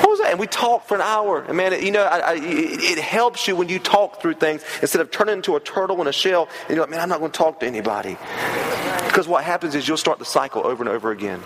What 0.00 0.10
was 0.10 0.18
that? 0.20 0.30
And 0.30 0.40
we 0.40 0.46
talked 0.46 0.88
for 0.88 0.94
an 0.94 1.02
hour. 1.02 1.42
And 1.42 1.56
man, 1.56 1.80
you 1.84 1.92
know, 1.92 2.02
I, 2.02 2.18
I, 2.18 2.34
it 2.40 2.98
helps 2.98 3.46
you 3.46 3.54
when 3.54 3.68
you 3.68 3.78
talk 3.78 4.20
through 4.20 4.34
things 4.34 4.64
instead 4.80 5.00
of 5.00 5.10
turning 5.10 5.36
into 5.36 5.54
a 5.56 5.60
turtle 5.60 6.00
in 6.00 6.06
a 6.06 6.12
shell. 6.12 6.48
And 6.66 6.76
you're 6.76 6.80
like, 6.80 6.90
man, 6.90 7.00
I'm 7.00 7.08
not 7.08 7.20
going 7.20 7.30
to 7.30 7.38
talk 7.38 7.60
to 7.60 7.66
anybody. 7.66 8.16
Because 9.06 9.28
what 9.28 9.44
happens 9.44 9.74
is 9.74 9.86
you'll 9.86 9.96
start 9.96 10.18
the 10.18 10.24
cycle 10.24 10.66
over 10.66 10.82
and 10.82 10.88
over 10.88 11.10
again. 11.10 11.42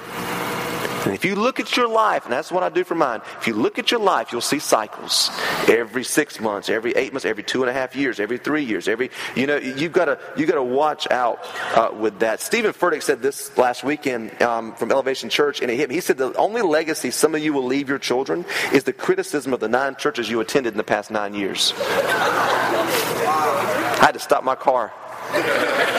And 1.05 1.15
if 1.15 1.25
you 1.25 1.35
look 1.35 1.59
at 1.59 1.77
your 1.77 1.89
life, 1.89 2.25
and 2.25 2.33
that's 2.33 2.53
what 2.53 2.63
I 2.63 2.69
do 2.69 2.85
for 2.85 2.95
mine, 2.95 3.23
if 3.41 3.49
you 3.49 3.55
look 3.55 3.79
at 3.79 3.91
your 3.91 4.01
life, 4.01 4.31
you'll 4.31 4.41
see 4.41 4.61
cycles. 4.61 5.31
Every 5.69 6.05
six 6.05 6.41
months, 6.41 6.69
every 6.69 6.93
eight 6.93 7.13
months, 7.13 7.25
every 7.25 7.43
two 7.43 7.63
and 7.63 7.71
a 7.71 7.73
half 7.73 7.97
years, 7.97 8.21
every 8.21 8.39
three 8.39 8.63
years, 8.63 8.87
every 8.87 9.11
you 9.35 9.47
know, 9.47 9.57
you've 9.57 9.93
got 9.93 10.05
to 10.05 10.19
you 10.37 10.47
got 10.47 10.55
to 10.55 10.63
watch 10.63 11.11
out 11.11 11.41
uh, 11.77 11.91
with 11.93 12.21
that. 12.21 12.41
Steven 12.41 12.73
Furtick 12.73 13.03
said 13.03 13.21
this 13.21 13.57
last 13.59 13.83
weekend 13.83 14.41
um, 14.43 14.75
from 14.75 14.93
Elevation 14.93 15.29
Church, 15.29 15.61
and 15.61 15.71
it 15.71 15.77
hit 15.77 15.89
me. 15.89 15.97
He 15.97 16.01
said 16.01 16.19
the 16.19 16.33
only 16.35 16.63
legacy 16.63 17.11
some 17.11 17.35
of 17.35 17.43
you 17.43 17.53
will 17.53 17.67
leave 17.67 17.89
your 17.89 17.99
children 17.99 18.45
is 18.73 18.85
the 18.85 18.93
criticism 18.93 19.53
of 19.53 19.61
the 19.61 19.69
nine 19.69 19.97
churches 19.97 20.31
you 20.31 20.41
attended 20.41 20.73
in 20.73 20.77
the 20.77 20.85
past 20.85 21.11
nine 21.11 21.35
years. 21.35 21.73
I 21.77 23.99
had 24.01 24.13
to 24.13 24.21
stop 24.21 24.45
my 24.45 24.55
car 24.55 24.93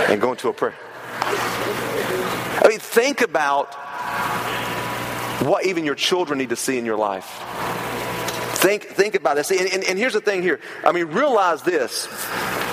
and 0.10 0.22
go 0.22 0.32
into 0.32 0.50
a 0.50 0.54
prayer. 0.54 0.76
I 1.22 2.66
mean, 2.70 2.80
think 2.80 3.22
about 3.22 3.76
what 5.46 5.66
even 5.66 5.86
your 5.86 5.96
children 5.96 6.40
need 6.40 6.50
to 6.50 6.56
see 6.56 6.78
in 6.78 6.86
your 6.86 6.98
life. 6.98 7.26
Think, 8.56 8.84
think 8.84 9.16
about 9.16 9.36
this. 9.36 9.52
And, 9.52 9.68
and, 9.72 9.84
and 9.84 10.00
here's 10.00 10.14
the 10.14 10.22
thing 10.22 10.42
here. 10.42 10.60
I 10.86 10.92
mean, 10.92 11.08
realize 11.08 11.64
this. 11.64 12.08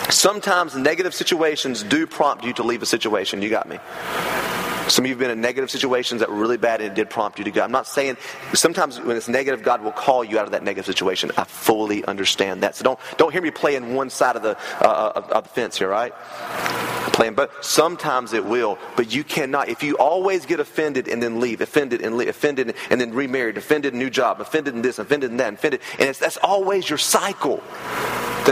Sometimes 0.09 0.77
negative 0.77 1.15
situations 1.15 1.83
do 1.83 2.07
prompt 2.07 2.45
you 2.45 2.53
to 2.55 2.63
leave 2.63 2.83
a 2.83 2.87
situation. 2.87 3.43
You 3.43 3.51
got 3.51 3.69
me. 3.69 3.79
Some 4.91 5.05
of 5.05 5.09
you 5.09 5.15
have 5.15 5.21
been 5.21 5.31
in 5.31 5.41
negative 5.41 5.71
situations 5.71 6.21
that 6.21 6.29
were 6.29 6.37
really 6.37 6.57
bad 6.57 6.81
and 6.81 6.91
it 6.91 6.95
did 6.95 7.09
prompt 7.11 7.39
you 7.39 7.45
to 7.45 7.51
go. 7.53 7.63
I'm 7.63 7.71
not 7.71 7.87
saying 7.87 8.17
sometimes 8.55 9.01
when 9.01 9.17
it's 9.17 9.29
negative, 9.29 9.63
God 9.63 9.83
will 9.83 9.93
call 9.93 10.25
you 10.25 10.37
out 10.39 10.47
of 10.47 10.51
that 10.51 10.65
negative 10.65 10.85
situation. 10.85 11.31
I 11.37 11.45
fully 11.45 12.05
understand 12.07 12.65
that. 12.65 12.75
So 12.75 12.83
don't, 12.83 12.99
don't 13.17 13.33
hear 13.33 13.41
me 13.41 13.53
playing 13.53 13.95
one 13.95 14.11
side 14.11 14.35
of 14.35 14.43
the, 14.43 14.59
uh, 14.85 15.13
of, 15.15 15.31
of 15.31 15.45
the 15.45 15.51
fence 15.51 15.79
here, 15.79 15.89
right? 15.89 16.13
Playing, 17.13 17.35
but 17.35 17.65
sometimes 17.65 18.33
it 18.33 18.45
will. 18.45 18.79
But 18.97 19.15
you 19.15 19.23
cannot. 19.23 19.69
If 19.69 19.85
you 19.85 19.97
always 19.97 20.45
get 20.45 20.59
offended 20.59 21.07
and 21.07 21.23
then 21.23 21.39
leave, 21.39 21.61
offended 21.61 22.03
and 22.03 22.17
leave, 22.17 22.29
offended 22.29 22.75
and 22.91 23.01
then 23.01 23.13
remarried, 23.15 23.59
offended 23.59 23.95
new 23.95 24.11
job, 24.11 24.41
offended 24.41 24.75
in 24.75 24.83
this, 24.83 24.99
offended 24.99 25.31
in 25.31 25.37
that, 25.37 25.55
offended, 25.55 25.83
and 26.01 26.13
that's 26.15 26.37
always 26.39 26.89
your 26.89 26.99
cycle. 26.99 27.63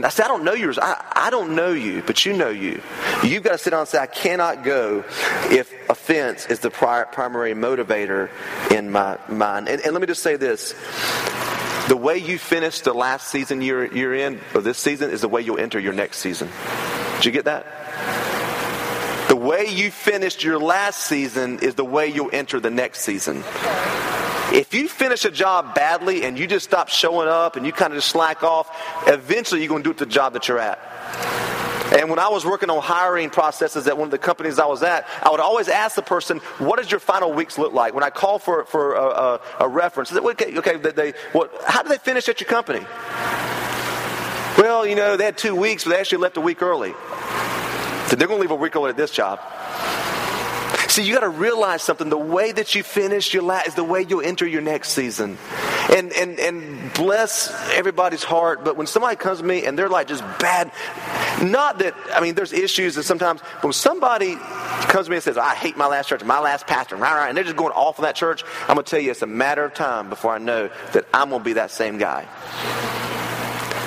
I 0.04 0.10
say, 0.10 0.24
I 0.24 0.28
don't 0.28 0.44
know 0.44 0.52
yours. 0.52 0.78
I, 0.78 1.04
I 1.12 1.30
don't 1.30 1.54
know 1.54 1.72
you, 1.72 2.02
but 2.06 2.24
you 2.24 2.32
know 2.32 2.50
you. 2.50 2.80
You've 3.24 3.42
got 3.42 3.52
to 3.52 3.58
sit 3.58 3.70
down 3.70 3.80
and 3.80 3.88
say, 3.88 3.98
I 3.98 4.06
cannot 4.06 4.64
go 4.64 5.04
if 5.50 5.72
offense 5.90 6.46
is 6.46 6.60
the 6.60 6.70
pri- 6.70 7.04
primary 7.04 7.54
motivator 7.54 8.30
in 8.70 8.90
my 8.90 9.18
mind. 9.28 9.68
And, 9.68 9.80
and 9.82 9.92
let 9.92 10.00
me 10.00 10.06
just 10.06 10.22
say 10.22 10.36
this. 10.36 10.74
The 11.88 11.96
way 11.96 12.18
you 12.18 12.38
finish 12.38 12.80
the 12.80 12.92
last 12.92 13.28
season 13.28 13.62
you're, 13.62 13.86
you're 13.86 14.14
in, 14.14 14.40
or 14.54 14.60
this 14.60 14.78
season, 14.78 15.10
is 15.10 15.22
the 15.22 15.28
way 15.28 15.40
you'll 15.40 15.58
enter 15.58 15.78
your 15.78 15.94
next 15.94 16.18
season. 16.18 16.48
Did 17.16 17.24
you 17.24 17.32
get 17.32 17.46
that? 17.46 17.66
The 19.28 19.36
way 19.36 19.66
you 19.66 19.90
finished 19.90 20.44
your 20.44 20.58
last 20.58 21.06
season 21.06 21.60
is 21.60 21.74
the 21.74 21.84
way 21.84 22.08
you'll 22.08 22.30
enter 22.32 22.60
the 22.60 22.70
next 22.70 23.00
season. 23.00 23.42
If 24.52 24.72
you 24.72 24.88
finish 24.88 25.24
a 25.24 25.30
job 25.30 25.74
badly 25.74 26.24
and 26.24 26.38
you 26.38 26.46
just 26.46 26.64
stop 26.64 26.88
showing 26.88 27.28
up 27.28 27.56
and 27.56 27.66
you 27.66 27.72
kind 27.72 27.92
of 27.92 27.98
just 27.98 28.08
slack 28.08 28.42
off, 28.42 28.70
eventually 29.06 29.60
you're 29.60 29.68
going 29.68 29.82
to 29.82 29.86
do 29.86 29.90
it 29.90 29.98
the 29.98 30.06
job 30.06 30.32
that 30.32 30.48
you're 30.48 30.58
at. 30.58 30.78
And 31.98 32.10
when 32.10 32.18
I 32.18 32.28
was 32.28 32.44
working 32.44 32.68
on 32.68 32.82
hiring 32.82 33.30
processes 33.30 33.86
at 33.86 33.96
one 33.96 34.06
of 34.06 34.10
the 34.10 34.18
companies 34.18 34.58
I 34.58 34.66
was 34.66 34.82
at, 34.82 35.06
I 35.22 35.30
would 35.30 35.40
always 35.40 35.68
ask 35.68 35.96
the 35.96 36.02
person, 36.02 36.38
"What 36.58 36.76
does 36.78 36.90
your 36.90 37.00
final 37.00 37.32
weeks 37.32 37.56
look 37.56 37.72
like?" 37.72 37.94
When 37.94 38.04
I 38.04 38.10
call 38.10 38.38
for 38.38 38.64
for 38.66 38.94
a, 38.94 39.04
a, 39.04 39.40
a 39.60 39.68
reference, 39.68 40.12
okay, 40.12 40.58
okay, 40.58 40.76
they, 40.76 41.14
what, 41.32 41.50
how 41.66 41.82
do 41.82 41.88
they 41.88 41.96
finish 41.96 42.28
at 42.28 42.40
your 42.40 42.48
company? 42.48 42.84
Well, 44.58 44.68
well, 44.78 44.86
you 44.86 44.94
know, 44.94 45.16
they 45.16 45.24
had 45.24 45.36
two 45.36 45.56
weeks, 45.56 45.84
but 45.84 45.90
they 45.90 45.98
actually 45.98 46.18
left 46.18 46.36
a 46.36 46.40
week 46.40 46.62
early. 46.62 46.92
So 48.06 48.16
they're 48.16 48.28
going 48.28 48.38
to 48.38 48.42
leave 48.42 48.50
a 48.50 48.54
week 48.54 48.76
early 48.76 48.90
at 48.90 48.96
this 48.96 49.10
job. 49.10 49.40
See, 50.88 51.02
you 51.02 51.12
got 51.12 51.20
to 51.20 51.28
realize 51.28 51.82
something. 51.82 52.08
The 52.08 52.16
way 52.16 52.50
that 52.50 52.74
you 52.74 52.82
finish 52.82 53.34
your 53.34 53.42
last 53.42 53.68
is 53.68 53.74
the 53.74 53.84
way 53.84 54.06
you'll 54.08 54.22
enter 54.22 54.46
your 54.46 54.62
next 54.62 54.90
season. 54.90 55.36
And, 55.90 56.12
and, 56.14 56.40
and 56.40 56.92
bless 56.94 57.52
everybody's 57.72 58.24
heart, 58.24 58.64
but 58.64 58.76
when 58.76 58.86
somebody 58.86 59.16
comes 59.16 59.40
to 59.40 59.44
me 59.44 59.64
and 59.66 59.78
they're 59.78 59.90
like 59.90 60.08
just 60.08 60.22
bad, 60.38 60.72
not 61.42 61.78
that, 61.80 61.94
I 62.12 62.20
mean, 62.20 62.34
there's 62.34 62.54
issues 62.54 62.96
and 62.96 63.04
sometimes 63.04 63.40
when 63.60 63.74
somebody 63.74 64.36
comes 64.36 65.06
to 65.06 65.10
me 65.10 65.16
and 65.16 65.22
says, 65.22 65.36
I 65.36 65.54
hate 65.54 65.76
my 65.76 65.86
last 65.86 66.08
church, 66.08 66.24
my 66.24 66.40
last 66.40 66.66
pastor, 66.66 66.96
rah, 66.96 67.14
rah, 67.14 67.28
and 67.28 67.36
they're 67.36 67.44
just 67.44 67.56
going 67.56 67.72
off 67.72 67.98
on 67.98 68.04
that 68.04 68.16
church, 68.16 68.42
I'm 68.62 68.74
going 68.74 68.84
to 68.84 68.90
tell 68.90 69.00
you 69.00 69.10
it's 69.10 69.22
a 69.22 69.26
matter 69.26 69.64
of 69.64 69.74
time 69.74 70.08
before 70.08 70.32
I 70.32 70.38
know 70.38 70.70
that 70.92 71.06
I'm 71.12 71.28
going 71.28 71.40
to 71.40 71.44
be 71.44 71.52
that 71.54 71.70
same 71.70 71.98
guy. 71.98 72.26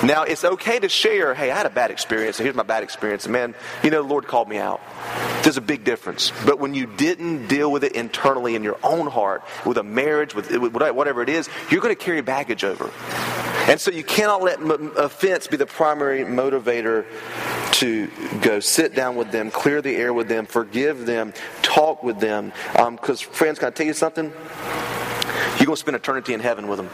Now, 0.02 0.24
it's 0.24 0.44
okay 0.44 0.80
to 0.80 0.88
share, 0.88 1.32
hey, 1.32 1.50
I 1.50 1.56
had 1.56 1.66
a 1.66 1.70
bad 1.70 1.92
experience, 1.92 2.38
and 2.38 2.44
here's 2.44 2.56
my 2.56 2.64
bad 2.64 2.82
experience. 2.82 3.28
Man, 3.28 3.54
you 3.84 3.90
know, 3.90 4.02
the 4.02 4.08
Lord 4.08 4.26
called 4.26 4.48
me 4.48 4.58
out. 4.58 4.80
There's 5.44 5.56
a 5.56 5.62
big 5.62 5.84
difference. 5.84 6.32
But 6.44 6.58
when 6.58 6.74
you 6.74 6.86
didn't 6.86 7.46
deal 7.46 7.70
with 7.70 7.84
it 7.84 7.92
internally 7.92 8.56
in 8.56 8.64
your 8.64 8.78
own 8.82 9.06
heart, 9.06 9.42
with 9.64 9.78
a 9.78 9.82
marriage, 9.82 10.34
with, 10.34 10.50
with 10.50 10.72
whatever 10.72 11.22
it 11.22 11.28
is, 11.28 11.48
you're 11.70 11.80
going 11.80 11.94
to 11.94 12.00
carry 12.00 12.20
baggage 12.20 12.64
over. 12.64 12.90
And 13.68 13.80
so 13.80 13.92
you 13.92 14.02
cannot 14.02 14.42
let 14.42 14.58
m- 14.58 14.92
offense 14.96 15.46
be 15.46 15.56
the 15.56 15.66
primary 15.66 16.24
motivator 16.24 17.06
to 17.74 18.08
go 18.40 18.58
sit 18.58 18.94
down 18.94 19.14
with 19.14 19.30
them, 19.30 19.52
clear 19.52 19.80
the 19.80 19.94
air 19.94 20.12
with 20.12 20.28
them, 20.28 20.46
forgive 20.46 21.06
them, 21.06 21.32
talk 21.62 22.02
with 22.02 22.18
them. 22.18 22.52
Because, 22.72 23.24
um, 23.24 23.32
friends, 23.32 23.60
can 23.60 23.68
I 23.68 23.70
tell 23.70 23.86
you 23.86 23.94
something? 23.94 24.32
You're 25.58 25.66
going 25.66 25.74
to 25.74 25.76
spend 25.76 25.96
eternity 25.96 26.34
in 26.34 26.40
heaven 26.40 26.66
with 26.66 26.78
them. 26.78 26.90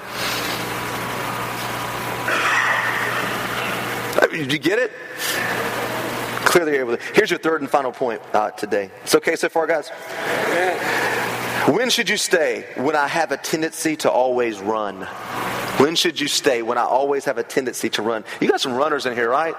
Did 4.39 4.53
you 4.53 4.59
get 4.59 4.79
it? 4.79 4.93
Clearly, 6.45 6.83
with 6.85 7.01
it. 7.01 7.17
Here's 7.17 7.31
your 7.31 7.41
third 7.41 7.61
and 7.61 7.69
final 7.69 7.93
point 7.93 8.23
uh, 8.33 8.51
today. 8.53 8.91
It's 9.03 9.15
okay 9.17 9.37
so 9.37 9.49
far, 9.49 9.67
guys? 9.67 9.91
When 11.69 11.91
should 11.91 12.09
you 12.09 12.17
stay? 12.17 12.65
When 12.77 12.97
I 12.97 13.09
have 13.09 13.33
a 13.33 13.37
tendency 13.37 13.97
to 13.97 14.11
always 14.11 14.61
run. 14.61 15.03
When 15.79 15.97
should 15.97 16.19
you 16.19 16.29
stay? 16.29 16.63
When 16.63 16.79
I 16.79 16.85
always 16.85 17.25
have 17.27 17.37
a 17.37 17.43
tendency 17.43 17.91
to 17.91 18.03
run. 18.03 18.25
You 18.41 18.49
got 18.49 18.61
some 18.61 18.75
runners 18.75 19.07
in 19.07 19.15
here, 19.15 19.29
right? 19.29 19.55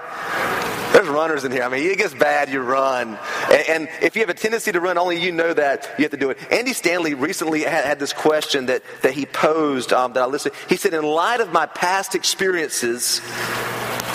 There's 0.92 1.06
runners 1.06 1.44
in 1.44 1.52
here. 1.52 1.62
I 1.62 1.68
mean, 1.68 1.88
it 1.88 1.98
gets 1.98 2.14
bad, 2.14 2.50
you 2.50 2.60
run. 2.60 3.16
And, 3.50 3.68
and, 3.68 3.88
if 4.02 4.16
you 4.16 4.22
have 4.22 4.28
a 4.28 4.34
tendency 4.34 4.72
to 4.72 4.80
run, 4.80 4.98
only 4.98 5.22
you 5.22 5.30
know 5.30 5.54
that, 5.54 5.88
you 5.98 6.02
have 6.02 6.10
to 6.10 6.16
do 6.16 6.30
it. 6.30 6.38
Andy 6.50 6.72
Stanley 6.72 7.14
recently 7.14 7.62
had, 7.62 7.84
had 7.84 7.98
this 8.00 8.12
question 8.12 8.66
that, 8.66 8.82
that 9.02 9.12
he 9.12 9.24
posed 9.24 9.92
um, 9.92 10.14
that 10.14 10.22
I 10.22 10.26
listened. 10.26 10.54
He 10.68 10.76
said, 10.76 10.92
In 10.92 11.04
light 11.04 11.40
of 11.40 11.52
my 11.52 11.66
past 11.66 12.16
experiences, 12.16 13.20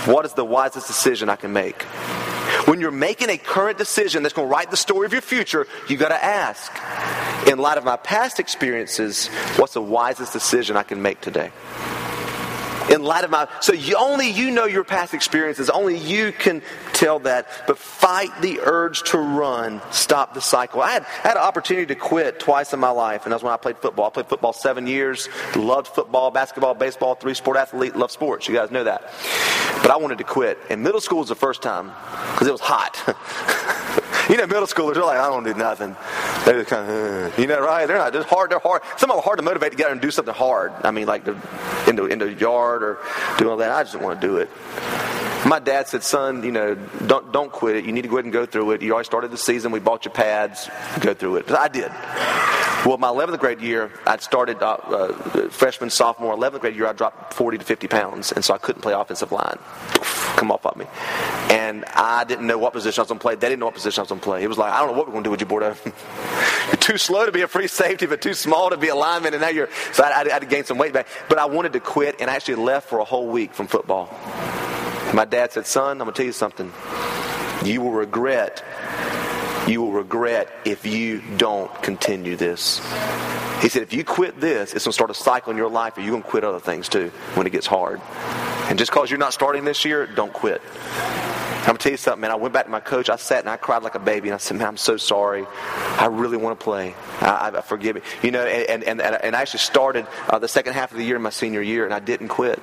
what 0.05 0.25
is 0.25 0.33
the 0.33 0.45
wisest 0.45 0.87
decision 0.87 1.29
I 1.29 1.35
can 1.35 1.51
make? 1.53 1.81
When 2.67 2.79
you're 2.79 2.91
making 2.91 3.29
a 3.29 3.37
current 3.37 3.77
decision 3.77 4.23
that's 4.23 4.33
going 4.33 4.47
to 4.47 4.51
write 4.51 4.71
the 4.71 4.77
story 4.77 5.05
of 5.05 5.13
your 5.13 5.21
future, 5.21 5.67
you've 5.87 5.99
got 5.99 6.09
to 6.09 6.23
ask, 6.23 6.71
in 7.47 7.57
light 7.57 7.77
of 7.77 7.83
my 7.83 7.97
past 7.97 8.39
experiences, 8.39 9.27
what's 9.57 9.73
the 9.73 9.81
wisest 9.81 10.33
decision 10.33 10.77
I 10.77 10.83
can 10.83 11.01
make 11.01 11.21
today? 11.21 11.51
In 12.89 13.03
light 13.03 13.23
of 13.23 13.31
my 13.31 13.47
so 13.61 13.73
you, 13.73 13.95
only 13.97 14.29
you 14.29 14.51
know 14.51 14.65
your 14.65 14.83
past 14.83 15.13
experiences. 15.13 15.69
Only 15.69 15.97
you 15.97 16.31
can 16.31 16.61
tell 16.93 17.19
that. 17.19 17.47
But 17.67 17.77
fight 17.77 18.29
the 18.41 18.59
urge 18.61 19.03
to 19.11 19.17
run. 19.17 19.81
Stop 19.91 20.33
the 20.33 20.41
cycle. 20.41 20.81
I 20.81 20.91
had, 20.91 21.03
I 21.03 21.27
had 21.27 21.37
an 21.37 21.43
opportunity 21.43 21.87
to 21.87 21.95
quit 21.95 22.39
twice 22.39 22.73
in 22.73 22.79
my 22.79 22.89
life 22.89 23.25
and 23.25 23.33
that's 23.33 23.43
when 23.43 23.53
i 23.53 23.57
played 23.57 23.77
football. 23.77 24.07
I 24.07 24.09
played 24.09 24.27
football 24.27 24.53
seven 24.53 24.87
years 24.87 25.29
loved 25.55 25.87
football 25.87 26.31
basketball 26.31 26.73
baseball 26.73 27.15
three 27.15 27.33
sport 27.33 27.57
athlete 27.57 27.95
love 27.95 28.11
sports. 28.11 28.47
You 28.47 28.55
guys 28.55 28.71
know 28.71 28.83
that. 28.83 29.13
But 29.81 29.91
i 29.91 29.97
wanted 29.97 30.17
to 30.19 30.23
quit 30.23 30.57
and 30.69 30.83
middle 30.83 31.01
school 31.01 31.19
was 31.19 31.29
the 31.29 31.35
first 31.35 31.61
time 31.61 31.87
because 32.33 32.47
it 32.47 32.51
was 32.51 32.61
hot 32.61 32.95
you 34.29 34.37
know 34.37 34.47
middle 34.47 34.67
schoolers 34.67 34.95
they're 34.95 35.03
like 35.03 35.19
i 35.19 35.27
don't 35.27 35.43
do 35.43 35.53
nothing 35.53 35.95
they're 36.45 36.59
just 36.59 36.69
kind 36.69 36.87
of, 36.89 37.33
uh, 37.33 37.41
you 37.41 37.47
know, 37.47 37.59
right? 37.59 37.87
They're 37.87 37.97
not 37.97 38.13
just 38.13 38.29
hard. 38.29 38.51
They're 38.51 38.59
hard. 38.59 38.83
Some 38.97 39.09
of 39.09 39.15
them 39.15 39.19
are 39.19 39.23
hard 39.23 39.39
to 39.39 39.43
motivate 39.43 39.71
to 39.71 39.77
get 39.77 39.87
out 39.87 39.93
and 39.93 40.01
do 40.01 40.11
something 40.11 40.33
hard. 40.33 40.73
I 40.83 40.91
mean, 40.91 41.07
like 41.07 41.23
the, 41.23 41.31
in 41.87 41.95
the 41.95 42.05
in 42.05 42.19
the 42.19 42.33
yard 42.33 42.83
or 42.83 42.99
doing 43.39 43.49
all 43.49 43.57
that. 43.57 43.71
I 43.71 43.81
just 43.83 43.95
want 43.95 44.21
to 44.21 44.27
do 44.27 44.37
it. 44.37 44.49
My 45.45 45.59
dad 45.59 45.87
said, 45.87 46.03
"Son, 46.03 46.43
you 46.43 46.51
know, 46.51 46.75
don't 47.05 47.31
don't 47.31 47.51
quit 47.51 47.75
it. 47.75 47.85
You 47.85 47.91
need 47.91 48.01
to 48.01 48.07
go 48.07 48.15
ahead 48.15 48.25
and 48.25 48.33
go 48.33 48.45
through 48.45 48.71
it. 48.71 48.81
You 48.81 48.93
already 48.93 49.05
started 49.05 49.31
the 49.31 49.37
season. 49.37 49.71
We 49.71 49.79
bought 49.79 50.05
you 50.05 50.11
pads. 50.11 50.69
Go 51.01 51.13
through 51.13 51.37
it." 51.37 51.51
I 51.51 51.67
did. 51.67 51.91
Well, 52.85 52.99
my 52.99 53.07
11th 53.07 53.39
grade 53.39 53.61
year, 53.61 53.91
I'd 54.05 54.21
started 54.21 54.61
uh, 54.61 54.73
uh, 54.73 55.49
freshman, 55.49 55.89
sophomore, 55.89 56.35
11th 56.35 56.59
grade 56.59 56.75
year. 56.75 56.85
I 56.85 56.93
dropped 56.93 57.33
40 57.33 57.57
to 57.57 57.65
50 57.65 57.87
pounds, 57.87 58.31
and 58.31 58.45
so 58.45 58.53
I 58.53 58.59
couldn't 58.59 58.83
play 58.83 58.93
offensive 58.93 59.31
line. 59.31 59.57
Come 60.37 60.51
off 60.51 60.67
of 60.67 60.77
me, 60.77 60.85
and 61.49 61.83
I 61.85 62.25
didn't 62.25 62.45
know 62.45 62.59
what 62.59 62.73
position 62.73 62.99
I 62.99 63.03
was 63.03 63.07
going 63.07 63.17
to 63.17 63.23
play. 63.23 63.33
They 63.33 63.49
didn't 63.49 63.59
know 63.59 63.65
what 63.65 63.73
position 63.73 64.01
I 64.01 64.03
was 64.03 64.09
going 64.09 64.21
to 64.21 64.25
play. 64.25 64.43
It 64.43 64.47
was 64.47 64.59
like, 64.59 64.71
I 64.71 64.79
don't 64.79 64.91
know 64.91 64.97
what 64.97 65.07
we're 65.07 65.13
going 65.13 65.23
to 65.23 65.27
do 65.27 65.31
with 65.31 65.39
you, 65.39 65.47
Bordeaux. 65.47 65.75
you're 66.67 66.75
too 66.75 66.99
slow 66.99 67.25
to 67.25 67.31
be 67.31 67.41
a 67.41 67.47
free 67.47 67.67
safety, 67.67 68.05
but 68.05 68.21
too 68.21 68.35
small 68.35 68.69
to 68.69 68.77
be 68.77 68.89
a 68.89 68.95
lineman, 68.95 69.33
and 69.33 69.41
now 69.41 69.49
you're. 69.49 69.69
So 69.93 70.03
I, 70.03 70.09
I, 70.09 70.21
I 70.21 70.29
had 70.33 70.41
to 70.43 70.47
gain 70.47 70.65
some 70.65 70.77
weight 70.77 70.93
back. 70.93 71.07
But 71.27 71.39
I 71.39 71.45
wanted 71.45 71.73
to 71.73 71.79
quit, 71.79 72.17
and 72.19 72.29
I 72.29 72.35
actually 72.35 72.55
left 72.55 72.87
for 72.87 72.99
a 72.99 73.05
whole 73.05 73.27
week 73.27 73.55
from 73.55 73.65
football. 73.65 74.09
My 75.15 75.25
dad 75.25 75.53
said, 75.53 75.65
"Son, 75.65 75.99
I'm 76.01 76.05
going 76.05 76.13
to 76.13 76.17
tell 76.17 76.25
you 76.25 76.31
something. 76.31 76.71
You 77.63 77.81
will 77.81 77.91
regret 77.91 78.63
you 79.67 79.81
will 79.81 79.91
regret 79.91 80.47
if 80.63 80.85
you 80.85 81.21
don't 81.37 81.73
continue 81.81 82.35
this. 82.35 82.77
He 83.61 83.69
said, 83.69 83.81
if 83.81 83.93
you 83.93 84.03
quit 84.03 84.39
this, 84.39 84.73
it's 84.73 84.85
going 84.85 84.91
to 84.91 84.93
start 84.93 85.09
a 85.09 85.15
cycle 85.15 85.49
in 85.49 85.57
your 85.57 85.69
life, 85.69 85.97
or 85.97 86.01
you're 86.01 86.11
going 86.11 86.21
to 86.21 86.29
quit 86.29 86.43
other 86.43 86.59
things 86.59 86.87
too 86.87 87.09
when 87.33 87.47
it 87.47 87.49
gets 87.49 87.65
hard. 87.65 87.99
And 88.69 88.77
just 88.77 88.91
because 88.91 89.09
you're 89.09 89.17
not 89.17 89.33
starting 89.33 89.65
this 89.65 89.83
year, 89.83 90.05
don't 90.05 90.33
quit. 90.33 90.61
I'm 91.65 91.69
gonna 91.69 91.79
tell 91.79 91.91
you 91.91 91.97
something, 91.97 92.21
man. 92.21 92.31
I 92.31 92.35
went 92.35 92.53
back 92.53 92.65
to 92.65 92.71
my 92.71 92.79
coach. 92.79 93.09
I 93.09 93.15
sat 93.15 93.39
and 93.39 93.49
I 93.49 93.57
cried 93.57 93.81
like 93.81 93.95
a 93.95 93.99
baby, 93.99 94.29
and 94.29 94.35
I 94.35 94.37
said, 94.37 94.57
"Man, 94.57 94.67
I'm 94.67 94.77
so 94.77 94.97
sorry. 94.97 95.45
I 95.97 96.05
really 96.05 96.37
want 96.37 96.59
to 96.59 96.63
play. 96.63 96.93
I, 97.21 97.51
I 97.55 97.61
forgive 97.61 97.95
me." 97.95 98.01
You 98.21 98.31
know, 98.31 98.45
and 98.45 98.83
and 98.83 99.01
and, 99.01 99.15
and 99.15 99.35
I 99.35 99.41
actually 99.41 99.59
started 99.59 100.05
uh, 100.29 100.37
the 100.37 100.47
second 100.47 100.73
half 100.73 100.91
of 100.91 100.97
the 100.97 101.03
year, 101.03 101.15
in 101.15 101.23
my 101.23 101.31
senior 101.31 101.61
year, 101.61 101.85
and 101.85 101.93
I 101.93 101.99
didn't 101.99 102.27
quit. 102.27 102.59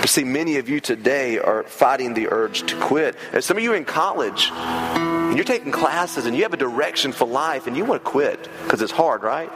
But 0.00 0.10
see, 0.10 0.24
many 0.24 0.58
of 0.58 0.68
you 0.68 0.80
today 0.80 1.38
are 1.38 1.62
fighting 1.62 2.12
the 2.12 2.28
urge 2.30 2.66
to 2.70 2.78
quit. 2.80 3.16
And 3.32 3.42
some 3.42 3.56
of 3.56 3.62
you 3.62 3.72
are 3.72 3.76
in 3.76 3.86
college 3.86 4.50
and 4.52 5.38
you're 5.38 5.44
taking 5.44 5.72
classes 5.72 6.26
and 6.26 6.36
you 6.36 6.42
have 6.42 6.52
a 6.52 6.58
direction 6.58 7.10
for 7.10 7.26
life 7.26 7.66
and 7.66 7.76
you 7.76 7.84
want 7.84 8.04
to 8.04 8.08
quit 8.08 8.48
because 8.62 8.82
it's 8.82 8.92
hard, 8.92 9.22
right? 9.22 9.50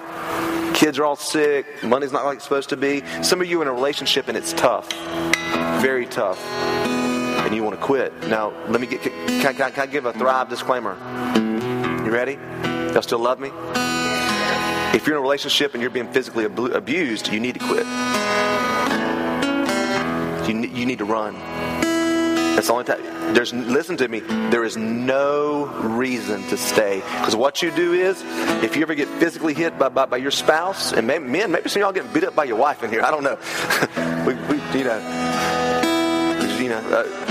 Kids 0.74 0.98
are 0.98 1.04
all 1.04 1.16
sick, 1.16 1.66
money's 1.84 2.12
not 2.12 2.24
like 2.24 2.36
it's 2.36 2.44
supposed 2.44 2.70
to 2.70 2.76
be. 2.76 3.02
Some 3.22 3.40
of 3.40 3.46
you 3.46 3.60
are 3.60 3.62
in 3.62 3.68
a 3.68 3.72
relationship 3.72 4.26
and 4.26 4.36
it's 4.36 4.54
tough, 4.54 4.90
very 5.82 6.06
tough, 6.06 6.38
and 7.38 7.54
you 7.54 7.62
want 7.62 7.78
to 7.78 7.84
quit. 7.84 8.12
Now, 8.28 8.52
let 8.68 8.80
me 8.80 8.86
get, 8.86 9.02
can, 9.02 9.54
can, 9.54 9.72
can 9.72 9.80
I 9.80 9.86
give 9.86 10.06
a 10.06 10.12
Thrive 10.12 10.48
disclaimer? 10.48 10.96
You 12.04 12.10
ready? 12.10 12.38
Y'all 12.92 13.02
still 13.02 13.18
love 13.18 13.40
me? 13.40 13.50
If 14.96 15.06
you're 15.06 15.16
in 15.16 15.20
a 15.20 15.22
relationship 15.22 15.74
and 15.74 15.82
you're 15.82 15.90
being 15.90 16.10
physically 16.12 16.44
abused, 16.44 17.28
you 17.32 17.40
need 17.40 17.54
to 17.54 17.60
quit. 17.60 17.86
You, 20.48 20.60
you 20.68 20.86
need 20.86 20.98
to 20.98 21.04
run. 21.04 21.34
That's 22.58 22.66
the 22.66 22.72
only 22.72 22.86
time. 22.86 23.34
There's 23.34 23.52
listen 23.52 23.96
to 23.98 24.08
me. 24.08 24.20
There 24.50 24.64
is 24.64 24.76
no 24.76 25.66
reason 25.66 26.42
to 26.48 26.56
stay 26.56 26.96
because 26.96 27.36
what 27.36 27.62
you 27.62 27.70
do 27.70 27.92
is, 27.92 28.20
if 28.64 28.74
you 28.74 28.82
ever 28.82 28.96
get 28.96 29.06
physically 29.20 29.54
hit 29.54 29.78
by 29.78 29.90
by, 29.90 30.06
by 30.06 30.16
your 30.16 30.32
spouse, 30.32 30.92
and 30.92 31.06
maybe, 31.06 31.24
men, 31.24 31.52
maybe 31.52 31.68
some 31.68 31.82
of 31.82 31.86
y'all 31.86 31.92
getting 31.92 32.12
beat 32.12 32.24
up 32.24 32.34
by 32.34 32.44
your 32.44 32.56
wife 32.56 32.82
in 32.82 32.90
here. 32.90 33.02
I 33.02 33.12
don't 33.12 33.22
know. 33.22 33.38
we, 34.26 34.34
we, 34.34 34.78
you 34.78 34.84
know, 34.84 34.98
you 36.58 36.68
know. 36.70 36.78
Uh, 36.90 37.27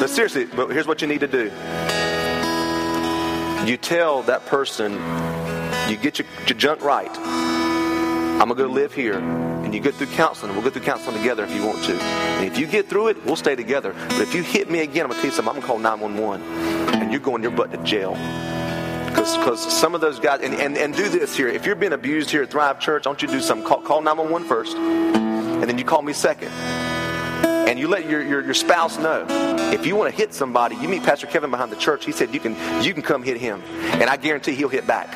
but 0.00 0.10
seriously, 0.10 0.46
but 0.46 0.68
here's 0.70 0.86
what 0.86 1.00
you 1.02 1.08
need 1.08 1.20
to 1.20 1.28
do. 1.28 1.44
You 3.68 3.76
tell 3.76 4.22
that 4.22 4.46
person, 4.46 4.92
you 5.88 5.96
get 5.96 6.18
your, 6.18 6.26
your 6.46 6.58
junk 6.58 6.82
right. 6.82 7.10
I'm 7.16 8.48
gonna 8.48 8.54
go 8.54 8.66
live 8.66 8.92
here 8.92 9.18
and 9.18 9.72
you 9.72 9.80
go 9.80 9.90
through 9.90 10.08
counseling, 10.08 10.52
we'll 10.52 10.62
go 10.62 10.70
through 10.70 10.82
counseling 10.82 11.16
together 11.16 11.44
if 11.44 11.54
you 11.54 11.64
want 11.64 11.82
to. 11.84 11.94
And 11.94 12.44
if 12.44 12.58
you 12.58 12.66
get 12.66 12.88
through 12.88 13.08
it, 13.08 13.24
we'll 13.24 13.36
stay 13.36 13.54
together. 13.54 13.94
But 14.08 14.20
if 14.20 14.34
you 14.34 14.42
hit 14.42 14.70
me 14.70 14.80
again, 14.80 15.04
I'm 15.04 15.10
going 15.10 15.22
to 15.22 15.22
tell 15.22 15.30
you 15.30 15.36
something. 15.36 15.54
I'm 15.54 15.60
going 15.60 15.62
to 15.62 15.66
call 15.66 15.78
911. 15.78 17.00
And 17.00 17.10
you're 17.10 17.20
going 17.20 17.42
your 17.42 17.52
butt 17.52 17.70
to 17.72 17.78
jail. 17.84 18.12
Because 19.06 19.72
some 19.72 19.94
of 19.94 20.00
those 20.00 20.18
guys, 20.18 20.40
and, 20.42 20.54
and, 20.54 20.76
and 20.76 20.94
do 20.94 21.08
this 21.08 21.36
here. 21.36 21.48
If 21.48 21.64
you're 21.64 21.74
being 21.74 21.92
abused 21.92 22.30
here 22.30 22.42
at 22.42 22.50
Thrive 22.50 22.80
Church, 22.80 23.04
don't 23.04 23.22
you 23.22 23.28
do 23.28 23.40
something. 23.40 23.66
Call, 23.66 23.80
call 23.80 24.02
911 24.02 24.48
first, 24.48 24.76
and 24.76 25.64
then 25.64 25.78
you 25.78 25.84
call 25.84 26.02
me 26.02 26.12
second. 26.12 26.50
And 27.68 27.78
you 27.78 27.88
let 27.88 28.08
your, 28.08 28.22
your, 28.22 28.44
your 28.44 28.54
spouse 28.54 28.98
know. 28.98 29.26
If 29.72 29.86
you 29.86 29.96
want 29.96 30.10
to 30.10 30.16
hit 30.16 30.34
somebody, 30.34 30.76
you 30.76 30.88
meet 30.88 31.02
Pastor 31.02 31.26
Kevin 31.26 31.50
behind 31.50 31.72
the 31.72 31.76
church. 31.76 32.04
He 32.04 32.12
said 32.12 32.34
you 32.34 32.40
can, 32.40 32.54
you 32.82 32.92
can 32.92 33.02
come 33.02 33.22
hit 33.22 33.38
him. 33.38 33.62
And 33.62 34.04
I 34.04 34.16
guarantee 34.16 34.54
he'll 34.54 34.68
hit 34.68 34.86
back. 34.86 35.08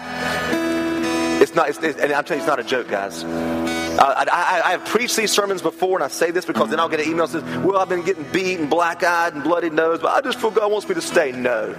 It's 1.41 1.55
not, 1.55 1.69
it's, 1.69 1.79
it's, 1.79 1.99
and 1.99 2.13
I'm 2.13 2.25
telling 2.25 2.41
you, 2.41 2.45
it's 2.45 2.49
not 2.49 2.59
a 2.59 2.65
joke, 2.65 2.89
guys. 2.89 3.23
Uh, 3.25 4.25
I, 4.31 4.63
I, 4.65 4.71
have 4.73 4.85
preached 4.85 5.17
these 5.17 5.33
sermons 5.33 5.63
before, 5.63 5.97
and 5.97 6.05
I 6.05 6.09
say 6.09 6.31
this 6.31 6.45
because 6.45 6.69
then 6.69 6.79
I'll 6.81 6.89
get 6.89 7.01
an 7.01 7.09
email 7.09 7.27
that 7.27 7.41
says, 7.41 7.59
Well, 7.59 7.79
I've 7.79 7.89
been 7.89 8.05
getting 8.05 8.25
beat 8.31 8.59
and 8.59 8.69
black 8.69 9.03
eyed 9.03 9.33
and 9.33 9.43
bloody 9.43 9.71
nose, 9.71 10.01
but 10.01 10.13
I 10.13 10.21
just 10.21 10.39
feel 10.39 10.51
God 10.51 10.71
wants 10.71 10.87
me 10.89 10.95
to 10.95 11.03
stay. 11.03 11.33
No. 11.33 11.75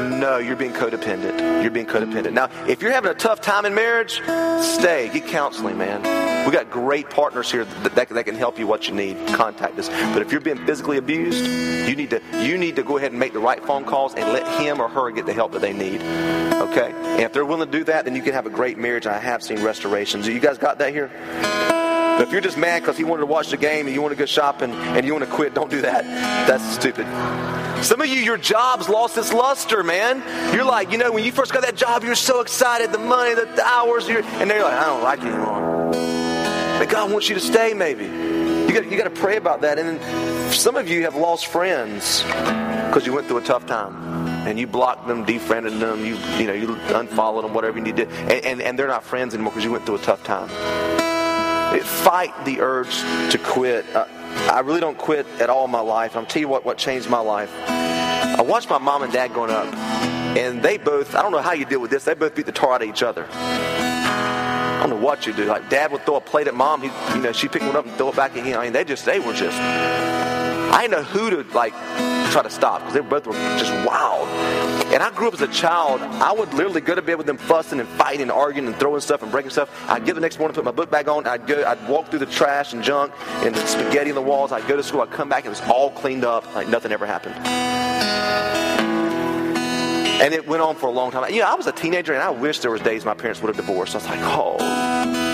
No, 0.00 0.38
you're 0.38 0.56
being 0.56 0.72
codependent. 0.72 1.62
You're 1.62 1.70
being 1.70 1.86
codependent. 1.86 2.32
Now, 2.32 2.48
if 2.66 2.82
you're 2.82 2.92
having 2.92 3.10
a 3.10 3.14
tough 3.14 3.40
time 3.40 3.64
in 3.64 3.74
marriage, 3.74 4.20
stay. 4.60 5.10
Get 5.12 5.26
counseling, 5.26 5.78
man. 5.78 6.46
We 6.46 6.52
got 6.52 6.70
great 6.70 7.08
partners 7.08 7.50
here 7.52 7.64
that, 7.64 7.94
that, 7.94 8.08
that 8.08 8.24
can 8.24 8.34
help 8.34 8.58
you 8.58 8.66
what 8.66 8.88
you 8.88 8.94
need. 8.94 9.28
Contact 9.28 9.78
us. 9.78 9.88
But 9.88 10.22
if 10.22 10.32
you're 10.32 10.40
being 10.40 10.64
physically 10.66 10.96
abused, 10.96 11.44
you 11.88 11.94
need 11.94 12.10
to 12.10 12.20
you 12.42 12.58
need 12.58 12.76
to 12.76 12.82
go 12.82 12.96
ahead 12.96 13.12
and 13.12 13.20
make 13.20 13.32
the 13.32 13.38
right 13.38 13.64
phone 13.64 13.84
calls 13.84 14.14
and 14.14 14.32
let 14.32 14.60
him 14.60 14.80
or 14.80 14.88
her 14.88 15.10
get 15.12 15.26
the 15.26 15.32
help 15.32 15.52
that 15.52 15.60
they 15.60 15.72
need. 15.72 16.00
Okay? 16.00 16.92
And 16.92 17.20
if 17.20 17.32
they're 17.32 17.44
willing 17.44 17.70
to 17.70 17.78
do 17.78 17.84
that, 17.84 18.04
then 18.04 18.16
you 18.16 18.22
can 18.22 18.32
have 18.32 18.46
a 18.46 18.50
great 18.50 18.76
marriage. 18.76 19.06
I 19.06 19.18
have 19.18 19.42
seen 19.42 19.62
restorations. 19.62 20.26
You 20.26 20.40
guys 20.40 20.58
got 20.58 20.78
that 20.78 20.92
here? 20.92 21.10
But 22.18 22.22
if 22.22 22.32
you're 22.32 22.40
just 22.40 22.58
mad 22.58 22.80
because 22.80 22.98
you 22.98 23.06
wanted 23.06 23.20
to 23.20 23.26
watch 23.26 23.50
the 23.50 23.56
game 23.56 23.86
and 23.86 23.94
you 23.94 24.02
want 24.02 24.12
to 24.12 24.18
go 24.18 24.26
shopping 24.26 24.72
and 24.72 25.06
you 25.06 25.12
want 25.12 25.24
to 25.24 25.30
quit, 25.30 25.54
don't 25.54 25.70
do 25.70 25.80
that. 25.82 26.04
That's 26.46 26.64
stupid. 26.74 27.06
Some 27.82 28.00
of 28.00 28.06
you, 28.06 28.16
your 28.16 28.36
job's 28.36 28.88
lost 28.88 29.18
its 29.18 29.32
luster, 29.32 29.82
man. 29.82 30.22
You're 30.54 30.64
like, 30.64 30.92
you 30.92 30.98
know, 30.98 31.10
when 31.10 31.24
you 31.24 31.32
first 31.32 31.52
got 31.52 31.62
that 31.62 31.74
job, 31.74 32.04
you 32.04 32.10
were 32.10 32.14
so 32.14 32.40
excited, 32.40 32.92
the 32.92 32.98
money, 32.98 33.34
the, 33.34 33.44
the 33.44 33.64
hours, 33.64 34.06
and 34.08 34.24
then 34.24 34.48
you're 34.48 34.62
like, 34.62 34.74
I 34.74 34.86
don't 34.86 35.02
like 35.02 35.18
it 35.18 35.26
anymore. 35.26 35.90
But 36.78 36.88
God 36.88 37.10
wants 37.10 37.28
you 37.28 37.34
to 37.34 37.40
stay, 37.40 37.74
maybe. 37.74 38.04
You 38.04 38.72
got, 38.72 38.90
you 38.90 38.96
got 38.96 39.04
to 39.04 39.20
pray 39.20 39.36
about 39.36 39.62
that. 39.62 39.78
And 39.80 40.00
some 40.54 40.76
of 40.76 40.88
you 40.88 41.02
have 41.02 41.16
lost 41.16 41.46
friends 41.46 42.22
because 42.22 43.04
you 43.04 43.12
went 43.12 43.26
through 43.26 43.38
a 43.38 43.42
tough 43.42 43.66
time 43.66 43.96
and 44.46 44.58
you 44.58 44.66
blocked 44.66 45.08
them, 45.08 45.24
defriended 45.24 45.80
them, 45.80 46.04
you 46.04 46.16
you 46.38 46.46
know 46.46 46.52
you 46.52 46.74
unfollowed 46.94 47.44
them, 47.44 47.54
whatever 47.54 47.78
you 47.78 47.84
need 47.84 47.96
to, 47.96 48.08
and, 48.08 48.44
and, 48.44 48.62
and 48.62 48.78
they're 48.78 48.88
not 48.88 49.04
friends 49.04 49.34
anymore 49.34 49.52
because 49.52 49.64
you 49.64 49.72
went 49.72 49.86
through 49.86 49.96
a 49.96 50.02
tough 50.02 50.22
time. 50.24 50.48
Fight 51.80 52.32
the 52.44 52.60
urge 52.60 52.96
to 53.30 53.38
quit. 53.38 53.84
Uh, 53.94 54.06
I 54.50 54.60
really 54.60 54.80
don't 54.80 54.98
quit 54.98 55.26
at 55.40 55.50
all 55.50 55.64
in 55.64 55.70
my 55.70 55.80
life. 55.80 56.16
I'm 56.16 56.26
tell 56.26 56.40
you 56.40 56.48
what, 56.48 56.64
what 56.64 56.78
changed 56.78 57.08
my 57.08 57.20
life. 57.20 57.52
I 57.68 58.42
watched 58.42 58.70
my 58.70 58.78
mom 58.78 59.02
and 59.02 59.12
dad 59.12 59.32
growing 59.32 59.50
up, 59.50 59.72
and 60.36 60.62
they 60.62 60.78
both, 60.78 61.14
I 61.14 61.22
don't 61.22 61.32
know 61.32 61.42
how 61.42 61.52
you 61.52 61.64
deal 61.64 61.80
with 61.80 61.90
this, 61.90 62.04
they 62.04 62.14
both 62.14 62.34
beat 62.34 62.46
the 62.46 62.52
tar 62.52 62.74
out 62.74 62.82
of 62.82 62.88
each 62.88 63.02
other. 63.02 63.26
I 63.30 64.78
don't 64.80 64.98
know 64.98 65.06
what 65.06 65.26
you 65.26 65.32
do. 65.32 65.44
Like 65.44 65.68
dad 65.68 65.92
would 65.92 66.04
throw 66.04 66.16
a 66.16 66.20
plate 66.20 66.48
at 66.48 66.54
mom, 66.54 66.82
he, 66.82 66.90
you 67.14 67.22
know, 67.22 67.32
she'd 67.32 67.52
pick 67.52 67.62
one 67.62 67.76
up 67.76 67.86
and 67.86 67.94
throw 67.96 68.08
it 68.08 68.16
back 68.16 68.36
at 68.36 68.44
him. 68.44 68.58
I 68.58 68.64
mean, 68.64 68.72
they 68.72 68.84
just, 68.84 69.04
they 69.04 69.20
were 69.20 69.34
just, 69.34 69.56
I 70.72 70.82
didn't 70.82 70.92
know 70.92 71.02
who 71.02 71.30
to 71.30 71.42
like 71.54 71.74
try 72.32 72.42
to 72.42 72.50
stop 72.50 72.80
because 72.80 72.94
they 72.94 73.00
both 73.00 73.26
were 73.26 73.34
just 73.58 73.72
wild. 73.86 74.26
And 74.92 75.02
I 75.02 75.10
grew 75.10 75.28
up 75.28 75.34
as 75.34 75.42
a 75.42 75.48
child. 75.48 76.00
I 76.00 76.32
would 76.32 76.52
literally 76.54 76.80
go 76.80 76.94
to 76.94 77.02
bed 77.02 77.16
with 77.16 77.26
them 77.26 77.36
fussing 77.36 77.78
and 77.78 77.88
fighting 77.90 78.22
and 78.22 78.32
arguing 78.32 78.66
and 78.66 78.76
throwing 78.76 79.00
stuff 79.00 79.22
and 79.22 79.30
breaking 79.30 79.50
stuff. 79.50 79.70
I'd 79.88 80.04
get 80.04 80.14
the 80.14 80.20
next 80.20 80.38
morning, 80.38 80.54
put 80.54 80.64
my 80.64 80.70
book 80.70 80.90
bag 80.90 81.08
on. 81.08 81.26
I'd 81.26 81.46
go. 81.46 81.62
I'd 81.64 81.88
walk 81.88 82.08
through 82.08 82.20
the 82.20 82.26
trash 82.26 82.72
and 82.72 82.82
junk 82.82 83.12
and 83.44 83.54
the 83.54 83.66
spaghetti 83.66 84.10
on 84.10 84.14
the 84.14 84.22
walls. 84.22 84.50
I'd 84.50 84.66
go 84.66 84.76
to 84.76 84.82
school. 84.82 85.02
I'd 85.02 85.10
come 85.10 85.28
back 85.28 85.44
it 85.44 85.50
was 85.50 85.60
all 85.62 85.90
cleaned 85.90 86.24
up, 86.24 86.52
like 86.54 86.68
nothing 86.68 86.90
ever 86.90 87.06
happened. 87.06 87.34
And 90.22 90.32
it 90.32 90.46
went 90.46 90.62
on 90.62 90.76
for 90.76 90.86
a 90.86 90.90
long 90.90 91.10
time. 91.10 91.32
You 91.32 91.40
know, 91.40 91.48
I 91.48 91.54
was 91.54 91.66
a 91.66 91.72
teenager, 91.72 92.14
and 92.14 92.22
I 92.22 92.30
wish 92.30 92.60
there 92.60 92.70
was 92.70 92.80
days 92.80 93.04
my 93.04 93.14
parents 93.14 93.42
would 93.42 93.54
have 93.54 93.56
divorced. 93.56 93.94
I 93.94 93.98
was 93.98 94.06
like, 94.06 94.20
oh, 94.22 94.56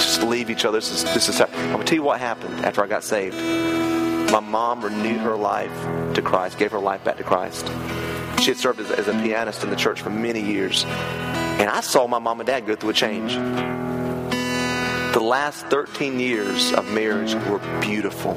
just 0.01 0.23
leave 0.23 0.51
each 0.51 0.65
other. 0.65 0.79
This 0.79 0.91
is 0.91 1.05
this 1.15 1.29
is. 1.29 1.41
I'm 1.41 1.51
gonna 1.73 1.85
tell 1.85 1.97
you 1.97 2.03
what 2.03 2.19
happened 2.19 2.65
after 2.65 2.83
I 2.83 2.87
got 2.87 3.05
saved. 3.05 3.88
My 4.31 4.41
mom 4.41 4.83
renewed 4.83 5.21
her 5.21 5.37
life 5.37 5.73
to 6.15 6.21
Christ, 6.21 6.59
gave 6.59 6.71
her 6.73 6.79
life 6.79 7.03
back 7.03 7.17
to 7.17 7.25
Christ. 7.25 7.67
She 8.41 8.51
had 8.51 8.59
served 8.59 8.79
as, 8.79 8.91
as 8.91 9.09
a 9.09 9.13
pianist 9.13 9.65
in 9.65 9.71
the 9.71 9.77
church 9.77 10.03
for 10.03 10.11
many 10.11 10.43
years. 10.43 10.85
And 10.85 11.69
I 11.69 11.81
saw 11.81 12.07
my 12.07 12.19
mom 12.19 12.39
and 12.41 12.47
dad 12.47 12.67
go 12.67 12.77
through 12.77 12.91
a 12.91 12.93
change. 12.93 13.33
The 15.15 15.21
last 15.21 15.67
13 15.67 16.21
years 16.21 16.73
of 16.75 16.85
marriage 16.93 17.35
were 17.35 17.59
beautiful. 17.81 18.35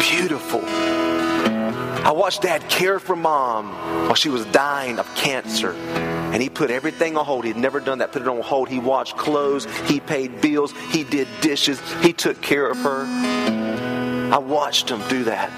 Beautiful. 0.00 0.62
I 0.64 2.12
watched 2.12 2.42
dad 2.42 2.68
care 2.68 2.98
for 2.98 3.14
mom 3.14 3.72
while 4.06 4.14
she 4.14 4.28
was 4.30 4.44
dying 4.46 4.98
of 4.98 5.06
cancer. 5.14 5.72
And 5.72 6.42
he 6.42 6.48
put 6.48 6.70
everything 6.70 7.16
on 7.16 7.24
hold. 7.24 7.44
He'd 7.44 7.56
never 7.56 7.78
done 7.78 7.98
that, 7.98 8.10
put 8.10 8.22
it 8.22 8.28
on 8.28 8.40
hold. 8.40 8.68
He 8.68 8.80
washed 8.80 9.16
clothes, 9.16 9.64
he 9.86 10.00
paid 10.00 10.40
bills, 10.40 10.72
he 10.90 11.04
did 11.04 11.28
dishes, 11.40 11.80
he 12.02 12.12
took 12.12 12.40
care 12.42 12.68
of 12.68 12.78
her. 12.78 13.89
I 14.32 14.38
watched 14.38 14.88
them 14.88 15.02
do 15.08 15.24
that. 15.24 15.50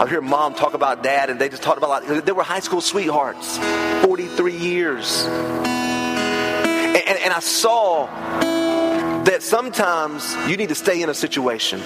I 0.00 0.08
hear 0.08 0.20
mom 0.20 0.54
talk 0.54 0.74
about 0.74 1.02
dad, 1.02 1.28
and 1.28 1.40
they 1.40 1.48
just 1.48 1.62
talked 1.62 1.76
about 1.76 1.90
like, 1.90 2.24
they 2.24 2.32
were 2.32 2.42
high 2.42 2.60
school 2.60 2.80
sweethearts, 2.80 3.58
43 4.04 4.56
years. 4.56 5.24
And, 5.26 6.96
and, 6.96 7.18
and 7.18 7.32
I 7.32 7.40
saw 7.40 8.06
that 9.24 9.42
sometimes 9.42 10.34
you 10.48 10.56
need 10.56 10.70
to 10.70 10.74
stay 10.74 11.02
in 11.02 11.10
a 11.10 11.14
situation. 11.14 11.80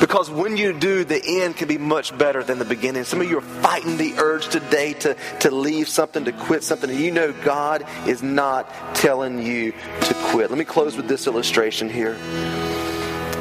Because 0.00 0.30
when 0.30 0.56
you 0.56 0.72
do, 0.72 1.04
the 1.04 1.22
end 1.42 1.56
can 1.56 1.68
be 1.68 1.76
much 1.76 2.16
better 2.16 2.42
than 2.42 2.58
the 2.58 2.64
beginning. 2.64 3.04
Some 3.04 3.20
of 3.20 3.28
you 3.28 3.38
are 3.38 3.42
fighting 3.42 3.96
the 3.96 4.14
urge 4.18 4.48
today 4.48 4.94
to, 4.94 5.16
to 5.40 5.50
leave 5.50 5.88
something, 5.88 6.24
to 6.24 6.32
quit 6.32 6.64
something, 6.64 6.88
and 6.88 6.98
you 6.98 7.10
know 7.10 7.32
God 7.44 7.84
is 8.06 8.22
not 8.22 8.72
telling 8.94 9.44
you 9.44 9.72
to 9.72 10.14
quit. 10.30 10.50
Let 10.50 10.58
me 10.58 10.64
close 10.64 10.96
with 10.96 11.08
this 11.08 11.26
illustration 11.26 11.90
here. 11.90 12.16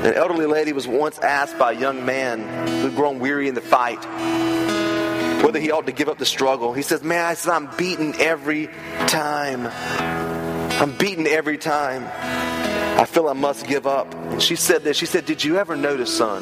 An 0.07 0.13
elderly 0.13 0.45
lady 0.45 0.71
was 0.71 0.87
once 0.87 1.19
asked 1.19 1.59
by 1.59 1.73
a 1.73 1.77
young 1.77 2.05
man 2.05 2.67
who'd 2.79 2.95
grown 2.95 3.19
weary 3.19 3.49
in 3.49 3.55
the 3.55 3.61
fight 3.61 4.01
whether 5.43 5.59
he 5.59 5.69
ought 5.69 5.85
to 5.87 5.91
give 5.91 6.07
up 6.07 6.17
the 6.17 6.25
struggle. 6.25 6.71
He 6.71 6.81
says, 6.81 7.03
Man, 7.03 7.25
I 7.25 7.33
said, 7.33 7.51
I'm 7.51 7.67
beaten 7.75 8.15
every 8.17 8.67
time. 9.07 9.67
I'm 10.81 10.97
beaten 10.97 11.27
every 11.27 11.57
time. 11.57 12.05
I 12.97 13.03
feel 13.03 13.27
I 13.27 13.33
must 13.33 13.67
give 13.67 13.85
up. 13.85 14.13
And 14.15 14.41
she 14.41 14.55
said 14.55 14.85
this. 14.85 14.95
She 14.95 15.05
said, 15.05 15.25
Did 15.25 15.43
you 15.43 15.57
ever 15.57 15.75
notice, 15.75 16.17
son? 16.17 16.41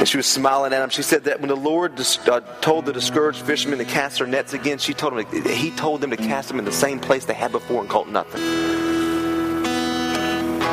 And 0.00 0.08
she 0.08 0.16
was 0.16 0.26
smiling 0.26 0.72
at 0.72 0.82
him. 0.82 0.90
She 0.90 1.02
said 1.02 1.22
that 1.24 1.38
when 1.40 1.48
the 1.48 1.54
Lord 1.54 1.92
uh, 2.26 2.40
told 2.60 2.86
the 2.86 2.92
discouraged 2.92 3.42
fishermen 3.42 3.78
to 3.78 3.84
cast 3.84 4.18
their 4.18 4.26
nets 4.26 4.52
again, 4.52 4.78
she 4.78 4.94
told 4.94 5.16
them 5.16 5.44
he 5.46 5.70
told 5.70 6.00
them 6.00 6.10
to 6.10 6.16
cast 6.16 6.48
them 6.48 6.58
in 6.58 6.64
the 6.64 6.72
same 6.72 6.98
place 6.98 7.26
they 7.26 7.34
had 7.34 7.52
before 7.52 7.82
and 7.82 7.88
caught 7.88 8.08
nothing. 8.08 8.81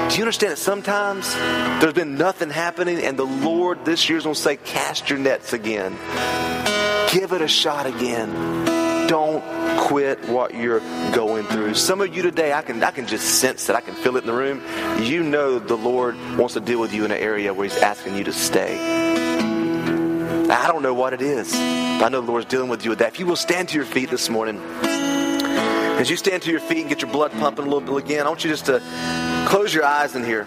Do 0.09 0.15
you 0.15 0.23
understand 0.23 0.53
that 0.53 0.57
sometimes 0.57 1.35
there's 1.35 1.93
been 1.93 2.15
nothing 2.15 2.49
happening, 2.49 2.97
and 3.03 3.15
the 3.15 3.27
Lord 3.27 3.85
this 3.85 4.09
year's 4.09 4.23
going 4.23 4.33
to 4.33 4.41
say, 4.41 4.57
Cast 4.57 5.07
your 5.07 5.19
nets 5.19 5.53
again. 5.53 5.91
Give 7.13 7.31
it 7.31 7.43
a 7.43 7.47
shot 7.47 7.85
again. 7.85 9.07
Don't 9.07 9.43
quit 9.81 10.27
what 10.27 10.55
you're 10.55 10.79
going 11.13 11.45
through. 11.45 11.75
Some 11.75 12.01
of 12.01 12.15
you 12.15 12.23
today, 12.23 12.53
I 12.53 12.63
can 12.63 12.83
I 12.83 12.89
can 12.89 13.05
just 13.05 13.39
sense 13.39 13.67
that 13.67 13.75
I 13.75 13.81
can 13.81 13.93
feel 13.93 14.17
it 14.17 14.21
in 14.21 14.25
the 14.25 14.33
room. 14.33 14.63
You 14.99 15.21
know 15.21 15.59
the 15.59 15.77
Lord 15.77 16.15
wants 16.37 16.55
to 16.55 16.59
deal 16.59 16.79
with 16.79 16.91
you 16.91 17.05
in 17.05 17.11
an 17.11 17.19
area 17.19 17.53
where 17.53 17.67
He's 17.67 17.77
asking 17.77 18.15
you 18.15 18.23
to 18.23 18.33
stay. 18.33 18.79
I 20.49 20.67
don't 20.67 20.81
know 20.81 20.95
what 20.95 21.13
it 21.13 21.21
is. 21.21 21.53
I 21.53 22.09
know 22.09 22.21
the 22.21 22.31
Lord's 22.31 22.47
dealing 22.47 22.69
with 22.69 22.83
you 22.83 22.89
with 22.89 22.99
that. 22.99 23.09
If 23.09 23.19
you 23.19 23.27
will 23.27 23.35
stand 23.35 23.69
to 23.69 23.75
your 23.75 23.85
feet 23.85 24.09
this 24.09 24.27
morning. 24.27 24.59
As 25.99 26.09
you 26.09 26.15
stand 26.15 26.41
to 26.43 26.49
your 26.51 26.61
feet 26.61 26.79
and 26.79 26.89
get 26.89 27.01
your 27.01 27.11
blood 27.11 27.31
pumping 27.33 27.65
a 27.65 27.69
little 27.69 27.81
bit 27.81 28.05
again, 28.05 28.25
I 28.25 28.29
want 28.29 28.43
you 28.43 28.49
just 28.49 28.67
to 28.67 28.81
close 29.49 29.73
your 29.73 29.83
eyes 29.83 30.15
in 30.15 30.23
here. 30.23 30.45